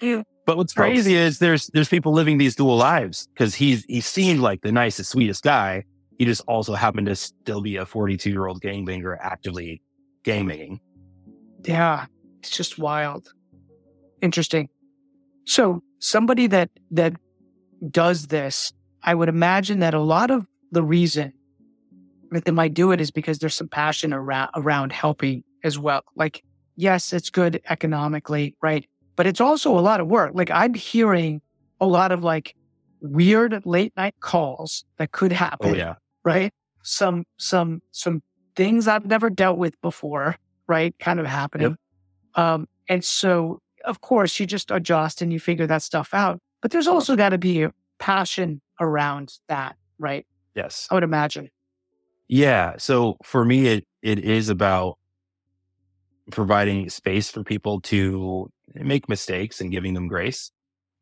Yeah. 0.00 0.22
But 0.46 0.56
what's 0.56 0.72
crazy 0.74 1.14
is 1.14 1.38
there's, 1.38 1.68
there's 1.68 1.88
people 1.88 2.12
living 2.12 2.38
these 2.38 2.56
dual 2.56 2.76
lives 2.76 3.28
because 3.32 3.54
he's, 3.54 3.84
he 3.84 4.00
seemed 4.00 4.40
like 4.40 4.62
the 4.62 4.72
nicest, 4.72 5.10
sweetest 5.12 5.44
guy. 5.44 5.84
He 6.18 6.24
just 6.24 6.42
also 6.46 6.74
happened 6.74 7.06
to 7.08 7.16
still 7.16 7.60
be 7.60 7.76
a 7.76 7.86
42 7.86 8.30
year 8.30 8.46
old 8.46 8.62
gangbanger 8.62 9.16
actively 9.20 9.82
gangbanging. 10.24 10.80
Yeah, 11.64 12.06
it's 12.40 12.56
just 12.56 12.78
wild. 12.78 13.32
Interesting. 14.22 14.68
So 15.44 15.82
somebody 15.98 16.46
that 16.48 16.70
that 16.90 17.14
does 17.90 18.28
this, 18.28 18.72
I 19.02 19.14
would 19.14 19.28
imagine 19.28 19.80
that 19.80 19.94
a 19.94 20.00
lot 20.00 20.30
of 20.30 20.46
the 20.72 20.82
reason 20.82 21.32
that 22.30 22.44
they 22.44 22.50
might 22.50 22.74
do 22.74 22.92
it 22.92 23.00
is 23.00 23.10
because 23.10 23.38
there's 23.38 23.54
some 23.54 23.68
passion 23.68 24.12
around 24.12 24.50
around 24.54 24.92
helping 24.92 25.44
as 25.64 25.78
well. 25.78 26.02
Like, 26.16 26.42
yes, 26.76 27.12
it's 27.12 27.30
good 27.30 27.60
economically, 27.68 28.56
right? 28.62 28.86
But 29.16 29.26
it's 29.26 29.40
also 29.40 29.78
a 29.78 29.80
lot 29.80 30.00
of 30.00 30.06
work. 30.06 30.32
Like 30.34 30.50
I'm 30.50 30.74
hearing 30.74 31.40
a 31.80 31.86
lot 31.86 32.10
of 32.12 32.24
like 32.24 32.54
weird 33.00 33.64
late 33.66 33.92
night 33.96 34.14
calls 34.20 34.84
that 34.98 35.12
could 35.12 35.32
oh, 35.32 35.36
happen 35.36 35.70
Oh, 35.70 35.74
yeah. 35.74 35.94
Right? 36.26 36.52
Some 36.82 37.24
some 37.38 37.80
some 37.92 38.22
things 38.56 38.88
I've 38.88 39.06
never 39.06 39.30
dealt 39.30 39.56
with 39.56 39.80
before, 39.80 40.36
right? 40.66 40.94
Kind 40.98 41.20
of 41.20 41.26
happening. 41.26 41.76
Um, 42.34 42.68
and 42.88 43.02
so 43.02 43.60
of 43.84 44.00
course 44.00 44.38
you 44.38 44.46
just 44.46 44.70
adjust 44.70 45.22
and 45.22 45.32
you 45.32 45.40
figure 45.40 45.66
that 45.66 45.82
stuff 45.82 46.12
out. 46.12 46.40
But 46.60 46.72
there's 46.72 46.88
also 46.88 47.16
got 47.16 47.30
to 47.30 47.38
be 47.38 47.62
a 47.62 47.72
passion 47.98 48.60
around 48.80 49.38
that, 49.48 49.76
right? 49.98 50.26
Yes. 50.54 50.88
I 50.90 50.94
would 50.94 51.04
imagine. 51.04 51.48
Yeah. 52.28 52.74
So 52.78 53.16
for 53.22 53.44
me, 53.44 53.68
it, 53.68 53.84
it 54.02 54.18
is 54.18 54.48
about 54.48 54.98
providing 56.32 56.90
space 56.90 57.30
for 57.30 57.44
people 57.44 57.80
to 57.82 58.50
make 58.74 59.08
mistakes 59.08 59.60
and 59.60 59.70
giving 59.70 59.94
them 59.94 60.08
grace. 60.08 60.50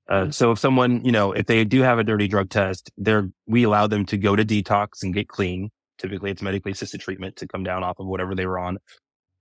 Uh, 0.08 0.30
so 0.30 0.52
if 0.52 0.58
someone, 0.58 1.04
you 1.04 1.12
know, 1.12 1.32
if 1.32 1.46
they 1.46 1.64
do 1.64 1.80
have 1.80 1.98
a 1.98 2.04
dirty 2.04 2.28
drug 2.28 2.50
test, 2.50 2.90
they're, 2.98 3.30
we 3.46 3.62
allow 3.62 3.86
them 3.86 4.04
to 4.04 4.18
go 4.18 4.36
to 4.36 4.44
detox 4.44 5.02
and 5.02 5.14
get 5.14 5.28
clean. 5.28 5.70
Typically 5.98 6.30
it's 6.30 6.42
medically 6.42 6.72
assisted 6.72 7.00
treatment 7.00 7.36
to 7.36 7.46
come 7.46 7.64
down 7.64 7.82
off 7.82 7.98
of 7.98 8.06
whatever 8.06 8.34
they 8.34 8.46
were 8.46 8.58
on. 8.58 8.78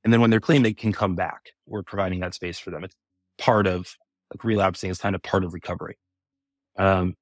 And 0.03 0.13
then 0.13 0.21
when 0.21 0.29
they're 0.29 0.39
clean, 0.39 0.63
they 0.63 0.73
can 0.73 0.93
come 0.93 1.15
back. 1.15 1.49
We're 1.65 1.83
providing 1.83 2.19
that 2.21 2.33
space 2.33 2.59
for 2.59 2.71
them. 2.71 2.83
It's 2.83 2.95
part 3.37 3.67
of 3.67 3.95
like 4.31 4.43
relapsing 4.43 4.89
is 4.89 4.99
kind 4.99 5.15
of 5.15 5.21
part 5.21 5.43
of 5.43 5.53
recovery. 5.53 5.97
Um, 6.77 7.15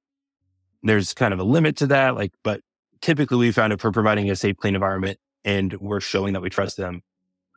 there's 0.82 1.14
kind 1.14 1.34
of 1.34 1.40
a 1.40 1.44
limit 1.44 1.76
to 1.78 1.88
that, 1.88 2.14
like, 2.14 2.32
but 2.42 2.60
typically 3.00 3.38
we 3.38 3.52
found 3.52 3.72
if 3.72 3.82
we're 3.82 3.92
providing 3.92 4.30
a 4.30 4.36
safe, 4.36 4.56
clean 4.56 4.74
environment 4.74 5.18
and 5.44 5.72
we're 5.74 6.00
showing 6.00 6.32
that 6.34 6.42
we 6.42 6.50
trust 6.50 6.76
them, 6.76 7.02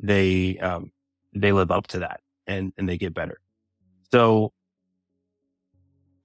they, 0.02 0.58
um, 0.60 0.92
they 1.36 1.52
live 1.52 1.72
up 1.72 1.88
to 1.88 2.00
that 2.00 2.22
and, 2.48 2.74
and 2.78 2.88
they 2.88 2.98
get 2.98 3.14
better. 3.14 3.40
So 4.12 4.52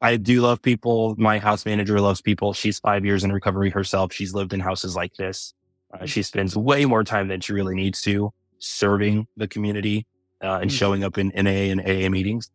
I 0.01 0.17
do 0.17 0.41
love 0.41 0.63
people. 0.63 1.15
My 1.19 1.39
house 1.39 1.67
manager 1.67 2.01
loves 2.01 2.23
people. 2.23 2.53
She's 2.55 2.79
five 2.79 3.05
years 3.05 3.23
in 3.25 3.33
recovery 3.33 3.71
herself. 3.71 4.13
She's 4.13 4.33
lived 4.35 4.53
in 4.53 4.61
houses 4.61 4.97
like 4.97 5.15
this. 5.15 5.53
Uh, 5.93 6.07
she 6.07 6.23
spends 6.23 6.57
way 6.57 6.85
more 6.87 7.05
time 7.05 7.29
than 7.29 7.41
she 7.41 7.53
really 7.53 7.75
needs 7.75 8.01
to 8.03 8.31
serving 8.59 9.27
the 9.37 9.49
community 9.49 10.07
uh, 10.43 10.59
and 10.63 10.71
Mm. 10.71 10.75
showing 10.75 11.05
up 11.05 11.19
in 11.19 11.31
NA 11.35 11.71
and 11.71 11.81
AA 11.81 12.09
meetings. 12.09 12.51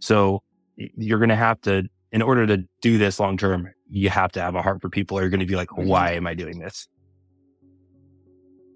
So 0.00 0.42
you're 0.76 1.18
going 1.18 1.28
to 1.30 1.36
have 1.36 1.60
to, 1.62 1.88
in 2.12 2.20
order 2.20 2.46
to 2.48 2.64
do 2.82 2.98
this 2.98 3.18
long 3.18 3.36
term, 3.38 3.72
you 3.88 4.10
have 4.10 4.32
to 4.32 4.40
have 4.42 4.54
a 4.54 4.60
heart 4.62 4.82
for 4.82 4.90
people. 4.90 5.16
Or 5.18 5.22
you're 5.22 5.30
going 5.30 5.40
to 5.40 5.46
be 5.46 5.56
like, 5.56 5.68
Mhm. 5.70 5.86
why 5.86 6.12
am 6.12 6.26
I 6.26 6.34
doing 6.34 6.58
this? 6.58 6.86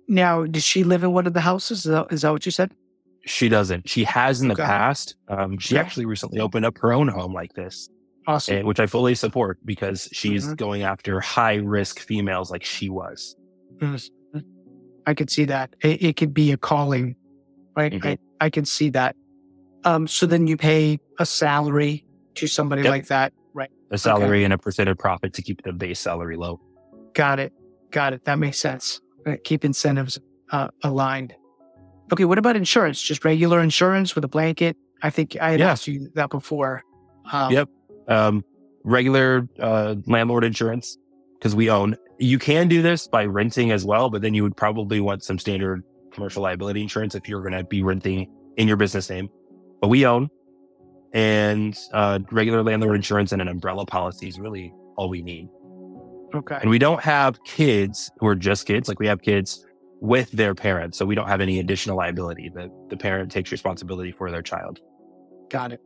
Now, 0.07 0.45
does 0.47 0.65
she 0.65 0.85
live 0.85 1.03
in 1.05 1.13
one 1.13 1.27
of 1.27 1.35
the 1.35 1.41
houses? 1.43 1.79
Is 1.85 1.85
that, 1.93 2.07
is 2.11 2.23
that 2.23 2.31
what 2.33 2.47
you 2.47 2.53
said? 2.53 2.73
She 3.27 3.49
doesn't. 3.51 3.89
She 3.89 4.05
has 4.05 4.41
in 4.41 4.49
the 4.49 4.55
Okay. 4.55 4.63
past. 4.65 5.15
Um, 5.29 5.59
she 5.59 5.75
Okay. 5.75 5.85
actually 5.85 6.07
recently 6.07 6.41
opened 6.41 6.65
up 6.65 6.79
her 6.79 6.93
own 6.95 7.09
home 7.09 7.35
like 7.35 7.53
this, 7.53 7.91
Awesome. 8.29 8.67
which 8.67 8.79
I 8.79 8.87
fully 8.87 9.15
support 9.15 9.59
because 9.65 10.07
she's 10.13 10.47
Mhm. 10.47 10.57
going 10.59 10.83
after 10.83 11.19
high 11.19 11.55
risk 11.57 11.99
females 11.99 12.51
like 12.51 12.63
she 12.63 12.91
was. 12.91 13.35
Mhm. 13.79 14.11
I 15.07 15.15
could 15.15 15.31
see 15.31 15.47
that. 15.47 15.75
It, 15.83 16.03
it 16.03 16.17
could 16.17 16.35
be 16.35 16.53
a 16.53 16.59
calling, 16.59 17.17
right? 17.75 17.91
Mhm. 17.93 18.05
I, 18.05 18.19
I 18.41 18.51
can 18.51 18.67
see 18.67 18.91
that. 18.91 19.17
Um, 19.85 20.07
so 20.07 20.27
then 20.27 20.47
you 20.47 20.59
pay 20.59 20.99
a 21.19 21.25
salary 21.25 22.05
to 22.35 22.47
somebody 22.47 22.83
Yep. 22.83 22.91
like 22.91 23.07
that, 23.07 23.33
right? 23.55 23.71
A 23.91 23.97
salary 23.97 24.45
and 24.45 24.53
a 24.53 24.59
percent 24.59 24.91
of 24.91 24.99
profit 24.99 25.33
to 25.33 25.43
keep 25.43 25.63
the 25.63 25.73
base 25.73 25.99
salary 25.99 26.37
low. 26.37 26.61
Got 27.15 27.39
it. 27.41 27.53
Got 27.91 28.13
it. 28.13 28.27
That 28.27 28.39
makes 28.39 28.59
sense. 28.59 29.01
Uh, 29.27 29.37
Keep 29.45 29.65
incentives 29.65 30.19
uh, 30.51 30.69
aligned. 30.83 31.35
Okay. 32.13 32.27
What 32.27 32.37
about 32.39 32.57
insurance? 32.57 33.01
Just 33.01 33.25
regular 33.25 33.61
insurance 33.61 34.15
with 34.15 34.25
a 34.25 34.29
blanket? 34.29 34.77
I 35.03 35.09
think 35.11 35.37
I 35.41 35.53
had 35.53 35.61
Yeah. 35.61 35.71
asked 35.71 35.87
you 35.89 36.11
that 36.15 36.29
before. 36.31 36.83
Um, 37.33 37.53
Yep. 37.53 37.69
Um, 38.09 38.45
regular 38.85 39.47
uh, 39.61 39.97
landlord 40.07 40.45
insurance 40.45 40.97
because 41.39 41.55
we 41.55 41.71
own. 41.71 41.97
You 42.19 42.39
can 42.39 42.69
do 42.69 42.83
this 42.83 43.07
by 43.07 43.25
renting 43.27 43.71
as 43.71 43.85
well, 43.85 44.11
but 44.11 44.23
then 44.23 44.35
you 44.35 44.43
would 44.43 44.57
probably 44.57 45.01
want 45.01 45.23
some 45.23 45.39
standard 45.39 45.85
commercial 46.13 46.43
liability 46.43 46.83
insurance 46.83 47.15
if 47.15 47.29
you're 47.29 47.43
going 47.43 47.53
to 47.53 47.65
be 47.65 47.83
renting 47.83 48.29
in 48.57 48.67
your 48.67 48.77
business 48.77 49.09
name. 49.09 49.29
But 49.81 49.89
we 49.89 50.05
own, 50.05 50.29
and 51.13 51.79
uh, 51.93 52.19
regular 52.33 52.63
landlord 52.63 52.97
insurance 52.97 53.31
and 53.33 53.41
an 53.41 53.49
umbrella 53.49 53.87
policy 53.87 54.29
is 54.29 54.39
really 54.39 54.73
all 54.97 55.09
we 55.09 55.23
need. 55.23 55.49
Okay. 56.35 56.59
And 56.61 56.69
we 56.69 56.79
don't 56.79 57.01
have 57.03 57.43
kids 57.45 58.11
who 58.19 58.27
are 58.27 58.35
just 58.35 58.67
kids. 58.67 58.89
Like 58.89 58.99
we 58.99 59.07
have 59.07 59.23
kids 59.23 59.65
with 60.01 60.31
their 60.33 60.55
parents, 60.55 60.99
so 60.99 61.07
we 61.07 61.15
don't 61.15 61.29
have 61.29 61.41
any 61.41 61.61
additional 61.61 61.97
liability. 61.97 62.51
The 62.53 62.71
the 62.89 62.97
parent 62.97 63.31
takes 63.31 63.53
responsibility 63.53 64.13
for 64.13 64.31
their 64.31 64.43
child. 64.43 64.81
Got 65.51 65.73
it. 65.73 65.81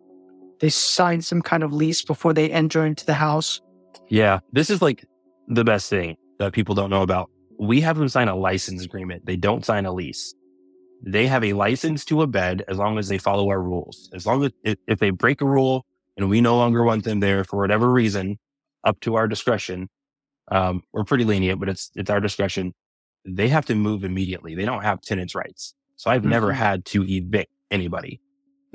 They 0.63 0.71
sign 0.71 1.21
some 1.21 1.43
kind 1.43 1.65
of 1.65 1.73
lease 1.73 2.03
before 2.03 2.33
they 2.33 2.49
enter 2.51 2.87
into 2.87 3.05
the 3.05 3.15
house. 3.15 3.61
Yeah, 4.09 4.39
this 4.53 4.71
is 4.71 4.81
like 4.81 5.05
the 5.49 5.65
best 5.65 5.91
thing 5.91 6.17
that 6.39 6.53
people 6.53 6.77
don't 6.77 6.89
know 6.89 7.03
about. 7.03 7.29
We 7.59 7.81
have 7.81 7.99
them 7.99 8.09
sign 8.09 8.29
a 8.29 8.37
license 8.37 8.85
agreement. 8.85 9.27
They 9.27 9.35
don't 9.37 9.65
sign 9.65 9.87
a 9.87 9.93
lease. 9.93 10.35
They 11.05 11.27
have 11.27 11.43
a 11.43 11.53
license 11.55 12.05
to 12.07 12.23
a 12.23 12.29
bed 12.29 12.63
as 12.69 12.79
long 12.79 12.97
as 12.97 13.09
they 13.09 13.19
follow 13.19 13.49
our 13.49 13.61
rules. 13.61 14.09
As 14.15 14.25
long 14.25 14.45
as 14.45 14.53
if, 14.87 15.01
they 15.01 15.11
break 15.11 15.41
a 15.41 15.45
rule 15.45 15.85
and 16.17 16.31
we 16.31 16.41
no 16.41 16.57
longer 16.57 16.85
want 16.85 17.03
them 17.03 17.19
there 17.19 17.43
for 17.43 17.59
whatever 17.59 17.91
reason, 17.91 18.39
up 18.85 19.01
to 19.01 19.17
our 19.17 19.27
discretion, 19.27 19.89
um, 20.53 20.85
we're 20.93 21.03
pretty 21.05 21.25
lenient, 21.25 21.59
but 21.59 21.69
it's 21.69 21.91
it's 21.97 22.11
our 22.11 22.21
discretion. 22.21 22.73
They 23.25 23.49
have 23.49 23.67
to 23.67 23.75
move 23.75 24.05
immediately. 24.05 24.55
They 24.55 24.65
don't 24.65 24.83
have 24.83 25.01
tenants' 25.01 25.35
rights. 25.35 25.75
So 25.97 26.09
I've 26.11 26.25
never 26.25 26.53
Mhm. 26.53 26.55
had 26.55 26.85
to 26.87 27.05
evict 27.05 27.51
anybody. 27.71 28.21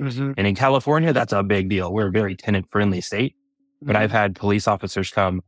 Mm-hmm. 0.00 0.32
And 0.36 0.46
in 0.46 0.54
California, 0.54 1.12
that's 1.12 1.32
a 1.32 1.42
big 1.42 1.68
deal. 1.68 1.92
We're 1.92 2.08
a 2.08 2.12
very 2.12 2.36
tenant 2.36 2.70
friendly 2.70 3.00
state 3.00 3.34
but 3.82 3.96
I've 3.96 4.10
had 4.10 4.34
police 4.34 4.66
officers 4.66 5.10
come 5.10 5.42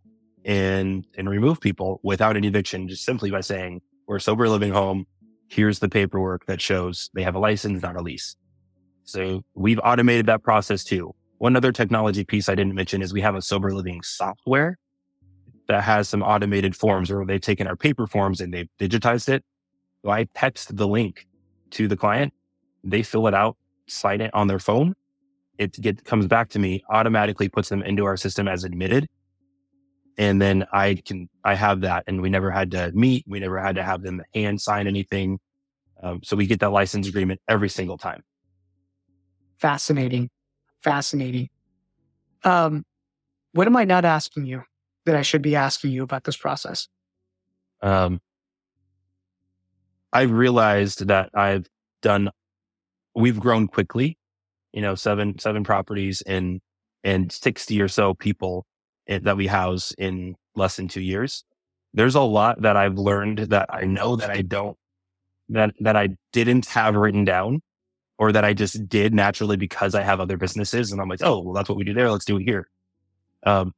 and 0.44 1.06
and 1.16 1.28
remove 1.28 1.60
people 1.60 2.00
without 2.02 2.36
an 2.36 2.44
eviction 2.44 2.88
just 2.88 3.04
simply 3.04 3.30
by 3.30 3.40
saying 3.40 3.82
we're 4.06 4.16
a 4.16 4.20
sober 4.20 4.48
living 4.48 4.72
home. 4.72 5.06
Here's 5.48 5.80
the 5.80 5.88
paperwork 5.88 6.46
that 6.46 6.60
shows 6.60 7.10
they 7.14 7.22
have 7.22 7.34
a 7.34 7.38
license, 7.38 7.82
not 7.82 7.96
a 7.96 8.02
lease. 8.02 8.36
So 9.04 9.42
we've 9.54 9.80
automated 9.82 10.26
that 10.26 10.42
process 10.42 10.84
too. 10.84 11.14
One 11.38 11.56
other 11.56 11.72
technology 11.72 12.24
piece 12.24 12.48
I 12.48 12.54
didn't 12.54 12.74
mention 12.74 13.02
is 13.02 13.12
we 13.12 13.20
have 13.22 13.34
a 13.34 13.42
sober 13.42 13.74
living 13.74 14.02
software 14.02 14.78
that 15.66 15.82
has 15.82 16.08
some 16.08 16.22
automated 16.22 16.76
forms 16.76 17.10
where 17.10 17.24
they've 17.24 17.40
taken 17.40 17.66
our 17.66 17.76
paper 17.76 18.06
forms 18.06 18.40
and 18.40 18.52
they've 18.54 18.68
digitized 18.78 19.28
it. 19.28 19.44
So 20.04 20.10
I 20.10 20.26
text 20.34 20.76
the 20.76 20.86
link 20.86 21.26
to 21.70 21.88
the 21.88 21.96
client. 21.96 22.32
They 22.84 23.02
fill 23.02 23.26
it 23.26 23.34
out, 23.34 23.56
sign 23.90 24.20
it 24.20 24.32
on 24.34 24.46
their 24.46 24.58
phone 24.58 24.94
it 25.60 25.78
get, 25.78 26.02
comes 26.06 26.26
back 26.26 26.48
to 26.48 26.58
me, 26.58 26.82
automatically 26.88 27.50
puts 27.50 27.68
them 27.68 27.82
into 27.82 28.06
our 28.06 28.16
system 28.16 28.48
as 28.48 28.64
admitted. 28.64 29.06
And 30.16 30.40
then 30.40 30.66
I 30.72 30.94
can, 31.04 31.28
I 31.44 31.54
have 31.54 31.82
that 31.82 32.04
and 32.06 32.22
we 32.22 32.30
never 32.30 32.50
had 32.50 32.70
to 32.70 32.90
meet. 32.92 33.24
We 33.28 33.40
never 33.40 33.60
had 33.60 33.76
to 33.76 33.82
have 33.82 34.02
them 34.02 34.22
hand 34.34 34.58
sign 34.60 34.86
anything. 34.86 35.38
Um, 36.02 36.20
so 36.24 36.34
we 36.34 36.46
get 36.46 36.60
that 36.60 36.70
license 36.70 37.06
agreement 37.06 37.42
every 37.46 37.68
single 37.68 37.98
time. 37.98 38.22
Fascinating. 39.58 40.30
Fascinating. 40.82 41.50
Um, 42.42 42.86
what 43.52 43.66
am 43.66 43.76
I 43.76 43.84
not 43.84 44.06
asking 44.06 44.46
you 44.46 44.62
that 45.04 45.14
I 45.14 45.20
should 45.20 45.42
be 45.42 45.56
asking 45.56 45.90
you 45.90 46.02
about 46.02 46.24
this 46.24 46.38
process? 46.38 46.88
Um, 47.82 48.22
I've 50.10 50.30
realized 50.30 51.06
that 51.08 51.28
I've 51.34 51.66
done 52.00 52.30
we've 53.14 53.40
grown 53.40 53.66
quickly, 53.66 54.18
you 54.72 54.82
know, 54.82 54.94
seven, 54.94 55.38
seven 55.38 55.64
properties 55.64 56.22
and, 56.22 56.60
and 57.04 57.30
60 57.32 57.80
or 57.80 57.88
so 57.88 58.14
people 58.14 58.66
that 59.06 59.36
we 59.36 59.46
house 59.46 59.92
in 59.98 60.36
less 60.54 60.76
than 60.76 60.88
two 60.88 61.00
years. 61.00 61.44
There's 61.92 62.14
a 62.14 62.20
lot 62.20 62.62
that 62.62 62.76
I've 62.76 62.98
learned 62.98 63.38
that 63.38 63.66
I 63.70 63.82
know 63.82 64.16
that 64.16 64.30
I 64.30 64.42
don't, 64.42 64.76
that, 65.48 65.74
that 65.80 65.96
I 65.96 66.10
didn't 66.32 66.66
have 66.66 66.94
written 66.94 67.24
down 67.24 67.62
or 68.18 68.32
that 68.32 68.44
I 68.44 68.52
just 68.52 68.88
did 68.88 69.14
naturally 69.14 69.56
because 69.56 69.94
I 69.94 70.02
have 70.02 70.20
other 70.20 70.36
businesses. 70.36 70.92
And 70.92 71.00
I'm 71.00 71.08
like, 71.08 71.22
oh, 71.22 71.40
well, 71.40 71.54
that's 71.54 71.68
what 71.68 71.78
we 71.78 71.84
do 71.84 71.94
there. 71.94 72.10
Let's 72.10 72.24
do 72.24 72.36
it 72.36 72.44
here. 72.44 72.68
Um, 73.44 73.72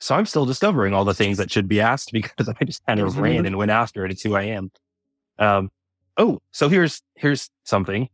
so 0.00 0.14
I'm 0.14 0.26
still 0.26 0.46
discovering 0.46 0.94
all 0.94 1.04
the 1.04 1.14
things 1.14 1.38
that 1.38 1.52
should 1.52 1.68
be 1.68 1.80
asked 1.80 2.10
because 2.12 2.48
I 2.48 2.64
just 2.64 2.84
kind 2.86 2.98
of 2.98 3.10
mm-hmm. 3.10 3.20
ran 3.20 3.46
and 3.46 3.56
went 3.56 3.70
after 3.70 4.04
it. 4.04 4.10
It's 4.10 4.22
who 4.22 4.34
I 4.34 4.44
am. 4.44 4.72
Um, 5.38 5.70
oh, 6.16 6.40
so 6.50 6.68
here's, 6.68 7.02
here's 7.14 7.50
something. 7.64 8.08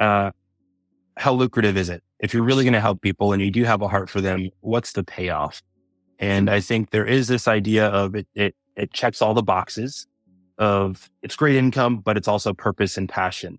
Uh, 0.00 0.32
how 1.16 1.32
lucrative 1.32 1.76
is 1.76 1.90
it? 1.90 2.02
If 2.18 2.32
you're 2.34 2.42
really 2.42 2.64
going 2.64 2.72
to 2.72 2.80
help 2.80 3.02
people 3.02 3.32
and 3.32 3.42
you 3.42 3.50
do 3.50 3.64
have 3.64 3.82
a 3.82 3.88
heart 3.88 4.08
for 4.08 4.20
them, 4.20 4.48
what's 4.60 4.92
the 4.92 5.04
payoff? 5.04 5.62
And 6.18 6.50
I 6.50 6.60
think 6.60 6.90
there 6.90 7.04
is 7.04 7.28
this 7.28 7.46
idea 7.46 7.86
of 7.86 8.14
it, 8.14 8.26
it, 8.34 8.56
it 8.76 8.92
checks 8.92 9.22
all 9.22 9.34
the 9.34 9.42
boxes 9.42 10.06
of 10.58 11.10
it's 11.22 11.36
great 11.36 11.56
income, 11.56 11.98
but 11.98 12.16
it's 12.16 12.28
also 12.28 12.52
purpose 12.52 12.96
and 12.96 13.08
passion. 13.08 13.58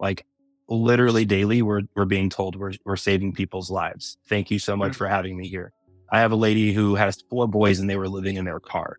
Like 0.00 0.26
literally 0.68 1.24
daily, 1.24 1.62
we're, 1.62 1.82
we're 1.94 2.06
being 2.06 2.30
told 2.30 2.56
we're, 2.56 2.72
we're 2.84 2.96
saving 2.96 3.32
people's 3.34 3.70
lives. 3.70 4.16
Thank 4.28 4.50
you 4.50 4.58
so 4.58 4.76
much 4.76 4.92
mm-hmm. 4.92 4.98
for 4.98 5.08
having 5.08 5.36
me 5.36 5.48
here. 5.48 5.72
I 6.10 6.20
have 6.20 6.32
a 6.32 6.36
lady 6.36 6.72
who 6.72 6.94
has 6.94 7.22
four 7.30 7.46
boys 7.46 7.78
and 7.78 7.88
they 7.88 7.96
were 7.96 8.08
living 8.08 8.36
in 8.36 8.44
their 8.44 8.60
car. 8.60 8.98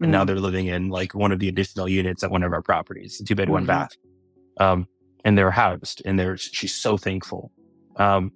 And 0.00 0.06
mm-hmm. 0.06 0.10
now 0.10 0.24
they're 0.24 0.36
living 0.36 0.66
in 0.66 0.88
like 0.88 1.14
one 1.14 1.32
of 1.32 1.38
the 1.38 1.48
additional 1.48 1.88
units 1.88 2.22
at 2.24 2.30
one 2.30 2.42
of 2.42 2.52
our 2.52 2.62
properties, 2.62 3.20
two 3.24 3.34
bed, 3.34 3.44
mm-hmm. 3.44 3.52
one 3.52 3.66
bath. 3.66 3.90
Um, 4.58 4.86
and 5.24 5.36
they're 5.36 5.50
housed 5.50 6.02
and 6.04 6.18
they're, 6.18 6.36
she's 6.36 6.74
so 6.74 6.96
thankful. 6.96 7.50
Um, 7.96 8.32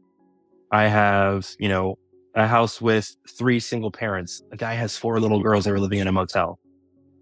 I 0.71 0.85
have, 0.89 1.49
you 1.59 1.69
know, 1.69 1.99
a 2.35 2.47
house 2.47 2.81
with 2.81 3.17
three 3.37 3.61
single 3.61 3.91
parents. 3.91 4.43
A 4.53 4.57
guy 4.57 4.75
has 4.75 4.97
four 4.97 5.19
little 5.21 5.43
girls 5.43 5.65
that 5.65 5.71
were 5.71 5.81
living 5.81 5.99
in 5.99 6.07
a 6.07 6.13
motel 6.13 6.59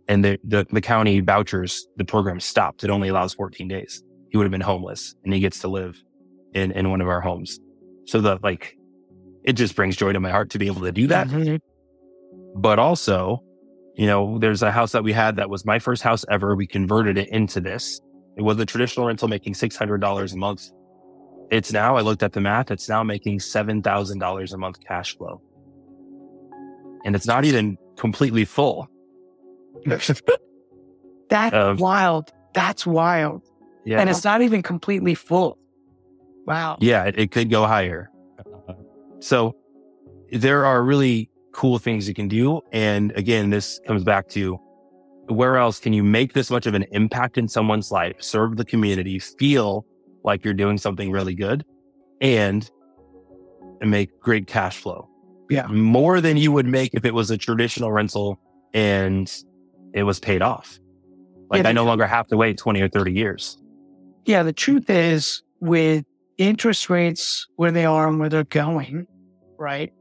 and 0.09 0.25
the, 0.25 0.39
the, 0.45 0.67
the 0.71 0.81
county 0.81 1.21
vouchers, 1.21 1.87
the 1.97 2.05
program 2.05 2.41
stopped. 2.41 2.85
It 2.85 2.91
only 2.91 3.09
allows 3.09 3.35
14 3.35 3.69
days. 3.69 4.03
He 4.31 4.37
would 4.37 4.45
have 4.45 4.53
been 4.53 4.61
homeless 4.61 5.15
and 5.25 5.33
he 5.33 5.41
gets 5.41 5.61
to 5.61 5.69
live 5.69 6.03
in, 6.55 6.73
in 6.73 6.91
one 6.91 7.01
of 7.01 7.09
our 7.09 7.21
homes. 7.21 7.59
So 8.05 8.21
the 8.21 8.39
like 8.43 8.77
it 9.45 9.55
just 9.55 9.77
brings 9.77 9.97
joy 9.97 10.13
to 10.13 10.21
my 10.21 10.31
heart 10.31 10.51
to 10.51 10.59
be 10.59 10.67
able 10.67 10.83
to 10.83 10.93
do 10.93 11.07
that. 11.07 11.29
Mm-hmm. 11.29 11.57
But 12.61 12.79
also, 12.79 13.43
you 13.95 14.07
know, 14.07 14.39
there's 14.39 14.63
a 14.63 14.71
house 14.71 14.93
that 14.93 15.05
we 15.05 15.13
had 15.13 15.37
that 15.37 15.49
was 15.49 15.65
my 15.65 15.79
first 15.79 16.03
house 16.03 16.25
ever. 16.31 16.55
We 16.55 16.67
converted 16.67 17.17
it 17.17 17.29
into 17.29 17.61
this. 17.61 18.01
It 18.37 18.43
was 18.43 18.59
a 18.59 18.67
traditional 18.67 19.07
rental 19.07 19.29
making 19.29 19.55
$600 19.55 20.33
a 20.33 20.37
month. 20.37 20.71
It's 21.51 21.73
now, 21.73 21.97
I 21.97 22.01
looked 22.03 22.23
at 22.23 22.33
the 22.33 22.41
math, 22.41 22.71
it's 22.71 22.89
now 22.89 23.03
making 23.03 23.39
$7,000 23.39 24.53
a 24.53 24.57
month 24.59 24.81
cash 24.87 25.17
flow. 25.17 25.41
And 27.05 27.15
it's 27.15 27.27
not 27.27 27.45
even 27.45 27.79
completely 27.97 28.45
full. 28.45 28.89
That's 31.29 31.55
um, 31.55 31.77
wild. 31.77 32.33
That's 32.53 32.87
wild. 32.87 33.43
Yeah. 33.85 34.01
And 34.01 34.11
it's 34.11 34.25
not 34.25 34.43
even 34.43 34.63
completely 34.63 35.15
full. 35.15 35.59
Wow. 36.47 36.79
Yeah, 36.81 37.05
it, 37.05 37.19
it 37.19 37.31
could 37.31 37.51
go 37.51 37.67
higher. 37.67 38.11
So 39.21 39.57
there 40.31 40.65
are 40.65 40.83
really 40.83 41.31
cool 41.53 41.79
things 41.79 42.07
you 42.07 42.15
can 42.15 42.29
do. 42.29 42.61
And 42.73 43.13
again, 43.13 43.51
this 43.51 43.81
comes 43.87 44.05
back 44.05 44.29
to 44.31 44.61
where 45.29 45.57
else 45.57 45.81
can 45.81 45.93
you 45.93 46.03
make 46.05 46.33
this 46.33 46.51
much 46.51 46.67
of 46.67 46.75
an 46.75 46.85
impact 46.93 47.39
in 47.39 47.49
someone's 47.49 47.91
life, 47.91 48.17
serve 48.21 48.57
the 48.57 48.65
community, 48.65 49.19
feel 49.19 49.85
like 50.25 50.45
you're 50.45 50.55
doing 50.55 50.79
something 50.79 51.11
really 51.11 51.35
good 51.35 51.65
and, 52.21 52.71
and 53.81 53.91
make 53.91 54.19
great 54.21 54.47
cash 54.47 54.79
flow. 54.79 55.09
Yeah. 55.51 55.67
More 55.69 56.21
than 56.21 56.37
you 56.37 56.53
would 56.53 56.67
make 56.67 56.95
if 56.95 57.05
it 57.05 57.15
was 57.15 57.31
a 57.31 57.39
traditional 57.39 57.93
rental 57.93 58.41
and 58.75 59.33
it 59.93 60.03
was 60.03 60.19
paid 60.19 60.43
off. 60.43 60.79
Like 61.51 61.63
yeah, 61.63 61.71
I 61.71 61.73
no 61.73 61.85
longer 61.85 62.07
have 62.07 62.27
to 62.29 62.37
wait 62.37 62.59
20 62.59 62.81
or 62.81 62.89
30 62.89 63.13
years. 63.13 63.63
Yeah. 64.25 64.43
The 64.43 64.53
truth 64.53 64.91
is 64.91 65.43
with 65.61 66.05
interest 66.39 66.91
rates 66.91 67.47
where 67.57 67.71
they 67.71 67.85
are 67.85 68.09
and 68.09 68.19
where 68.19 68.29
they're 68.29 68.45
going, 68.45 69.07
right? 69.57 69.93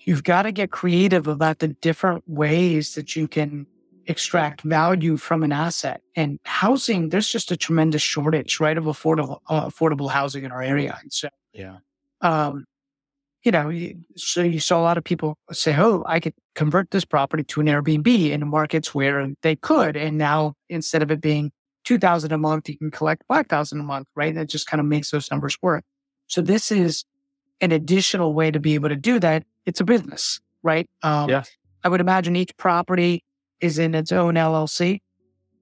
You've 0.00 0.24
got 0.24 0.42
to 0.42 0.52
get 0.52 0.70
creative 0.70 1.26
about 1.26 1.58
the 1.58 1.68
different 1.68 2.24
ways 2.26 2.94
that 2.94 3.16
you 3.16 3.28
can 3.28 3.66
extract 4.06 4.62
value 4.62 5.16
from 5.16 5.42
an 5.42 5.52
asset. 5.52 6.00
And 6.14 6.38
housing, 6.44 7.10
there's 7.10 7.28
just 7.28 7.50
a 7.50 7.56
tremendous 7.56 8.02
shortage, 8.02 8.60
right, 8.60 8.76
of 8.76 8.84
affordable 8.84 9.40
uh, 9.48 9.66
affordable 9.66 10.10
housing 10.10 10.44
in 10.44 10.52
our 10.52 10.62
area. 10.62 10.98
And 11.02 11.12
so, 11.12 11.28
yeah, 11.52 11.78
um, 12.20 12.64
you 13.42 13.52
know, 13.52 13.70
so 14.16 14.42
you 14.42 14.60
saw 14.60 14.80
a 14.80 14.82
lot 14.82 14.98
of 14.98 15.04
people 15.04 15.38
say, 15.52 15.74
"Oh, 15.76 16.04
I 16.06 16.20
could 16.20 16.34
convert 16.54 16.90
this 16.90 17.04
property 17.04 17.44
to 17.44 17.60
an 17.60 17.66
Airbnb 17.66 18.30
in 18.30 18.46
markets 18.48 18.94
where 18.94 19.28
they 19.42 19.56
could." 19.56 19.96
And 19.96 20.18
now, 20.18 20.54
instead 20.68 21.02
of 21.02 21.10
it 21.10 21.20
being 21.20 21.52
two 21.84 21.98
thousand 21.98 22.32
a 22.32 22.38
month, 22.38 22.68
you 22.68 22.78
can 22.78 22.90
collect 22.90 23.22
five 23.28 23.46
thousand 23.46 23.80
a 23.80 23.84
month, 23.84 24.08
right? 24.14 24.34
That 24.34 24.48
just 24.48 24.66
kind 24.66 24.80
of 24.80 24.86
makes 24.86 25.10
those 25.10 25.30
numbers 25.30 25.56
work. 25.62 25.84
So 26.26 26.40
this 26.40 26.72
is 26.72 27.04
an 27.60 27.72
additional 27.72 28.34
way 28.34 28.50
to 28.50 28.60
be 28.60 28.74
able 28.74 28.88
to 28.88 28.96
do 28.96 29.18
that. 29.20 29.44
It's 29.64 29.80
a 29.80 29.84
business, 29.84 30.40
right? 30.62 30.88
Um, 31.02 31.30
yeah. 31.30 31.44
I 31.84 31.88
would 31.88 32.00
imagine 32.00 32.34
each 32.34 32.56
property 32.56 33.22
is 33.60 33.78
in 33.78 33.94
its 33.94 34.12
own 34.12 34.34
LLC, 34.34 35.00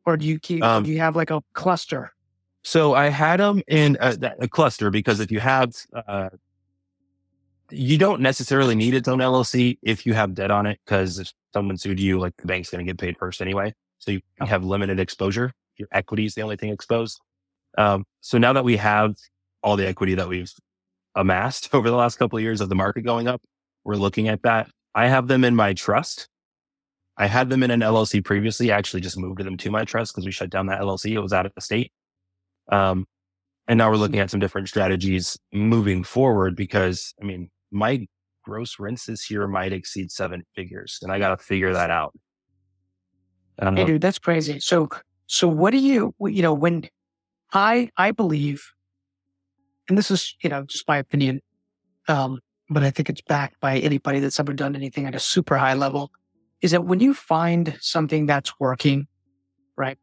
or 0.06 0.16
do 0.16 0.26
you 0.26 0.38
keep? 0.38 0.62
Um, 0.62 0.84
do 0.84 0.90
you 0.90 0.98
have 0.98 1.16
like 1.16 1.30
a 1.30 1.42
cluster? 1.52 2.12
So 2.62 2.94
I 2.94 3.08
had 3.08 3.40
them 3.40 3.62
in 3.68 3.96
a, 4.00 4.16
a 4.40 4.48
cluster 4.48 4.90
because 4.90 5.20
if 5.20 5.30
you 5.30 5.38
have, 5.40 5.74
uh, 6.08 6.30
you 7.70 7.98
don't 7.98 8.22
necessarily 8.22 8.74
need 8.74 8.94
its 8.94 9.06
own 9.06 9.18
LLC 9.18 9.78
if 9.82 10.06
you 10.06 10.14
have 10.14 10.34
debt 10.34 10.50
on 10.50 10.66
it 10.66 10.80
because 10.84 11.18
if 11.18 11.32
someone 11.52 11.76
sued 11.76 12.00
you, 12.00 12.18
like 12.18 12.34
the 12.38 12.46
bank's 12.46 12.70
going 12.70 12.84
to 12.84 12.90
get 12.90 12.98
paid 12.98 13.18
first 13.18 13.42
anyway. 13.42 13.74
So 13.98 14.12
you 14.12 14.20
oh. 14.40 14.46
have 14.46 14.64
limited 14.64 14.98
exposure. 14.98 15.52
Your 15.76 15.88
equity 15.92 16.24
is 16.24 16.34
the 16.34 16.42
only 16.42 16.56
thing 16.56 16.70
exposed. 16.70 17.20
Um, 17.76 18.04
so 18.20 18.38
now 18.38 18.54
that 18.54 18.64
we 18.64 18.78
have 18.78 19.14
all 19.62 19.76
the 19.76 19.86
equity 19.86 20.14
that 20.14 20.28
we've 20.28 20.52
amassed 21.14 21.70
over 21.74 21.90
the 21.90 21.96
last 21.96 22.18
couple 22.18 22.36
of 22.36 22.42
years 22.42 22.60
of 22.60 22.68
the 22.68 22.74
market 22.74 23.02
going 23.02 23.26
up. 23.26 23.42
We're 23.84 23.96
looking 23.96 24.28
at 24.28 24.42
that. 24.42 24.70
I 24.94 25.08
have 25.08 25.26
them 25.26 25.44
in 25.44 25.56
my 25.56 25.74
trust. 25.74 26.28
I 27.16 27.26
had 27.26 27.48
them 27.48 27.62
in 27.62 27.70
an 27.70 27.80
LLC 27.80 28.24
previously. 28.24 28.72
I 28.72 28.78
actually 28.78 29.00
just 29.00 29.16
moved 29.16 29.38
them 29.38 29.56
to 29.56 29.70
my 29.70 29.84
trust 29.84 30.12
because 30.12 30.26
we 30.26 30.32
shut 30.32 30.50
down 30.50 30.66
that 30.66 30.80
LLC. 30.80 31.12
It 31.12 31.20
was 31.20 31.32
out 31.32 31.46
of 31.46 31.52
the 31.54 31.60
state. 31.60 31.92
Um, 32.70 33.06
and 33.68 33.78
now 33.78 33.90
we're 33.90 33.96
looking 33.96 34.18
at 34.18 34.30
some 34.30 34.40
different 34.40 34.68
strategies 34.68 35.38
moving 35.52 36.04
forward 36.04 36.56
because 36.56 37.14
I 37.20 37.24
mean, 37.24 37.50
my 37.70 38.06
gross 38.42 38.78
rents 38.78 39.06
this 39.06 39.30
year 39.30 39.46
might 39.46 39.72
exceed 39.72 40.10
seven 40.10 40.42
figures 40.54 40.98
and 41.02 41.10
I 41.10 41.18
got 41.18 41.30
to 41.30 41.36
figure 41.42 41.72
that 41.72 41.90
out. 41.90 42.12
Um, 43.58 43.76
hey, 43.76 43.84
dude, 43.84 44.02
that's 44.02 44.18
crazy. 44.18 44.60
So, 44.60 44.88
so 45.26 45.48
what 45.48 45.70
do 45.70 45.78
you, 45.78 46.14
you 46.20 46.42
know, 46.42 46.52
when 46.52 46.88
I, 47.52 47.90
I 47.96 48.10
believe 48.10 48.74
and 49.88 49.98
this 49.98 50.10
is, 50.10 50.36
you 50.42 50.50
know, 50.50 50.64
just 50.64 50.86
my 50.88 50.96
opinion, 50.96 51.40
um, 52.08 52.40
but 52.70 52.82
I 52.82 52.90
think 52.90 53.10
it's 53.10 53.20
backed 53.20 53.60
by 53.60 53.78
anybody 53.78 54.20
that's 54.20 54.40
ever 54.40 54.52
done 54.52 54.74
anything 54.74 55.06
at 55.06 55.14
a 55.14 55.18
super 55.18 55.56
high 55.56 55.74
level, 55.74 56.10
is 56.64 56.70
that 56.70 56.86
when 56.86 56.98
you 56.98 57.12
find 57.12 57.76
something 57.78 58.24
that's 58.24 58.58
working, 58.58 59.06
right, 59.76 59.98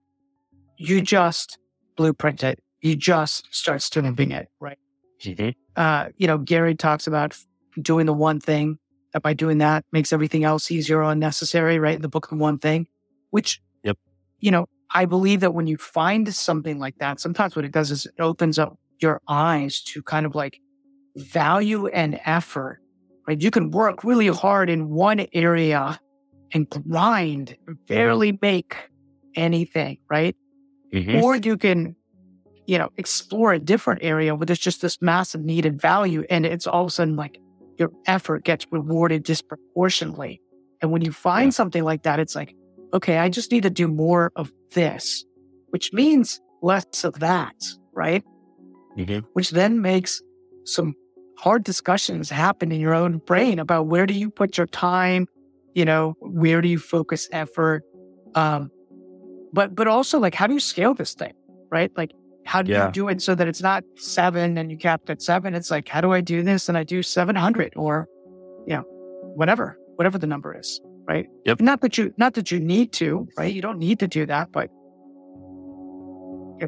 you 0.78 1.02
just 1.02 1.58
blueprint 1.98 2.44
it. 2.44 2.60
You 2.82 2.96
just 2.96 3.48
start 3.50 3.82
stamping 3.82 4.30
it, 4.30 4.48
right? 4.60 4.78
Mm-hmm. 5.24 5.50
Uh, 5.76 6.10
you 6.18 6.28
know, 6.28 6.38
Gary 6.38 6.76
talks 6.76 7.08
about 7.08 7.36
doing 7.82 8.06
the 8.06 8.14
one 8.14 8.40
thing 8.40 8.78
that 9.12 9.24
by 9.24 9.34
doing 9.34 9.58
that 9.58 9.86
makes 9.92 10.14
everything 10.14 10.44
else 10.44 10.70
easier 10.70 11.00
or 11.00 11.12
unnecessary, 11.12 11.80
right? 11.80 11.96
In 11.96 12.04
the 12.04 12.08
book, 12.08 12.30
The 12.30 12.36
One 12.36 12.60
Thing, 12.60 12.86
which, 13.32 13.60
yep. 13.82 13.98
you 14.40 14.52
know, 14.52 14.68
I 14.92 15.06
believe 15.06 15.40
that 15.40 15.56
when 15.56 15.66
you 15.66 15.78
find 15.78 16.32
something 16.32 16.78
like 16.78 17.00
that, 17.00 17.20
sometimes 17.20 17.56
what 17.56 17.66
it 17.66 17.72
does 17.72 17.90
is 17.90 18.06
it 18.06 18.22
opens 18.22 18.60
up 18.60 18.78
your 19.00 19.20
eyes 19.28 19.82
to 19.86 20.04
kind 20.04 20.28
of 20.28 20.36
like 20.36 20.60
value 21.16 21.88
and 21.88 22.20
effort, 22.24 22.82
right? 23.28 23.42
You 23.42 23.50
can 23.50 23.72
work 23.72 24.04
really 24.04 24.28
hard 24.28 24.70
in 24.70 24.92
one 24.92 25.26
area 25.34 26.00
and 26.54 26.70
grind, 26.70 27.58
barely 27.88 28.38
make 28.42 28.76
anything, 29.36 29.98
right? 30.10 30.36
Mm-hmm. 30.94 31.24
Or 31.24 31.36
you 31.36 31.58
can, 31.58 31.96
you 32.68 32.78
know, 32.78 32.90
explore 32.98 33.54
a 33.54 33.60
different 33.60 34.04
area 34.04 34.36
where 34.36 34.46
there's 34.46 34.60
just 34.60 34.82
this 34.82 35.02
massive 35.02 35.42
needed 35.42 35.82
value. 35.82 36.26
And 36.30 36.46
it's 36.46 36.68
all 36.68 36.84
of 36.84 36.88
a 36.88 36.92
sudden 36.92 37.16
like 37.16 37.40
your 37.78 37.92
effort 38.08 38.44
gets 38.44 38.66
rewarded 38.72 39.24
disproportionately. 39.24 40.42
And 40.82 40.92
when 40.92 41.02
you 41.02 41.12
find 41.12 41.48
yeah. 41.48 41.52
something 41.52 41.84
like 41.84 42.04
that, 42.04 42.20
it's 42.20 42.36
like, 42.36 42.56
okay, 42.94 43.18
I 43.18 43.30
just 43.30 43.52
need 43.52 43.64
to 43.64 43.70
do 43.70 43.88
more 43.88 44.32
of 44.36 44.52
this, 44.74 45.24
which 45.70 45.94
means 45.94 46.42
less 46.62 47.04
of 47.04 47.20
that, 47.20 47.56
right? 47.94 48.24
mm-hmm. 48.98 49.20
which 49.34 49.52
then 49.52 49.82
makes 49.82 50.22
some 50.66 50.96
hard 51.38 51.64
discussions 51.64 52.30
happen 52.30 52.72
in 52.72 52.80
your 52.80 52.94
own 52.94 53.18
brain 53.20 53.60
about 53.60 53.88
where 53.88 54.06
do 54.06 54.14
you 54.14 54.30
put 54.30 54.58
your 54.58 54.68
time, 54.68 55.28
you 55.74 55.86
know, 55.86 56.16
where 56.20 56.62
do 56.62 56.68
you 56.68 56.80
focus 56.80 57.28
effort, 57.32 57.84
um, 58.36 58.70
but 59.54 59.76
but 59.76 59.88
also 59.88 60.20
like 60.20 60.36
how 60.36 60.48
do 60.48 60.54
you 60.54 60.60
scale 60.60 60.94
this 60.94 61.14
thing, 61.14 61.34
right? 61.72 61.92
Like 61.98 62.12
how 62.46 62.62
do 62.62 62.72
Yeah. 62.72 62.88
you 62.88 62.92
do 62.92 63.08
it 63.08 63.22
so 63.22 63.36
that 63.36 63.48
it's 63.48 63.62
not 63.62 63.84
seven 63.98 64.58
and 64.58 64.72
you 64.72 64.78
capped 64.78 65.10
at 65.10 65.22
seven? 65.22 65.54
It's 65.54 65.70
like, 65.72 65.88
how 65.88 66.02
do 66.02 66.12
I 66.12 66.22
do 66.22 66.42
this? 66.44 66.68
And 66.70 66.78
I 66.78 66.84
do 66.84 67.04
700 67.04 67.74
or, 67.76 68.08
you 68.66 68.76
know, 68.76 68.84
whatever, 69.36 69.78
whatever 69.96 70.18
the 70.18 70.28
number 70.28 70.58
is, 70.58 70.82
right? 71.08 71.28
Yep. 71.46 71.62
Not 71.62 71.82
that 71.82 71.98
you, 71.98 72.14
not 72.18 72.34
that 72.34 72.52
you 72.52 72.60
need 72.60 72.92
to, 72.94 73.28
right? 73.38 73.54
You 73.54 73.62
don't 73.62 73.78
need 73.78 74.00
to 74.00 74.08
do 74.08 74.26
that, 74.26 74.52
but 74.52 74.70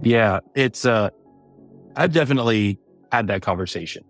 Yeah, 0.04 0.40
it's 0.56 0.86
uh 0.86 1.10
I've 1.96 2.14
definitely 2.14 2.80
had 3.12 3.28
that 3.28 3.42
conversation. 3.42 4.04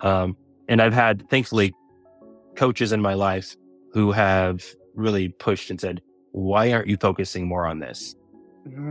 Um 0.00 0.36
and 0.68 0.80
I've 0.80 0.94
had 0.94 1.28
thankfully 1.30 1.72
coaches 2.56 2.92
in 2.92 3.00
my 3.02 3.14
life 3.14 3.54
who 3.92 4.12
have 4.12 4.64
really 4.94 5.28
pushed 5.28 5.70
and 5.70 5.80
said, 5.80 6.00
"Why 6.32 6.72
aren't 6.72 6.88
you 6.88 6.96
focusing 6.96 7.46
more 7.48 7.66
on 7.66 7.80
this?" 7.80 8.14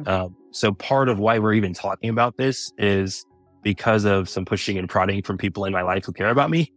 Um, 0.07 0.35
so 0.51 0.73
part 0.73 1.09
of 1.09 1.19
why 1.19 1.39
we're 1.39 1.53
even 1.53 1.73
talking 1.73 2.09
about 2.09 2.37
this 2.37 2.71
is 2.77 3.23
because 3.63 4.03
of 4.05 4.27
some 4.27 4.45
pushing 4.45 4.77
and 4.77 4.89
prodding 4.89 5.21
from 5.21 5.37
people 5.37 5.65
in 5.65 5.73
my 5.73 5.81
life 5.83 6.05
who 6.05 6.11
care 6.13 6.29
about 6.29 6.49
me 6.49 6.71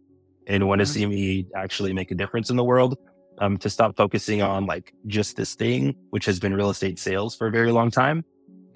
and 0.47 0.67
want 0.67 0.79
to 0.79 0.85
Mhm. 0.85 0.89
see 0.93 1.05
me 1.05 1.45
actually 1.55 1.93
make 1.93 2.11
a 2.11 2.15
difference 2.15 2.49
in 2.49 2.55
the 2.55 2.63
world. 2.63 2.97
Um, 3.39 3.57
to 3.57 3.69
stop 3.69 3.97
focusing 3.97 4.43
on 4.43 4.67
like 4.67 4.93
just 5.07 5.35
this 5.37 5.55
thing, 5.55 5.95
which 6.11 6.25
has 6.25 6.39
been 6.39 6.53
real 6.53 6.69
estate 6.69 6.99
sales 6.99 7.35
for 7.35 7.47
a 7.47 7.51
very 7.51 7.71
long 7.71 7.89
time, 7.89 8.23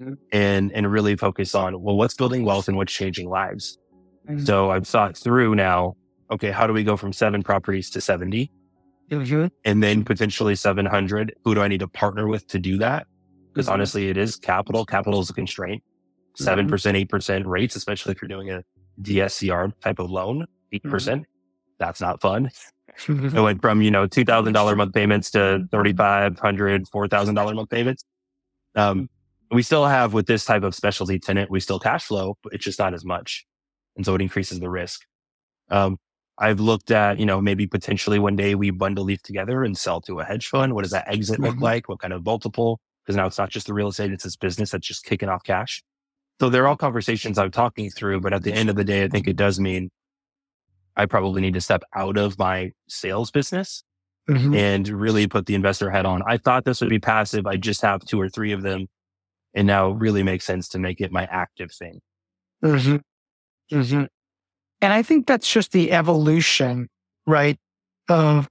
Mhm. 0.02 0.16
and 0.32 0.72
and 0.72 0.90
really 0.90 1.14
focus 1.16 1.54
on 1.54 1.80
well, 1.80 1.96
what's 1.96 2.14
building 2.14 2.44
wealth 2.44 2.66
and 2.66 2.76
what's 2.76 2.92
changing 2.92 3.28
lives. 3.28 3.78
Mhm. 4.28 4.44
So 4.44 4.70
I've 4.70 4.86
thought 4.86 5.16
through 5.16 5.54
now. 5.54 5.94
Okay, 6.30 6.50
how 6.50 6.66
do 6.66 6.72
we 6.72 6.82
go 6.82 6.96
from 6.96 7.12
seven 7.12 7.42
properties 7.42 7.88
to 7.90 8.00
seventy, 8.00 8.50
Mhm. 9.10 9.50
and 9.64 9.82
then 9.82 10.04
potentially 10.04 10.54
seven 10.54 10.86
hundred? 10.86 11.34
Who 11.44 11.54
do 11.54 11.60
I 11.62 11.68
need 11.68 11.80
to 11.80 11.88
partner 11.88 12.28
with 12.28 12.46
to 12.48 12.58
do 12.58 12.78
that? 12.78 13.06
because 13.54 13.66
Mhm. 13.68 13.72
honestly, 13.72 14.08
it 14.08 14.16
is 14.16 14.36
capital. 14.36 14.84
Capital 14.84 15.20
is 15.20 15.30
a 15.30 15.32
constraint. 15.32 15.82
Seven 16.36 16.68
percent, 16.68 16.96
eight 16.96 17.08
percent 17.08 17.44
rates, 17.46 17.74
especially 17.74 18.12
if 18.12 18.22
you're 18.22 18.28
doing 18.28 18.50
a 18.50 18.62
DSCR 19.02 19.72
type 19.80 19.98
of 19.98 20.08
loan, 20.10 20.46
8 20.72 20.84
percent. 20.84 21.24
That's 21.78 22.00
not 22.00 22.20
fun. 22.20 22.50
It 23.08 23.32
went 23.32 23.60
from 23.62 23.80
you 23.82 23.90
know 23.90 24.06
two 24.06 24.24
thousand 24.24 24.52
dollar 24.52 24.76
month 24.76 24.92
payments 24.94 25.30
to 25.32 25.66
thirty 25.72 25.92
five 25.92 26.38
hundred, 26.38 26.86
four 26.88 27.08
thousand 27.08 27.34
dollar 27.36 27.54
month 27.54 27.70
payments. 27.70 28.04
Um, 28.76 29.08
we 29.50 29.62
still 29.62 29.86
have 29.86 30.12
with 30.12 30.26
this 30.26 30.44
type 30.44 30.62
of 30.62 30.74
specialty 30.74 31.18
tenant, 31.18 31.50
we 31.50 31.58
still 31.60 31.78
cash 31.80 32.04
flow, 32.04 32.36
but 32.42 32.52
it's 32.52 32.64
just 32.64 32.78
not 32.78 32.94
as 32.94 33.04
much, 33.04 33.46
and 33.96 34.04
so 34.04 34.14
it 34.14 34.20
increases 34.20 34.60
the 34.60 34.68
risk. 34.68 35.00
Um, 35.70 35.96
I've 36.38 36.60
looked 36.60 36.90
at 36.90 37.18
you 37.18 37.26
know 37.26 37.40
maybe 37.40 37.66
potentially 37.66 38.18
one 38.18 38.36
day 38.36 38.54
we 38.54 38.70
bundle 38.70 39.04
these 39.04 39.22
together 39.22 39.64
and 39.64 39.76
sell 39.76 40.00
to 40.02 40.20
a 40.20 40.24
hedge 40.24 40.48
fund. 40.48 40.74
What 40.74 40.82
does 40.82 40.92
that 40.92 41.08
exit 41.08 41.40
look 41.40 41.56
Mhm. 41.56 41.62
like? 41.62 41.88
What 41.88 42.00
kind 42.00 42.12
of 42.12 42.24
multiple? 42.24 42.80
Because 43.04 43.16
now 43.16 43.26
it's 43.26 43.38
not 43.38 43.50
just 43.50 43.66
the 43.66 43.74
real 43.74 43.88
estate; 43.88 44.12
it's 44.12 44.24
this 44.24 44.36
business 44.36 44.70
that's 44.70 44.86
just 44.86 45.04
kicking 45.04 45.28
off 45.28 45.42
cash. 45.44 45.82
So 46.40 46.50
they're 46.50 46.68
all 46.68 46.76
conversations 46.76 47.38
I'm 47.38 47.50
talking 47.52 47.90
through, 47.90 48.20
but 48.22 48.32
at 48.34 48.42
the 48.44 48.52
end 48.54 48.70
of 48.70 48.76
the 48.76 48.84
day, 48.84 49.04
I 49.04 49.08
think 49.08 49.28
it 49.28 49.36
does 49.36 49.60
mean 49.60 49.90
I 50.96 51.06
probably 51.06 51.40
need 51.40 51.54
to 51.54 51.60
step 51.60 51.82
out 51.94 52.16
of 52.16 52.38
my 52.38 52.72
sales 52.88 53.30
business 53.30 53.82
Mhm. 54.28 54.56
and 54.56 54.88
really 54.88 55.26
put 55.26 55.46
the 55.46 55.54
investor 55.54 55.90
head 55.90 56.06
on. 56.06 56.22
I 56.26 56.38
thought 56.38 56.64
this 56.64 56.80
would 56.80 56.90
be 56.90 56.98
passive. 56.98 57.46
I 57.46 57.56
just 57.56 57.82
have 57.82 58.04
two 58.04 58.20
or 58.20 58.28
three 58.28 58.52
of 58.52 58.62
them. 58.62 58.86
And 59.54 59.66
now 59.66 59.90
it 59.92 59.96
really 59.98 60.22
makes 60.22 60.44
sense 60.46 60.68
to 60.70 60.78
make 60.78 61.00
it 61.00 61.12
my 61.12 61.24
active 61.26 61.72
thing. 61.72 62.00
Mhm. 62.64 63.02
Mhm. 63.72 64.08
And 64.80 64.92
I 64.92 65.02
think 65.02 65.26
that's 65.26 65.50
just 65.50 65.72
the 65.72 65.92
evolution, 65.92 66.88
right? 67.26 67.58
Of, 68.08 68.48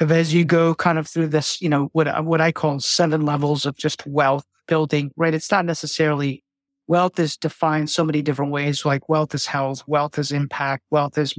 of 0.00 0.10
as 0.10 0.34
you 0.34 0.44
go 0.44 0.74
kind 0.74 0.98
of 0.98 1.06
through 1.06 1.28
this, 1.28 1.60
you 1.60 1.68
know, 1.68 1.88
what, 1.92 2.24
what 2.24 2.40
I 2.40 2.52
call 2.52 2.80
seven 2.80 3.24
levels 3.24 3.64
of 3.64 3.76
just 3.76 4.06
wealth 4.06 4.44
building, 4.66 5.12
right? 5.16 5.34
It's 5.34 5.50
not 5.50 5.64
necessarily 5.64 6.42
wealth 6.86 7.18
is 7.20 7.36
defined 7.36 7.90
so 7.90 8.04
many 8.04 8.22
different 8.22 8.50
ways. 8.50 8.84
Like 8.84 9.08
wealth 9.08 9.34
is 9.34 9.46
health, 9.46 9.84
wealth 9.86 10.18
is 10.18 10.32
impact, 10.32 10.84
wealth 10.90 11.16
is, 11.16 11.34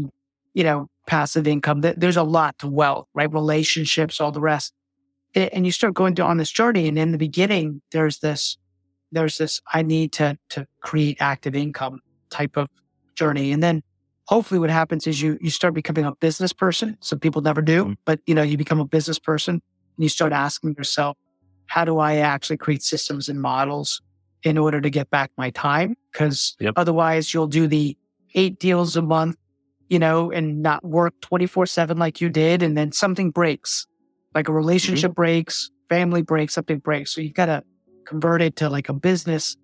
you 0.54 0.64
know, 0.64 0.88
passive 1.08 1.46
income. 1.48 1.82
There's 1.82 2.18
a 2.18 2.24
lot 2.24 2.58
to 2.60 2.68
wealth, 2.68 3.08
right? 3.14 3.32
Relationships, 3.32 4.22
all 4.22 4.32
the 4.32 4.40
rest. 4.40 4.74
And 5.36 5.66
you 5.66 5.72
start 5.72 5.94
going 5.94 6.20
on 6.22 6.38
this 6.38 6.52
journey. 6.52 6.88
And 6.88 6.98
in 6.98 7.12
the 7.12 7.18
beginning, 7.18 7.82
there's 7.92 8.20
this, 8.20 8.58
there's 9.12 9.38
this, 9.38 9.62
I 9.74 9.82
need 9.82 10.14
to, 10.14 10.38
to 10.50 10.68
create 10.82 11.18
active 11.20 11.56
income 11.56 12.00
type 12.30 12.56
of 12.56 12.70
journey. 13.16 13.52
And 13.52 13.62
then 13.62 13.82
hopefully 14.28 14.60
what 14.60 14.70
happens 14.70 15.08
is 15.08 15.22
you, 15.22 15.38
you 15.42 15.50
start 15.50 15.74
becoming 15.74 16.06
a 16.06 16.16
business 16.16 16.54
person. 16.54 16.98
Some 17.02 17.20
people 17.20 17.42
never 17.42 17.62
do, 17.62 17.86
Mhm. 17.86 17.98
but 18.06 18.20
you 18.26 18.36
know, 18.36 18.44
you 18.44 18.58
become 18.58 18.80
a 18.80 18.86
business 18.86 19.20
person 19.20 19.56
and 19.56 20.04
you 20.04 20.10
start 20.10 20.32
asking 20.34 20.76
yourself, 20.78 21.18
how 21.68 21.86
do 21.86 22.00
I 22.00 22.16
actually 22.18 22.58
create 22.58 22.84
systems 22.84 23.30
and 23.30 23.42
models 23.42 24.02
in 24.44 24.58
order 24.58 24.82
to 24.82 24.90
get 24.90 25.10
back 25.10 25.32
my 25.38 25.50
time? 25.52 25.96
Cause 26.14 26.56
Yep. 26.60 26.74
otherwise 26.78 27.34
you'll 27.34 27.48
do 27.48 27.68
the 27.68 27.98
eight 28.36 28.60
deals 28.60 28.96
a 28.96 29.02
month, 29.02 29.36
you 29.90 30.00
know, 30.00 30.32
and 30.32 30.62
not 30.62 30.84
work 30.84 31.14
24 31.22 31.66
seven 31.66 31.98
like 31.98 32.22
you 32.22 32.30
did. 32.30 32.64
And 32.64 32.78
then 32.78 32.92
something 32.92 33.32
breaks, 33.32 33.86
like 34.34 34.48
a 34.48 34.54
relationship 34.54 35.14
breaks, 35.14 35.70
family 35.90 36.22
breaks, 36.22 36.54
something 36.54 36.80
breaks. 36.80 37.14
So 37.14 37.22
you've 37.22 37.34
got 37.34 37.48
to 37.48 37.64
convert 38.06 38.42
it 38.42 38.56
to 38.58 38.70
like 38.70 38.88
a 38.90 38.94
business. 38.94 39.56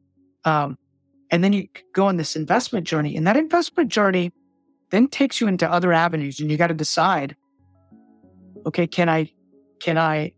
Um, 0.43 0.77
and 1.31 1.43
then 1.43 1.53
you 1.53 1.67
go 1.93 2.07
on 2.07 2.17
this 2.17 2.35
investment 2.35 2.87
journey 2.87 3.15
and 3.15 3.27
that 3.27 3.37
investment 3.37 3.89
journey 3.89 4.31
then 4.89 5.07
takes 5.07 5.41
you 5.41 5.47
into 5.47 5.69
other 5.69 5.91
avenues 5.91 6.39
and 6.39 6.49
you 6.49 6.57
got 6.57 6.67
to 6.67 6.73
decide, 6.73 7.35
okay, 8.65 8.87
can 8.87 9.09
I, 9.09 9.31
can 9.79 9.97
I 9.97 10.31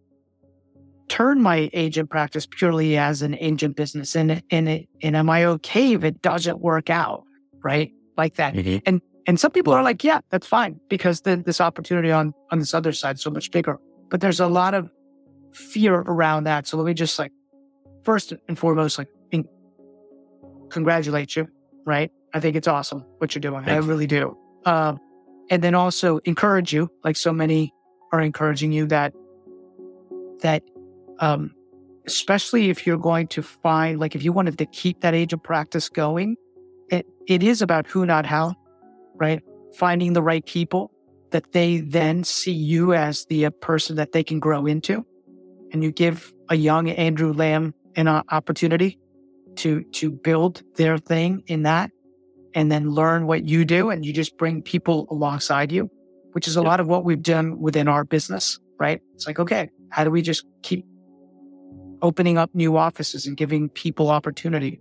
turn 1.07 1.41
my 1.41 1.69
agent 1.73 2.09
practice 2.09 2.47
purely 2.49 2.97
as 2.97 3.21
an 3.21 3.35
agent 3.35 3.75
business 3.75 4.15
and, 4.15 4.43
and 4.51 4.87
and 5.01 5.15
am 5.15 5.29
I 5.29 5.45
okay 5.45 5.93
if 5.93 6.03
it 6.03 6.21
doesn't 6.21 6.59
work 6.59 6.89
out? 6.89 7.23
Right. 7.63 7.91
Like 8.17 8.35
that. 8.35 8.53
Mm-hmm. 8.53 8.77
And 8.85 9.01
and 9.27 9.39
some 9.39 9.51
people 9.51 9.73
are 9.73 9.83
like, 9.83 10.03
yeah, 10.03 10.21
that's 10.29 10.47
fine 10.47 10.79
because 10.89 11.21
then 11.21 11.43
this 11.43 11.61
opportunity 11.61 12.11
on, 12.11 12.33
on 12.51 12.59
this 12.59 12.73
other 12.73 12.91
side 12.91 13.17
is 13.17 13.21
so 13.21 13.29
much 13.29 13.51
bigger. 13.51 13.79
But 14.09 14.21
there's 14.21 14.39
a 14.39 14.47
lot 14.47 14.73
of 14.73 14.89
fear 15.51 15.93
around 15.93 16.45
that. 16.45 16.65
So 16.65 16.77
let 16.77 16.85
me 16.85 16.95
just 16.95 17.19
like, 17.19 17.31
first 18.03 18.33
and 18.47 18.57
foremost, 18.57 18.97
like, 18.97 19.09
congratulate 20.69 21.35
you, 21.35 21.47
right? 21.85 22.11
I 22.33 22.39
think 22.39 22.55
it's 22.55 22.67
awesome 22.67 23.05
what 23.17 23.33
you're 23.33 23.41
doing. 23.41 23.67
I 23.67 23.77
really 23.77 24.07
do. 24.07 24.37
Um, 24.65 24.99
and 25.49 25.63
then 25.63 25.75
also 25.75 26.19
encourage 26.25 26.73
you, 26.73 26.89
like 27.03 27.17
so 27.17 27.33
many 27.33 27.73
are 28.11 28.21
encouraging 28.21 28.71
you 28.71 28.85
that, 28.87 29.13
that, 30.41 30.63
um, 31.19 31.53
especially 32.05 32.69
if 32.69 32.85
you're 32.85 32.97
going 32.97 33.27
to 33.27 33.41
find, 33.41 33.99
like, 33.99 34.15
if 34.15 34.23
you 34.23 34.31
wanted 34.31 34.57
to 34.57 34.65
keep 34.67 35.01
that 35.01 35.13
age 35.13 35.33
of 35.33 35.41
practice 35.43 35.89
going, 35.89 36.35
it, 36.89 37.05
it 37.27 37.43
is 37.43 37.61
about 37.61 37.87
who, 37.87 38.05
not 38.05 38.25
how, 38.25 38.55
right? 39.15 39.41
Finding 39.75 40.13
the 40.13 40.21
right 40.21 40.45
people 40.45 40.91
that 41.31 41.51
they 41.51 41.77
then 41.77 42.23
see 42.23 42.51
you 42.51 42.93
as 42.93 43.25
the 43.25 43.45
uh, 43.45 43.49
person 43.61 43.95
that 43.95 44.11
they 44.11 44.23
can 44.23 44.39
grow 44.39 44.65
into. 44.65 45.05
And 45.71 45.83
you 45.83 45.91
give 45.91 46.33
a 46.49 46.55
young 46.55 46.89
Andrew 46.89 47.31
Lamb 47.33 47.73
an 47.95 48.07
uh, 48.07 48.23
opportunity 48.29 48.97
to, 49.57 49.83
to 49.83 50.11
build 50.11 50.61
their 50.75 50.97
thing 50.97 51.43
in 51.47 51.63
that 51.63 51.91
and 52.53 52.71
then 52.71 52.91
learn 52.91 53.27
what 53.27 53.47
you 53.47 53.65
do. 53.65 53.89
And 53.89 54.05
you 54.05 54.13
just 54.13 54.37
bring 54.37 54.61
people 54.61 55.07
alongside 55.09 55.71
you, 55.71 55.89
which 56.31 56.47
is 56.47 56.55
a 56.55 56.61
lot 56.61 56.79
of 56.79 56.87
what 56.87 57.05
we've 57.05 57.21
done 57.21 57.59
within 57.59 57.87
our 57.87 58.03
business, 58.03 58.59
right? 58.79 59.01
It's 59.15 59.27
like, 59.27 59.39
okay, 59.39 59.69
how 59.89 60.03
do 60.03 60.11
we 60.11 60.21
just 60.21 60.45
keep 60.61 60.85
opening 62.01 62.37
up 62.37 62.49
new 62.53 62.77
offices 62.77 63.25
and 63.25 63.35
giving 63.35 63.69
people 63.69 64.09
opportunity? 64.09 64.79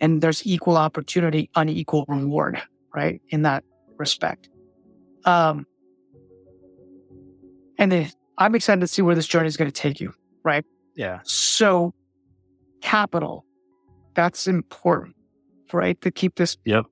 And 0.00 0.20
there's 0.20 0.46
equal 0.46 0.76
opportunity, 0.76 1.50
unequal 1.54 2.04
reward, 2.08 2.62
right? 2.94 3.20
In 3.30 3.42
that 3.42 3.64
respect. 3.96 4.48
Um, 5.24 5.66
and 7.78 7.92
then 7.92 8.10
I'm 8.36 8.54
excited 8.54 8.80
to 8.80 8.86
see 8.86 9.02
where 9.02 9.14
this 9.14 9.26
journey 9.26 9.48
is 9.48 9.56
going 9.56 9.70
to 9.70 9.80
take 9.80 10.00
you. 10.00 10.14
Right. 10.44 10.64
Yeah. 10.94 11.20
So, 11.24 11.92
capital, 12.80 13.44
that's 14.18 14.48
important, 14.48 15.14
right? 15.72 16.00
To 16.00 16.10
keep 16.10 16.34
this. 16.34 16.56
Yep. 16.64 16.86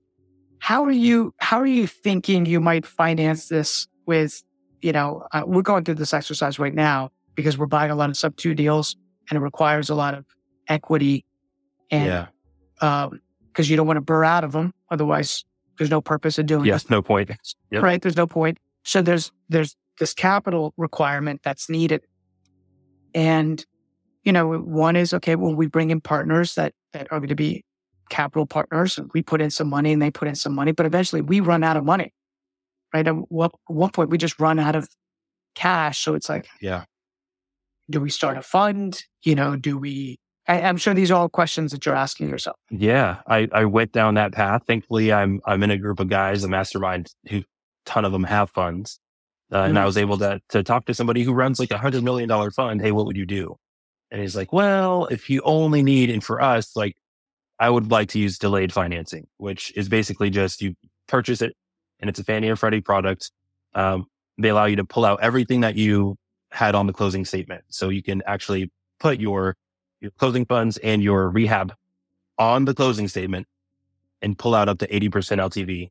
How 0.61 0.85
are 0.85 0.93
you? 0.93 1.35
How 1.39 1.61
are 1.61 1.67
you 1.67 1.89
thinking 1.89 2.47
you 2.47 2.61
might 2.61 2.87
finance 2.87 3.49
this? 3.49 3.89
With, 4.07 4.45
you 4.81 4.93
know, 4.93 5.27
uh, 5.33 5.43
we're 5.45 5.63
going 5.63 5.83
through 5.83 5.97
this 5.97 6.15
exercise 6.15 6.61
right 6.61 6.73
now 6.73 7.11
because 7.35 7.59
we're 7.59 7.67
buying 7.67 7.91
a 7.91 7.97
lot 7.97 8.11
of 8.11 8.17
sub 8.17 8.37
two 8.37 8.55
deals, 8.55 8.95
and 9.29 9.37
it 9.37 9.41
requires 9.41 9.91
a 9.91 9.97
lot 9.97 10.15
of 10.15 10.25
equity, 10.69 11.25
and 11.91 12.07
yeah. 12.07 12.27
um, 12.81 13.21
because 13.49 13.69
you 13.69 13.77
don't 13.77 13.89
want 13.89 13.97
to 13.97 14.03
burr 14.03 14.23
out 14.23 14.45
of 14.45 14.53
them, 14.53 14.73
otherwise 14.89 15.45
there's 15.79 15.91
no 15.91 16.01
purpose 16.01 16.39
of 16.39 16.47
doing 16.47 16.65
it 16.65 16.69
Yes. 16.69 16.89
No 16.89 17.03
point. 17.03 17.29
Yep. 17.73 17.83
right? 17.83 18.01
There's 18.01 18.17
no 18.17 18.29
point. 18.29 18.59
So 18.85 19.03
there's 19.03 19.33
there's 19.49 19.75
this 19.99 20.15
capital 20.15 20.73
requirement 20.77 21.41
that's 21.43 21.69
needed, 21.69 22.03
and 23.13 23.67
you 24.27 24.33
know, 24.33 24.59
one 24.59 24.97
is 24.97 25.15
okay. 25.15 25.37
Well, 25.37 25.55
we 25.55 25.69
bring 25.69 25.91
in 25.91 26.01
partners 26.01 26.57
that 26.57 26.75
that 26.93 27.07
are 27.13 27.21
going 27.21 27.29
to 27.29 27.37
be 27.37 27.65
capital 28.11 28.45
partners, 28.45 28.99
and 28.99 29.09
we 29.15 29.23
put 29.23 29.41
in 29.41 29.51
some 29.51 29.69
money, 29.69 29.93
and 29.93 30.03
they 30.03 30.11
put 30.11 30.29
in 30.29 30.35
some 30.35 30.55
money, 30.55 30.73
but 30.73 30.85
eventually 30.85 31.23
we 31.23 31.41
run 31.41 31.63
out 31.63 31.77
of 31.77 31.85
money, 31.85 32.13
right? 32.93 33.07
At 33.07 33.15
what 33.31 33.53
one 33.69 33.91
point 33.91 34.11
we 34.11 34.19
just 34.19 34.39
run 34.41 34.59
out 34.59 34.75
of 34.75 34.89
cash, 35.55 36.01
so 36.01 36.15
it's 36.15 36.29
like, 36.29 36.49
Yeah. 36.61 36.85
do 37.89 38.01
we 38.01 38.11
start 38.11 38.37
a 38.37 38.43
fund? 38.43 39.01
You 39.23 39.37
know, 39.37 39.57
do 39.57 39.79
we 39.79 40.19
I, 40.49 40.59
am 40.61 40.77
sure 40.77 40.93
these 40.93 41.11
are 41.11 41.15
all 41.15 41.29
questions 41.29 41.73
that 41.73 41.87
you're 41.87 41.97
asking 41.97 42.29
yourself. 42.29 42.57
Yeah, 42.71 43.21
I, 43.27 43.49
I 43.53 43.65
went 43.65 43.93
down 43.93 44.15
that 44.15 44.33
path. 44.33 44.63
Thankfully, 44.67 45.13
I'm 45.13 45.41
I'm 45.45 45.63
in 45.63 45.71
a 45.71 45.79
group 45.79 46.01
of 46.01 46.09
guys, 46.09 46.43
a 46.43 46.49
mastermind, 46.49 47.13
who 47.29 47.43
ton 47.85 48.05
of 48.05 48.11
them 48.11 48.25
have 48.25 48.51
funds, 48.51 48.99
uh, 49.53 49.57
mm-hmm. 49.57 49.69
and 49.69 49.79
I 49.79 49.83
mm-hmm. 49.83 49.87
was 49.87 49.97
able 49.97 50.19
to 50.19 50.41
to 50.49 50.65
talk 50.65 50.87
to 50.87 50.95
somebody 50.95 51.23
who 51.23 51.33
runs 51.33 51.61
like 51.61 51.71
a 51.71 51.79
hundred 51.79 52.03
million 52.03 52.29
dollar 52.29 52.51
fund. 52.51 52.81
Hey, 52.81 52.91
what 52.91 53.07
would 53.07 53.17
you 53.17 53.27
do? 53.27 53.57
And 54.11 54.21
he's 54.21 54.37
like, 54.37 54.53
well, 54.53 55.07
if 55.07 55.29
you 55.29 55.43
only 55.45 55.83
need, 55.83 56.11
and 56.11 56.23
for 56.23 56.41
us, 56.41 56.77
like, 56.77 56.97
I 57.59 57.71
would 57.71 57.91
like 57.91 58.09
to 58.11 58.19
use 58.19 58.39
delayed 58.39 58.73
financing, 58.73 59.27
which 59.39 59.73
is 59.77 59.89
basically 59.89 60.31
just 60.31 60.61
you 60.61 60.75
purchase 61.09 61.43
it, 61.43 61.57
and 62.01 62.09
it's 62.11 62.19
a 62.19 62.25
Fannie 62.25 62.49
or 62.49 62.57
Freddie 62.57 62.83
product. 62.83 63.31
Um, 63.75 64.07
they 64.39 64.51
allow 64.51 64.67
you 64.67 64.77
to 64.77 64.85
pull 64.85 65.05
out 65.05 65.21
everything 65.23 65.63
that 65.63 65.75
you 65.75 66.17
had 66.51 66.75
on 66.75 66.87
the 66.87 66.93
closing 66.93 67.25
statement, 67.25 67.65
so 67.69 67.89
you 67.89 68.03
can 68.03 68.23
actually 68.27 68.71
put 69.01 69.19
your 69.19 69.57
your 70.01 70.11
closing 70.13 70.45
funds 70.45 70.77
and 70.79 71.03
your 71.03 71.31
rehab 71.31 71.73
on 72.39 72.67
the 72.67 72.75
closing 72.75 73.09
statement 73.09 73.47
and 74.23 74.39
pull 74.39 74.55
out 74.55 74.69
up 74.69 74.79
to 74.79 74.87
80% 74.89 75.11
LTV. 75.11 75.91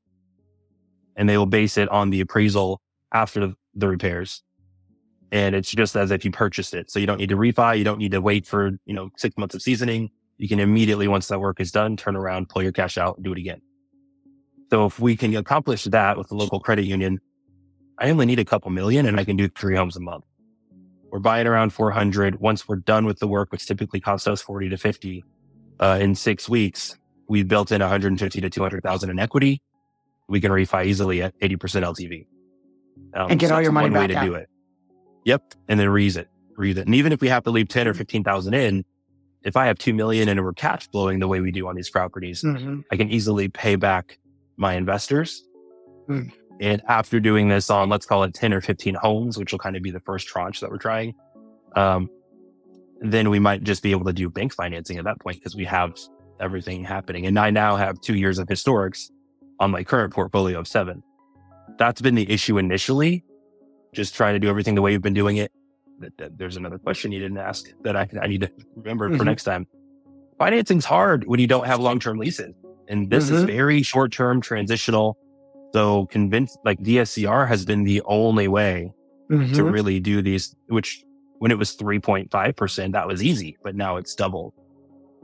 And 1.16 1.28
they 1.28 1.38
will 1.38 1.46
base 1.46 1.78
it 1.78 1.90
on 1.90 2.10
the 2.10 2.22
appraisal 2.22 2.82
after 3.12 3.54
the 3.74 3.88
repairs. 3.88 4.44
And 5.32 5.56
it's 5.56 5.72
just 5.72 5.96
as 5.96 6.12
if 6.12 6.24
you 6.24 6.32
purchased 6.32 6.74
it. 6.74 6.90
So 6.92 7.00
you 7.00 7.08
don't 7.08 7.18
need 7.18 7.30
to 7.30 7.38
refi. 7.38 7.78
You 7.78 7.84
don't 7.84 8.00
need 8.00 8.12
to 8.12 8.22
wait 8.22 8.46
for, 8.46 8.72
you 8.86 8.94
know, 8.94 9.10
six 9.18 9.38
months 9.38 9.56
of 9.56 9.62
seasoning. 9.62 10.12
You 10.38 10.48
can 10.48 10.60
immediately, 10.60 11.08
once 11.08 11.28
that 11.28 11.40
work 11.40 11.60
is 11.60 11.72
done, 11.72 11.98
turn 11.98 12.16
around, 12.16 12.50
pull 12.50 12.62
your 12.62 12.72
cash 12.72 12.98
out 12.98 13.18
and 13.18 13.24
do 13.24 13.32
it 13.32 13.38
again. 13.38 13.62
So 14.70 14.86
if 14.86 15.00
we 15.00 15.16
can 15.16 15.36
accomplish 15.36 15.86
that 15.86 16.18
with 16.18 16.30
the 16.30 16.36
local 16.36 16.60
credit 16.60 16.86
union, 16.86 17.20
I 17.98 18.10
only 18.10 18.26
need 18.26 18.40
a 18.40 18.46
couple 18.46 18.72
million 18.72 19.06
and 19.06 19.20
I 19.20 19.24
can 19.24 19.38
do 19.38 19.48
three 19.48 19.76
homes 19.76 19.96
a 19.96 20.02
month. 20.02 20.26
We're 21.12 21.20
buying 21.20 21.48
around 21.48 21.72
400. 21.72 22.42
Once 22.42 22.68
we're 22.68 22.76
done 22.78 23.06
with 23.06 23.20
the 23.20 23.28
work, 23.28 23.52
which 23.52 23.66
typically 23.66 24.02
costs 24.02 24.28
us 24.28 24.42
40 24.42 24.70
to 24.70 24.78
50 24.78 25.24
uh, 25.80 25.98
in 26.02 26.16
six 26.16 26.50
weeks, 26.50 26.98
we've 27.30 27.48
built 27.48 27.72
in 27.72 27.80
150 27.82 28.42
to 28.42 28.50
200,000 28.50 29.10
in 29.10 29.20
equity. 29.20 29.62
We 30.28 30.42
can 30.42 30.52
refi 30.52 30.86
easily 30.88 31.22
at 31.22 31.40
80% 31.40 31.58
LTV. 31.84 32.26
Um, 33.14 33.32
and 33.32 33.40
get 33.40 33.50
so 33.50 33.56
all 33.56 33.62
your 33.62 33.72
money 33.72 33.86
one 33.86 33.94
back 33.94 34.02
way 34.02 34.08
to 34.08 34.16
out. 34.18 34.26
do 34.26 34.34
it. 34.34 34.50
Yep. 35.26 35.54
And 35.68 35.80
then 35.80 35.88
reuse 35.88 36.18
it, 36.18 36.30
reuse 36.58 36.78
it. 36.78 36.86
And 36.86 36.96
even 36.96 37.12
if 37.12 37.22
we 37.22 37.28
have 37.28 37.44
to 37.44 37.52
leave 37.52 37.68
10 37.68 37.88
or 37.88 37.94
15,000 37.94 38.54
in, 38.54 38.86
if 39.44 39.56
I 39.56 39.68
have 39.68 39.78
2 39.78 39.94
million 39.94 40.28
and 40.30 40.44
we're 40.44 40.54
cash 40.54 40.90
flowing 40.90 41.20
the 41.20 41.28
way 41.28 41.40
we 41.40 41.52
do 41.52 41.68
on 41.68 41.76
these 41.76 41.90
properties, 41.90 42.42
mm-hmm. 42.42 42.82
I 42.92 42.96
can 42.96 43.12
easily 43.12 43.48
pay 43.48 43.76
back 43.76 44.18
my 44.58 44.74
investors. 44.74 45.44
Mm. 46.10 46.32
And 46.60 46.82
after 46.88 47.20
doing 47.20 47.50
this 47.50 47.70
on, 47.70 47.90
let's 47.90 48.06
call 48.06 48.24
it 48.24 48.34
10 48.34 48.54
or 48.54 48.62
15 48.62 48.96
homes, 48.96 49.38
which 49.38 49.52
will 49.52 49.60
kind 49.60 49.76
of 49.76 49.84
be 49.84 49.92
the 49.92 50.00
first 50.00 50.28
tranche 50.28 50.62
that 50.62 50.72
we're 50.72 50.78
trying, 50.78 51.14
um, 51.76 52.10
then 53.02 53.30
we 53.30 53.40
might 53.40 53.64
just 53.64 53.84
be 53.84 53.92
able 53.92 54.06
to 54.06 54.14
do 54.14 54.30
bank 54.30 54.54
financing 54.54 54.98
at 54.98 55.04
that 55.04 55.20
point 55.20 55.38
because 55.38 55.56
we 55.56 55.66
have 55.66 55.94
everything 56.40 56.84
happening. 56.84 57.26
And 57.26 57.38
I 57.38 57.50
now 57.50 57.76
have 57.76 58.00
two 58.02 58.16
years 58.16 58.40
of 58.40 58.48
historics 58.48 59.12
on 59.60 59.72
my 59.72 59.84
current 59.84 60.14
portfolio 60.14 60.60
of 60.60 60.68
seven. 60.68 61.04
That's 61.78 62.02
been 62.02 62.16
the 62.16 62.30
issue 62.32 62.58
initially, 62.58 63.24
just 63.96 64.16
trying 64.16 64.34
to 64.34 64.40
do 64.40 64.50
everything 64.50 64.76
the 64.76 64.82
way 64.82 64.92
you've 64.92 65.02
been 65.02 65.14
doing 65.14 65.38
it. 65.38 65.52
There's 66.18 66.58
another 66.58 66.78
question 66.78 67.12
you 67.12 67.20
didn't 67.20 67.38
ask 67.38 67.68
that 67.84 67.96
I, 67.96 68.10
I 68.22 68.28
need 68.28 68.42
to 68.42 68.52
remember 68.76 69.08
mm-hmm. 69.08 69.18
for 69.18 69.24
next 69.24 69.44
time. 69.44 69.66
Financing's 70.38 70.86
hard 70.86 71.26
when 71.26 71.40
you 71.40 71.48
don't 71.48 71.66
have 71.66 71.80
long 71.80 72.00
term 72.00 72.18
leases. 72.18 72.54
And 72.88 73.10
this 73.10 73.26
mm-hmm. 73.26 73.36
is 73.36 73.44
very 73.44 73.82
short 73.82 74.12
term 74.12 74.42
transitional 74.42 75.18
so 75.76 76.06
convinced, 76.06 76.58
like 76.64 76.80
DSCR 76.80 77.50
has 77.50 77.66
been 77.66 77.84
the 77.84 78.02
only 78.06 78.48
way 78.48 78.94
mm-hmm. 79.30 79.52
to 79.56 79.64
really 79.66 80.00
do 80.00 80.22
these, 80.22 80.56
which 80.68 81.04
when 81.40 81.52
it 81.52 81.58
was 81.58 81.76
3.5%, 81.76 82.94
that 82.94 83.08
was 83.08 83.22
easy, 83.22 83.58
but 83.62 83.76
now 83.76 83.98
it's 83.98 84.16
doubled. 84.16 84.54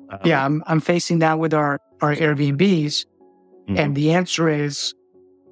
Um, 0.09 0.19
yeah, 0.26 0.43
I'm, 0.43 0.61
I'm 0.67 0.82
facing 0.82 1.19
that 1.19 1.39
with 1.39 1.53
our, 1.53 1.80
our 2.01 2.13
Airbnbs. 2.13 2.57
Mm-hmm. 2.59 3.78
And 3.78 3.95
the 3.95 4.11
answer 4.11 4.49
is, 4.49 4.93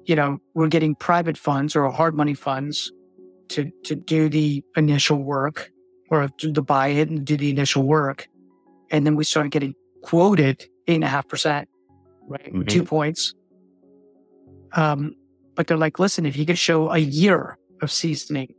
you 0.04 0.16
know, 0.16 0.36
we're 0.52 0.68
getting 0.68 0.94
private 0.94 1.38
funds 1.38 1.74
or 1.74 1.90
hard 1.90 2.14
money 2.14 2.34
funds 2.34 2.92
to, 3.50 3.70
to 3.84 3.94
do 3.94 4.28
the 4.28 4.64
initial 4.76 5.18
work 5.18 5.70
or 6.10 6.28
to, 6.38 6.62
buy 6.62 6.88
it 6.88 7.08
and 7.08 7.24
do 7.24 7.36
the 7.36 7.50
initial 7.50 7.82
work. 7.84 8.28
And 8.90 9.06
then 9.06 9.14
we 9.16 9.24
started 9.24 9.52
getting 9.52 9.74
quoted 10.02 10.66
eight 10.88 10.96
and 10.96 11.04
a 11.04 11.08
half 11.08 11.28
percent, 11.28 11.68
right? 12.26 12.52
Mm-hmm. 12.52 12.64
Two 12.64 12.84
points. 12.84 13.34
Um, 14.72 15.14
but 15.54 15.66
they're 15.66 15.76
like, 15.76 15.98
listen, 15.98 16.26
if 16.26 16.36
you 16.36 16.46
could 16.46 16.58
show 16.58 16.90
a 16.90 16.98
year 16.98 17.58
of 17.82 17.90
seasoning, 17.90 18.54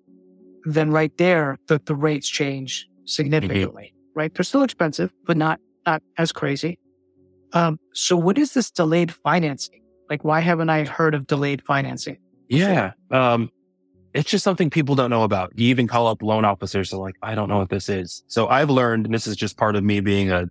then 0.63 0.91
right 0.91 1.15
there, 1.17 1.57
the, 1.67 1.81
the 1.85 1.95
rates 1.95 2.29
change 2.29 2.87
significantly, 3.05 3.93
mm-hmm. 3.93 4.19
right? 4.19 4.33
They're 4.33 4.43
still 4.43 4.63
expensive, 4.63 5.11
but 5.25 5.37
not, 5.37 5.59
not 5.85 6.03
as 6.17 6.31
crazy. 6.31 6.79
Um, 7.53 7.79
so 7.93 8.15
what 8.15 8.37
is 8.37 8.53
this 8.53 8.71
delayed 8.71 9.11
financing? 9.11 9.81
Like, 10.09 10.23
why 10.23 10.41
haven't 10.41 10.69
I 10.69 10.85
heard 10.85 11.15
of 11.15 11.27
delayed 11.27 11.61
financing? 11.65 12.17
Yeah. 12.49 12.91
Um, 13.09 13.49
it's 14.13 14.29
just 14.29 14.43
something 14.43 14.69
people 14.69 14.95
don't 14.95 15.09
know 15.09 15.23
about. 15.23 15.53
You 15.55 15.67
even 15.67 15.87
call 15.87 16.07
up 16.07 16.21
loan 16.21 16.45
officers. 16.45 16.89
They're 16.89 16.99
like, 16.99 17.15
I 17.21 17.35
don't 17.35 17.49
know 17.49 17.59
what 17.59 17.69
this 17.69 17.89
is. 17.89 18.23
So 18.27 18.47
I've 18.47 18.69
learned, 18.69 19.05
and 19.05 19.13
this 19.13 19.27
is 19.27 19.35
just 19.35 19.57
part 19.57 19.75
of 19.75 19.83
me 19.83 19.99
being 19.99 20.31
a, 20.31 20.49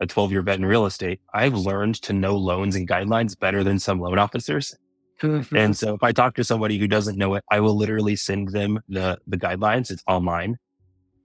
a 0.00 0.06
12 0.06 0.32
year 0.32 0.42
vet 0.42 0.58
in 0.58 0.64
real 0.64 0.86
estate. 0.86 1.20
I've 1.32 1.54
learned 1.54 1.96
to 2.02 2.12
know 2.12 2.36
loans 2.36 2.74
and 2.74 2.88
guidelines 2.88 3.38
better 3.38 3.62
than 3.62 3.78
some 3.78 4.00
loan 4.00 4.18
officers. 4.18 4.76
and 5.22 5.76
so 5.76 5.94
if 5.94 6.02
I 6.02 6.12
talk 6.12 6.34
to 6.36 6.44
somebody 6.44 6.78
who 6.78 6.88
doesn't 6.88 7.16
know 7.16 7.34
it, 7.34 7.44
I 7.50 7.60
will 7.60 7.76
literally 7.76 8.16
send 8.16 8.48
them 8.48 8.80
the, 8.88 9.18
the 9.26 9.36
guidelines. 9.36 9.90
It's 9.90 10.02
online. 10.06 10.56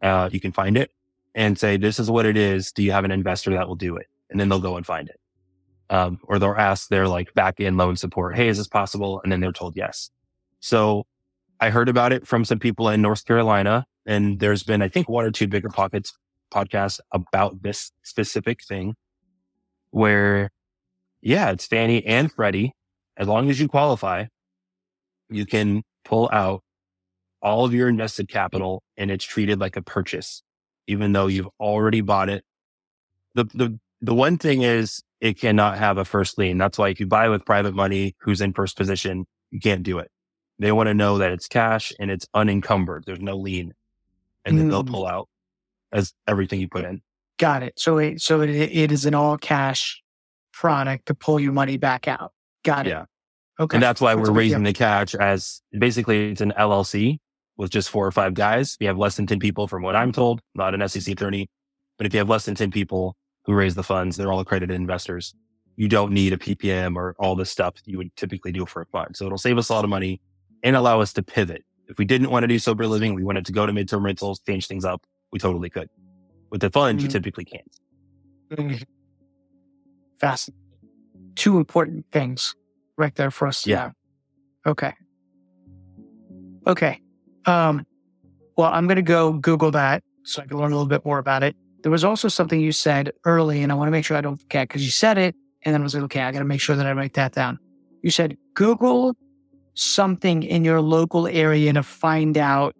Uh, 0.01 0.29
you 0.31 0.39
can 0.39 0.51
find 0.51 0.77
it 0.77 0.91
and 1.33 1.57
say, 1.57 1.77
this 1.77 1.99
is 1.99 2.11
what 2.11 2.25
it 2.25 2.37
is. 2.37 2.71
Do 2.71 2.83
you 2.83 2.91
have 2.91 3.05
an 3.05 3.11
investor 3.11 3.51
that 3.51 3.67
will 3.67 3.75
do 3.75 3.95
it? 3.95 4.07
And 4.29 4.39
then 4.39 4.49
they'll 4.49 4.59
go 4.59 4.77
and 4.77 4.85
find 4.85 5.09
it. 5.09 5.19
Um, 5.89 6.19
or 6.23 6.39
they'll 6.39 6.55
ask 6.57 6.89
their 6.89 7.07
like 7.07 7.33
back 7.33 7.59
end 7.59 7.77
loan 7.77 7.95
support. 7.95 8.35
Hey, 8.35 8.49
is 8.49 8.57
this 8.57 8.67
possible? 8.67 9.21
And 9.23 9.31
then 9.31 9.39
they're 9.39 9.51
told 9.51 9.75
yes. 9.75 10.09
So 10.59 11.05
I 11.59 11.69
heard 11.69 11.89
about 11.89 12.11
it 12.11 12.27
from 12.27 12.45
some 12.45 12.59
people 12.59 12.89
in 12.89 13.01
North 13.01 13.25
Carolina 13.25 13.85
and 14.05 14.39
there's 14.39 14.63
been, 14.63 14.81
I 14.81 14.87
think 14.87 15.09
one 15.09 15.25
or 15.25 15.31
two 15.31 15.47
BiggerPockets 15.47 16.11
podcasts 16.53 16.99
about 17.11 17.63
this 17.63 17.91
specific 18.03 18.63
thing 18.63 18.95
where 19.91 20.51
yeah, 21.21 21.49
it's 21.51 21.65
Fannie 21.65 22.05
and 22.05 22.31
Freddie 22.31 22.73
as 23.17 23.27
long 23.27 23.49
as 23.49 23.59
you 23.59 23.67
qualify, 23.67 24.25
you 25.29 25.45
can 25.45 25.83
pull 26.03 26.29
out 26.31 26.61
all 27.41 27.65
of 27.65 27.73
your 27.73 27.87
invested 27.87 28.27
capital 28.27 28.83
and 28.97 29.09
it's 29.09 29.25
treated 29.25 29.59
like 29.59 29.75
a 29.75 29.81
purchase, 29.81 30.43
even 30.87 31.13
though 31.13 31.27
you've 31.27 31.49
already 31.59 32.01
bought 32.01 32.29
it. 32.29 32.43
The, 33.33 33.45
the, 33.45 33.79
the 34.01 34.13
one 34.13 34.37
thing 34.37 34.61
is 34.61 35.01
it 35.21 35.39
cannot 35.39 35.77
have 35.77 35.97
a 35.97 36.05
first 36.05 36.37
lien. 36.37 36.57
That's 36.57 36.77
why 36.77 36.89
if 36.89 36.99
you 36.99 37.07
buy 37.07 37.29
with 37.29 37.45
private 37.45 37.73
money 37.73 38.15
who's 38.19 38.41
in 38.41 38.53
first 38.53 38.77
position, 38.77 39.25
you 39.51 39.59
can't 39.59 39.83
do 39.83 39.99
it. 39.99 40.11
They 40.59 40.71
want 40.71 40.87
to 40.87 40.93
know 40.93 41.17
that 41.17 41.31
it's 41.31 41.47
cash 41.47 41.91
and 41.99 42.09
it's 42.09 42.27
unencumbered. 42.33 43.03
There's 43.05 43.19
no 43.19 43.35
lien 43.35 43.73
and 44.45 44.57
then 44.57 44.67
mm. 44.67 44.69
they'll 44.69 44.83
pull 44.83 45.05
out 45.05 45.27
as 45.91 46.13
everything 46.27 46.61
you 46.61 46.69
put 46.69 46.85
in. 46.85 47.01
Got 47.37 47.63
it. 47.63 47.73
So 47.77 47.97
it, 47.97 48.21
so 48.21 48.41
it, 48.41 48.49
it 48.49 48.91
is 48.91 49.05
an 49.05 49.13
all 49.15 49.37
cash 49.37 50.01
product 50.53 51.07
to 51.07 51.15
pull 51.15 51.39
your 51.39 51.51
money 51.51 51.77
back 51.77 52.07
out. 52.07 52.31
Got 52.63 52.87
it. 52.87 52.91
Yeah. 52.91 53.05
Okay. 53.59 53.77
And 53.77 53.83
that's 53.83 53.99
why 53.99 54.15
that's 54.15 54.29
we're 54.29 54.35
raising 54.35 54.63
the 54.63 54.73
cash 54.73 55.15
as 55.15 55.61
basically 55.77 56.31
it's 56.31 56.41
an 56.41 56.53
LLC 56.57 57.19
with 57.57 57.71
just 57.71 57.89
four 57.89 58.05
or 58.05 58.11
five 58.11 58.33
guys. 58.33 58.77
We 58.79 58.85
have 58.85 58.97
less 58.97 59.15
than 59.15 59.27
10 59.27 59.39
people 59.39 59.67
from 59.67 59.81
what 59.81 59.95
I'm 59.95 60.11
told, 60.11 60.41
not 60.55 60.73
an 60.73 60.87
SEC 60.87 61.11
attorney, 61.11 61.47
but 61.97 62.05
if 62.05 62.13
you 62.13 62.19
have 62.19 62.29
less 62.29 62.45
than 62.45 62.55
10 62.55 62.71
people 62.71 63.15
who 63.45 63.53
raise 63.53 63.75
the 63.75 63.83
funds, 63.83 64.17
they're 64.17 64.31
all 64.31 64.39
accredited 64.39 64.75
investors. 64.75 65.33
You 65.77 65.87
don't 65.87 66.11
need 66.11 66.33
a 66.33 66.37
PPM 66.37 66.95
or 66.95 67.15
all 67.19 67.35
the 67.35 67.45
stuff 67.45 67.75
you 67.85 67.97
would 67.97 68.15
typically 68.15 68.51
do 68.51 68.65
for 68.65 68.81
a 68.81 68.85
fund. 68.87 69.15
So 69.15 69.25
it'll 69.25 69.37
save 69.37 69.57
us 69.57 69.69
a 69.69 69.73
lot 69.73 69.83
of 69.83 69.89
money 69.89 70.21
and 70.63 70.75
allow 70.75 71.01
us 71.01 71.13
to 71.13 71.23
pivot. 71.23 71.63
If 71.87 71.97
we 71.97 72.05
didn't 72.05 72.31
want 72.31 72.43
to 72.43 72.47
do 72.47 72.57
sober 72.59 72.87
living, 72.87 73.13
we 73.13 73.23
wanted 73.23 73.45
to 73.45 73.51
go 73.51 73.65
to 73.65 73.71
midterm 73.71 74.03
rentals, 74.03 74.39
change 74.39 74.67
things 74.67 74.85
up. 74.85 75.05
We 75.31 75.39
totally 75.39 75.69
could. 75.69 75.89
With 76.49 76.61
the 76.61 76.69
fund, 76.69 76.99
mm-hmm. 76.99 77.05
you 77.05 77.11
typically 77.11 77.45
can't. 77.45 77.79
Mm-hmm. 78.51 78.83
Fascinating. 80.19 80.61
Two 81.35 81.57
important 81.57 82.05
things 82.11 82.55
right 82.97 83.13
there 83.15 83.31
for 83.31 83.47
us. 83.47 83.67
Yeah. 83.67 83.91
Okay. 84.65 84.93
Okay. 86.65 87.01
Um, 87.45 87.85
well, 88.57 88.71
I'm 88.71 88.87
going 88.87 88.95
to 88.95 89.01
go 89.01 89.33
Google 89.33 89.71
that 89.71 90.03
so 90.23 90.41
I 90.41 90.45
can 90.45 90.57
learn 90.57 90.71
a 90.71 90.75
little 90.75 90.89
bit 90.89 91.05
more 91.05 91.19
about 91.19 91.43
it. 91.43 91.55
There 91.83 91.91
was 91.91 92.03
also 92.03 92.27
something 92.27 92.59
you 92.59 92.71
said 92.71 93.11
early, 93.25 93.61
and 93.61 93.71
I 93.71 93.75
want 93.75 93.87
to 93.87 93.91
make 93.91 94.05
sure 94.05 94.17
I 94.17 94.21
don't 94.21 94.37
forget 94.37 94.67
because 94.67 94.83
you 94.83 94.89
said 94.91 95.19
it, 95.19 95.35
and 95.63 95.73
then 95.73 95.81
I 95.81 95.83
was 95.83 95.93
like, 95.93 96.03
okay, 96.05 96.21
I 96.21 96.31
got 96.31 96.39
to 96.39 96.45
make 96.45 96.61
sure 96.61 96.75
that 96.75 96.85
I 96.87 96.93
write 96.93 97.13
that 97.13 97.33
down. 97.33 97.59
You 98.01 98.09
said 98.09 98.37
Google 98.55 99.15
something 99.75 100.43
in 100.43 100.65
your 100.65 100.81
local 100.81 101.27
area 101.27 101.71
to 101.73 101.83
find 101.83 102.37
out. 102.37 102.73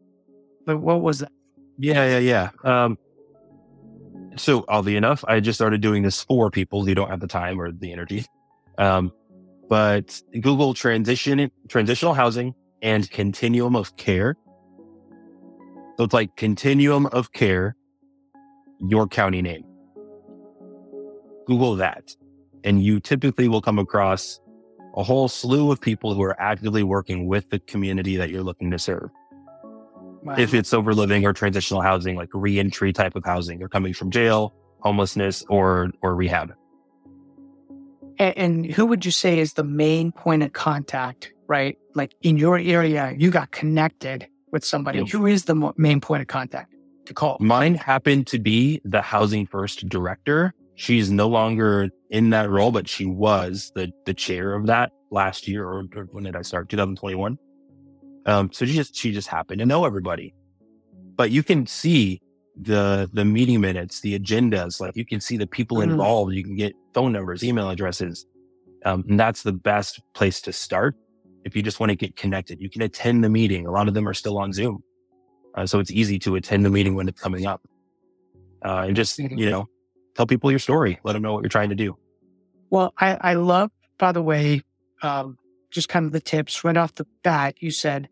But 0.66 0.80
what 0.80 1.02
was 1.02 1.20
that? 1.20 1.32
Yeah, 1.78 2.18
yeah, 2.18 2.20
yeah. 2.20 2.50
Um, 2.64 2.98
so 4.38 4.66
oddly 4.68 4.96
enough, 4.96 5.24
I 5.28 5.40
just 5.40 5.58
started 5.58 5.82
doing 5.82 6.04
this 6.04 6.24
for 6.24 6.50
people 6.50 6.86
who 6.86 6.96
don't 6.96 7.10
have 7.10 7.20
the 7.20 7.28
time 7.28 7.60
or 7.60 7.72
the 7.72 7.92
energy. 7.92 8.26
Um, 8.78 9.12
but 9.70 10.22
Google 10.42 10.74
transition, 10.74 11.52
transitional 11.70 12.14
housing 12.14 12.54
and 12.82 13.10
continuum 13.12 13.76
of 13.76 13.96
care. 13.98 14.36
So 15.98 16.04
it's 16.06 16.14
like 16.14 16.36
continuum 16.36 17.06
of 17.08 17.32
care, 17.32 17.76
your 18.80 19.08
county 19.08 19.42
name. 19.42 19.64
Google 21.46 21.76
that. 21.78 22.16
And 22.64 22.84
you 22.84 23.00
typically 23.00 23.48
will 23.48 23.62
come 23.62 23.80
across 23.80 24.40
a 24.96 25.04
whole 25.04 25.28
slew 25.28 25.72
of 25.72 25.82
people 25.82 26.14
who 26.14 26.24
are 26.24 26.40
actively 26.40 26.84
working 26.84 27.28
with 27.28 27.50
the 27.50 27.60
community 27.60 28.16
that 28.16 28.30
you're 28.30 28.44
looking 28.44 28.72
to 28.72 28.80
serve. 28.80 29.10
Wow. 30.24 30.36
If 30.38 30.54
it's 30.54 30.70
sober 30.70 30.94
living 30.94 31.26
or 31.26 31.34
transitional 31.34 31.82
housing, 31.82 32.16
like 32.16 32.30
reentry 32.34 32.94
type 32.94 33.16
of 33.16 33.24
housing, 33.24 33.60
they're 33.60 33.70
coming 33.70 33.94
from 33.94 34.10
jail, 34.10 34.56
homelessness, 34.80 35.46
or 35.50 35.92
or 36.02 36.16
rehab. 36.16 36.54
And, 38.18 38.38
and 38.38 38.66
who 38.66 38.88
would 38.88 39.06
you 39.06 39.12
say 39.12 39.38
is 39.38 39.54
the 39.54 39.64
main 39.64 40.12
point 40.12 40.42
of 40.42 40.54
contact? 40.54 41.32
Right, 41.48 41.78
like 41.94 42.16
in 42.24 42.38
your 42.38 42.58
area, 42.58 43.14
you 43.16 43.30
got 43.30 43.52
connected 43.52 44.28
with 44.52 44.66
somebody. 44.66 45.00
Yep. 45.00 45.10
Who 45.10 45.28
is 45.28 45.46
the 45.46 45.74
main 45.78 46.02
point 46.02 46.22
of 46.22 46.28
contact 46.28 46.74
to 47.06 47.14
call? 47.14 47.38
Mine 47.40 47.76
happened 47.76 48.26
to 48.28 48.40
be 48.40 48.82
the 48.84 49.04
housing 49.04 49.46
first 49.46 49.88
director. 49.88 50.56
She's 50.76 51.10
no 51.10 51.28
longer 51.28 51.90
in 52.10 52.30
that 52.32 52.50
role, 52.50 52.72
but 52.72 52.88
she 52.88 53.06
was 53.06 53.72
the 53.76 53.92
the 54.06 54.14
chair 54.14 54.54
of 54.54 54.68
that 54.68 54.92
last 55.12 55.48
year, 55.48 55.66
or, 55.66 55.86
or 55.96 56.04
when 56.12 56.26
did 56.26 56.36
I 56.36 56.42
start? 56.42 56.70
2021. 56.70 57.38
Um, 58.26 58.52
so 58.52 58.66
she 58.66 58.74
just 58.74 58.96
she 58.96 59.12
just 59.12 59.28
happened 59.28 59.60
to 59.60 59.66
know 59.66 59.86
everybody. 59.86 60.34
But 61.16 61.32
you 61.32 61.44
can 61.44 61.66
see 61.66 62.22
the 62.60 63.10
the 63.14 63.26
meeting 63.26 63.62
minutes, 63.62 64.02
the 64.02 64.18
agendas, 64.20 64.80
like 64.80 64.96
you 64.96 65.06
can 65.06 65.22
see 65.22 65.38
the 65.38 65.48
people 65.48 65.78
mm-hmm. 65.78 65.92
involved. 65.92 66.34
You 66.34 66.44
can 66.44 66.56
get 66.56 66.74
phone 66.94 67.14
numbers, 67.14 67.44
email 67.44 67.70
addresses. 67.70 68.26
Um, 68.86 69.04
and 69.10 69.20
that's 69.20 69.42
the 69.42 69.54
best 69.54 70.00
place 70.14 70.42
to 70.42 70.54
start 70.54 70.96
if 71.44 71.56
you 71.56 71.64
just 71.64 71.80
want 71.80 71.90
to 71.90 71.96
get 71.96 72.16
connected. 72.16 72.62
You 72.62 72.70
can 72.70 72.84
attend 72.84 73.24
the 73.24 73.30
meeting. 73.30 73.66
A 73.66 73.72
lot 73.72 73.88
of 73.88 73.94
them 73.94 74.08
are 74.08 74.14
still 74.14 74.38
on 74.38 74.54
Zoom. 74.54 74.84
Uh, 75.56 75.66
so 75.66 75.80
it's 75.80 75.92
easy 75.92 76.20
to 76.20 76.36
attend 76.36 76.66
the 76.66 76.70
meeting 76.70 76.96
when 76.96 77.08
it's 77.08 77.20
coming 77.20 77.46
up. 77.48 77.62
Uh, 78.64 78.86
and 78.88 78.96
just, 78.96 79.18
mm-hmm. 79.18 79.38
you 79.38 79.50
know, 79.50 79.68
tell 80.16 80.26
people 80.26 80.50
your 80.52 80.60
story. 80.60 81.00
Let 81.04 81.14
them 81.14 81.22
know 81.22 81.34
what 81.34 81.44
you're 81.44 81.50
trying 81.50 81.70
to 81.70 81.76
do. 81.76 81.98
Well, 82.70 82.94
I, 82.98 83.18
I 83.22 83.34
love, 83.36 83.72
by 83.98 84.12
the 84.12 84.22
way, 84.22 84.62
um, 85.02 85.38
just 85.72 85.90
kind 85.90 86.06
of 86.06 86.12
the 86.12 86.20
tips 86.20 86.64
right 86.64 86.76
off 86.76 86.96
the 86.96 87.06
bat. 87.24 87.56
You 87.60 87.72
said 87.72 88.10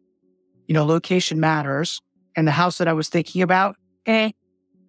you 0.67 0.73
know, 0.73 0.85
location 0.85 1.39
matters. 1.39 2.01
And 2.35 2.47
the 2.47 2.51
house 2.51 2.79
that 2.79 2.87
I 2.87 2.93
was 2.93 3.09
thinking 3.09 3.41
about, 3.41 3.75
eh, 4.05 4.31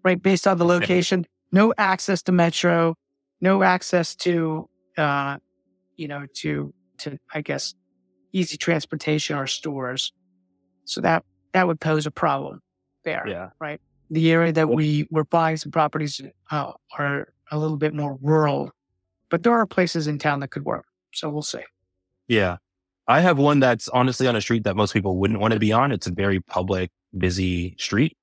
right, 0.02 0.20
based 0.20 0.46
on 0.46 0.58
the 0.58 0.64
location, 0.74 1.26
no 1.52 1.74
access 1.76 2.22
to 2.22 2.32
metro, 2.32 2.94
no 3.40 3.62
access 3.62 4.16
to, 4.16 4.68
uh, 4.96 5.36
you 5.96 6.08
know, 6.08 6.26
to, 6.36 6.72
to, 6.98 7.18
I 7.32 7.42
guess, 7.42 7.74
easy 8.32 8.56
transportation 8.56 9.36
or 9.36 9.46
stores. 9.46 10.12
So 10.86 11.00
that, 11.02 11.24
that 11.52 11.66
would 11.66 11.80
pose 11.80 12.06
a 12.06 12.10
problem 12.10 12.60
there. 13.04 13.24
Yeah. 13.28 13.50
Right. 13.60 13.80
The 14.10 14.30
area 14.32 14.52
that 14.52 14.68
we 14.68 15.06
were 15.10 15.24
buying 15.24 15.56
some 15.56 15.72
properties 15.72 16.20
uh, 16.50 16.72
are 16.98 17.28
a 17.50 17.58
little 17.58 17.76
bit 17.76 17.94
more 17.94 18.18
rural, 18.20 18.70
but 19.30 19.42
there 19.42 19.52
are 19.52 19.66
places 19.66 20.06
in 20.06 20.18
town 20.18 20.40
that 20.40 20.48
could 20.48 20.64
work. 20.64 20.86
So 21.12 21.30
we'll 21.30 21.42
see. 21.42 21.62
Yeah. 22.28 22.56
I 23.06 23.20
have 23.20 23.38
one 23.38 23.60
that's 23.60 23.88
honestly 23.88 24.26
on 24.26 24.36
a 24.36 24.40
street 24.40 24.64
that 24.64 24.76
most 24.76 24.92
people 24.92 25.18
wouldn't 25.18 25.40
want 25.40 25.52
to 25.52 25.60
be 25.60 25.72
on. 25.72 25.92
It's 25.92 26.06
a 26.06 26.12
very 26.12 26.40
public, 26.40 26.90
busy 27.16 27.76
street. 27.78 28.16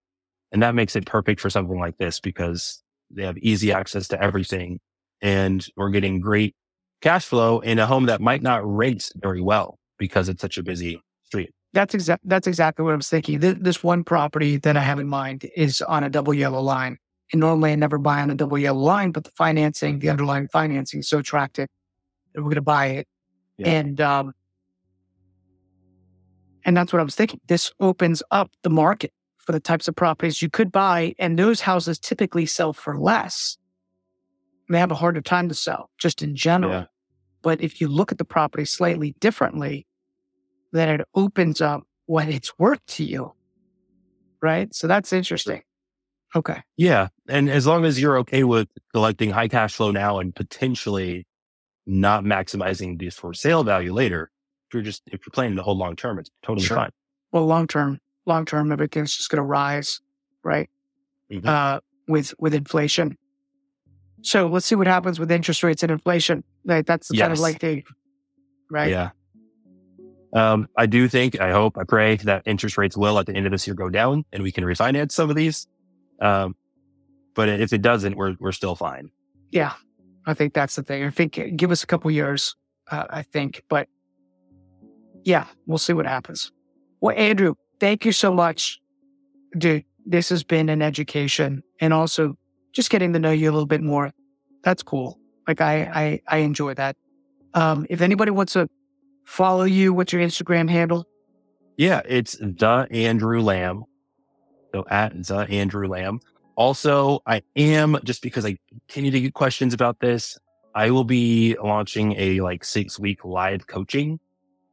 And 0.51 0.61
that 0.63 0.75
makes 0.75 0.95
it 0.95 1.05
perfect 1.05 1.39
for 1.39 1.49
something 1.49 1.79
like 1.79 1.97
this 1.97 2.19
because 2.19 2.81
they 3.09 3.23
have 3.23 3.37
easy 3.37 3.71
access 3.71 4.07
to 4.09 4.21
everything 4.21 4.79
and 5.21 5.65
we're 5.77 5.91
getting 5.91 6.19
great 6.19 6.55
cash 7.01 7.25
flow 7.25 7.59
in 7.59 7.79
a 7.79 7.85
home 7.85 8.05
that 8.05 8.21
might 8.21 8.41
not 8.41 8.65
rent 8.65 9.11
very 9.15 9.41
well 9.41 9.77
because 9.97 10.29
it's 10.29 10.41
such 10.41 10.57
a 10.57 10.63
busy 10.63 11.01
street. 11.23 11.51
That's 11.73 11.93
exactly 11.93 12.27
that's 12.27 12.47
exactly 12.47 12.83
what 12.83 12.93
I 12.93 12.97
was 12.97 13.09
thinking. 13.09 13.39
This, 13.39 13.55
this 13.59 13.83
one 13.83 14.03
property 14.03 14.57
that 14.57 14.75
I 14.75 14.81
have 14.81 14.99
in 14.99 15.07
mind 15.07 15.49
is 15.55 15.81
on 15.81 16.03
a 16.03 16.09
double 16.09 16.33
yellow 16.33 16.61
line. 16.61 16.97
And 17.31 17.39
normally 17.39 17.71
I 17.71 17.75
never 17.75 17.97
buy 17.97 18.21
on 18.21 18.29
a 18.29 18.35
double 18.35 18.57
yellow 18.57 18.81
line, 18.81 19.11
but 19.11 19.23
the 19.23 19.31
financing, 19.31 19.99
the 19.99 20.09
underlying 20.09 20.49
financing 20.49 20.99
is 20.99 21.07
so 21.07 21.19
attractive 21.19 21.69
that 22.33 22.41
we're 22.41 22.49
going 22.49 22.55
to 22.55 22.61
buy 22.61 22.87
it. 22.87 23.07
Yeah. 23.57 23.69
And 23.69 24.01
um, 24.01 24.33
and 26.65 26.75
that's 26.75 26.91
what 26.91 26.99
I 26.99 27.03
was 27.03 27.15
thinking. 27.15 27.39
This 27.47 27.71
opens 27.79 28.21
up 28.31 28.51
the 28.63 28.69
market 28.69 29.13
for 29.37 29.51
the 29.51 29.59
types 29.59 29.87
of 29.87 29.95
properties 29.95 30.41
you 30.41 30.49
could 30.49 30.71
buy. 30.71 31.15
And 31.17 31.39
those 31.39 31.61
houses 31.61 31.97
typically 31.97 32.45
sell 32.45 32.73
for 32.73 32.97
less. 32.99 33.57
They 34.69 34.79
have 34.79 34.91
a 34.91 34.95
harder 34.95 35.21
time 35.21 35.49
to 35.49 35.55
sell 35.55 35.89
just 35.97 36.21
in 36.21 36.35
general. 36.35 36.71
Yeah. 36.71 36.85
But 37.41 37.61
if 37.61 37.81
you 37.81 37.87
look 37.87 38.11
at 38.11 38.17
the 38.17 38.25
property 38.25 38.65
slightly 38.65 39.15
differently, 39.19 39.87
then 40.71 40.89
it 40.89 41.07
opens 41.15 41.61
up 41.61 41.83
what 42.05 42.27
it's 42.27 42.57
worth 42.57 42.85
to 42.85 43.03
you. 43.03 43.33
Right. 44.41 44.73
So 44.73 44.87
that's 44.87 45.13
interesting. 45.13 45.61
Okay. 46.35 46.61
Yeah. 46.77 47.09
And 47.27 47.49
as 47.49 47.67
long 47.67 47.85
as 47.85 47.99
you're 47.99 48.17
okay 48.19 48.43
with 48.43 48.69
collecting 48.93 49.31
high 49.31 49.47
cash 49.47 49.75
flow 49.75 49.91
now 49.91 50.19
and 50.19 50.33
potentially 50.33 51.27
not 51.85 52.23
maximizing 52.23 52.99
this 52.99 53.15
for 53.15 53.33
sale 53.33 53.63
value 53.63 53.93
later, 53.93 54.31
if 54.67 54.73
you're 54.73 54.83
just 54.83 55.03
if 55.07 55.21
you're 55.25 55.31
planning 55.33 55.55
the 55.55 55.63
whole 55.63 55.77
long 55.77 55.95
term, 55.95 56.17
it's 56.19 56.31
totally 56.41 56.65
sure. 56.65 56.77
fine. 56.77 56.91
Well, 57.31 57.45
long 57.45 57.67
term, 57.67 57.99
long 58.25 58.45
term, 58.45 58.71
everything's 58.71 59.15
just 59.15 59.29
going 59.29 59.37
to 59.37 59.43
rise, 59.43 59.99
right? 60.43 60.69
Mm-hmm. 61.31 61.47
Uh, 61.47 61.79
with 62.07 62.33
with 62.39 62.53
inflation. 62.53 63.17
So 64.21 64.47
let's 64.47 64.65
see 64.65 64.75
what 64.75 64.87
happens 64.87 65.19
with 65.19 65.31
interest 65.31 65.63
rates 65.63 65.83
and 65.83 65.91
inflation. 65.91 66.43
Like 66.63 66.85
that's 66.85 67.09
yes. 67.11 67.21
kind 67.21 67.33
of 67.33 67.39
like 67.39 67.59
the 67.59 67.83
right. 68.69 68.89
Yeah. 68.89 69.09
Um, 70.33 70.67
I 70.77 70.85
do 70.85 71.07
think, 71.07 71.39
I 71.41 71.51
hope, 71.51 71.77
I 71.77 71.83
pray 71.83 72.15
that 72.17 72.43
interest 72.45 72.77
rates 72.77 72.95
will 72.95 73.19
at 73.19 73.25
the 73.25 73.35
end 73.35 73.45
of 73.45 73.51
this 73.51 73.67
year 73.67 73.73
go 73.73 73.89
down 73.89 74.23
and 74.31 74.43
we 74.43 74.51
can 74.51 74.63
refinance 74.63 75.11
some 75.11 75.29
of 75.29 75.35
these. 75.35 75.67
Um, 76.21 76.55
but 77.33 77.49
if 77.49 77.73
it 77.73 77.81
doesn't, 77.81 78.15
we're 78.15 78.35
we're 78.39 78.51
still 78.51 78.75
fine. 78.75 79.09
Yeah, 79.51 79.73
I 80.25 80.33
think 80.33 80.53
that's 80.53 80.75
the 80.75 80.83
thing. 80.83 81.03
I 81.03 81.09
think 81.09 81.39
give 81.55 81.71
us 81.71 81.83
a 81.83 81.87
couple 81.87 82.11
years. 82.11 82.55
Uh, 82.89 83.05
I 83.09 83.23
think, 83.23 83.63
but 83.69 83.87
yeah, 85.23 85.45
we'll 85.65 85.77
see 85.77 85.93
what 85.93 86.05
happens. 86.05 86.51
Well, 86.99 87.15
Andrew, 87.17 87.55
thank 87.79 88.05
you 88.05 88.11
so 88.11 88.33
much. 88.33 88.79
Dude, 89.57 89.85
this 90.05 90.29
has 90.29 90.43
been 90.43 90.69
an 90.69 90.81
education 90.81 91.63
and 91.79 91.93
also 91.93 92.37
just 92.73 92.89
getting 92.89 93.13
to 93.13 93.19
know 93.19 93.31
you 93.31 93.49
a 93.49 93.53
little 93.53 93.65
bit 93.65 93.81
more. 93.81 94.11
That's 94.63 94.83
cool. 94.83 95.19
Like 95.47 95.61
I, 95.61 95.81
I, 95.93 96.21
I 96.27 96.37
enjoy 96.39 96.73
that. 96.75 96.95
Um, 97.53 97.85
if 97.89 98.01
anybody 98.01 98.31
wants 98.31 98.53
to 98.53 98.69
follow 99.31 99.63
you, 99.63 99.93
what's 99.93 100.13
your 100.13 100.21
Instagram 100.21 100.69
handle? 100.69 101.07
Yeah, 101.77 102.01
it's 102.05 102.37
the 102.39 102.87
Andrew 102.91 103.41
Lamb. 103.41 103.85
So 104.73 104.85
at 104.89 105.13
the 105.23 105.47
Andrew 105.49 105.87
Lamb. 105.87 106.19
Also, 106.55 107.21
I 107.25 107.41
am 107.55 107.97
just 108.03 108.21
because 108.21 108.45
I 108.45 108.57
continue 108.69 109.11
to 109.11 109.21
get 109.21 109.33
questions 109.33 109.73
about 109.73 109.99
this. 109.99 110.37
I 110.75 110.91
will 110.91 111.03
be 111.03 111.57
launching 111.61 112.15
a 112.17 112.41
like 112.41 112.63
six 112.63 112.99
week 112.99 113.25
live 113.25 113.67
coaching 113.67 114.19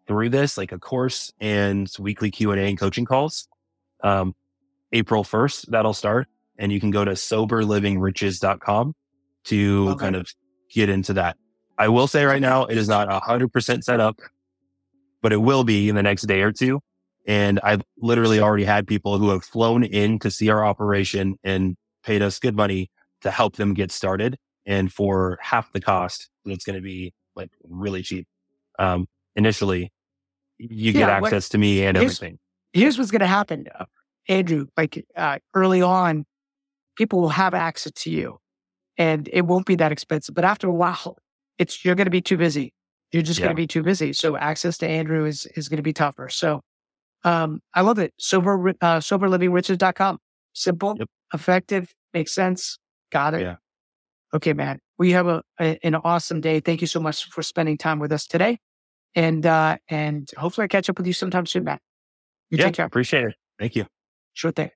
through 0.07 0.31
this, 0.31 0.57
like 0.59 0.73
a 0.73 0.79
course 0.79 1.33
and 1.41 1.91
weekly 1.99 2.31
Q 2.31 2.53
and 2.53 2.61
A 2.61 2.65
and 2.65 2.79
coaching 2.79 3.05
calls. 3.05 3.49
Um, 4.03 4.35
April 4.93 5.25
1st, 5.25 5.67
that'll 5.71 5.95
start 5.95 6.29
and 6.59 6.73
you 6.73 6.81
can 6.81 6.91
go 6.91 7.05
to 7.05 7.13
soberlivingriches.com 7.13 8.95
to 9.45 9.89
okay. 9.91 9.99
kind 9.99 10.17
of 10.17 10.29
get 10.71 10.89
into 10.89 11.15
that. 11.15 11.37
I 11.79 11.89
will 11.89 12.09
say 12.09 12.25
right 12.25 12.43
now, 12.43 12.65
it 12.65 12.77
is 12.77 12.89
not 12.89 13.11
a 13.11 13.21
hundred 13.21 13.53
percent 13.53 13.85
set 13.85 14.01
up, 14.01 14.19
but 15.23 15.33
it 15.33 15.39
will 15.39 15.65
be 15.65 15.89
in 15.89 15.95
the 15.95 16.03
next 16.03 16.23
day 16.23 16.43
or 16.43 16.53
two. 16.53 16.81
And 17.27 17.61
I've 17.63 17.83
literally 17.99 18.41
already 18.41 18.65
had 18.65 18.87
people 18.87 19.19
who 19.19 19.31
have 19.31 19.45
flown 19.45 19.85
in 19.85 20.19
to 20.21 20.31
see 20.31 20.49
our 20.49 20.65
operation 20.65 21.39
and 21.45 21.77
paid 22.03 22.23
us 22.23 22.39
good 22.39 22.57
money 22.57 22.91
to 23.21 23.31
help 23.31 23.57
them 23.57 23.75
get 23.75 23.93
started. 23.93 24.39
And 24.65 24.93
for 24.93 25.39
half 25.43 25.73
the 25.73 25.81
cost, 25.81 26.29
it's 26.45 26.65
going 26.65 26.77
to 26.77 26.83
be 26.83 27.13
like 27.37 27.51
really 27.65 28.03
cheap. 28.03 28.27
Um, 28.79 29.07
initially, 29.37 29.93
you 30.59 30.93
get 30.93 31.09
access 31.09 31.47
what, 31.47 31.53
to 31.53 31.59
me 31.59 31.85
and 31.85 31.97
here's, 31.97 32.17
everything. 32.17 32.39
Here's 32.73 32.99
what's 32.99 33.11
going 33.11 33.21
to 33.21 33.27
happen, 33.27 33.67
uh, 33.79 33.85
Andrew. 34.29 34.67
Like 34.77 35.05
uh, 35.17 35.39
early 35.55 35.83
on, 35.83 36.27
people 36.97 37.21
will 37.21 37.29
have 37.29 37.55
access 37.55 37.93
to 37.93 38.11
you, 38.11 38.39
and 38.97 39.29
it 39.33 39.43
won't 39.43 39.67
be 39.67 39.77
that 39.77 39.93
expensive. 39.93 40.35
But 40.35 40.45
after 40.45 40.67
a 40.67 40.73
while, 40.73 41.19
it's 41.59 41.85
you're 41.85 41.95
going 41.95 42.07
to 42.07 42.11
be 42.11 42.21
too 42.21 42.37
busy. 42.37 42.73
You're 43.13 43.23
just 43.23 43.39
yeah. 43.41 43.47
going 43.47 43.57
to 43.57 43.61
be 43.61 43.67
too 43.67 43.83
busy. 43.83 44.13
So 44.13 44.37
access 44.37 44.79
to 44.79 44.89
Andrew 44.89 45.25
is 45.25 45.47
is 45.57 45.69
going 45.69 45.79
to 45.79 45.83
be 45.83 45.93
tougher. 45.93 46.29
So 46.29 46.61
um, 47.25 47.61
I 47.75 47.81
love 47.81 47.99
it. 47.99 48.13
Sober 48.19 48.71
uh, 48.81 48.99
soberlivingriches.com. 48.99 50.19
Simple, 50.53 50.97
yep. 50.99 51.09
effective, 51.33 51.95
makes 52.13 52.35
sense. 52.35 52.79
Got 53.11 53.35
it. 53.35 53.43
Yeah. 53.43 53.57
Okay, 54.35 54.53
man. 54.53 54.79
We 54.99 55.13
have 55.13 55.27
a, 55.27 55.43
a, 55.61 55.79
an 55.83 55.95
awesome 55.95 56.41
day. 56.41 56.61
Thank 56.61 56.81
you 56.81 56.87
so 56.87 57.01
much 57.01 57.25
for 57.31 57.43
spending 57.43 57.79
time 57.79 57.99
with 57.99 58.13
us 58.13 58.27
today. 58.27 58.59
And 59.15 59.47
uh, 59.47 59.79
and 59.89 60.29
hopefully 60.37 60.65
I 60.65 60.69
catch 60.69 60.91
up 60.91 60.99
with 60.99 61.07
you 61.07 61.13
sometime 61.13 61.47
soon, 61.47 61.65
Matt. 61.65 61.81
You 62.51 62.59
yeah, 62.59 62.65
take 62.65 62.75
care. 62.75 62.87
Appreciate 62.87 63.25
it. 63.25 63.35
Thank 63.59 63.75
you. 63.75 63.87
Sure 64.35 64.53
thing. 64.53 64.71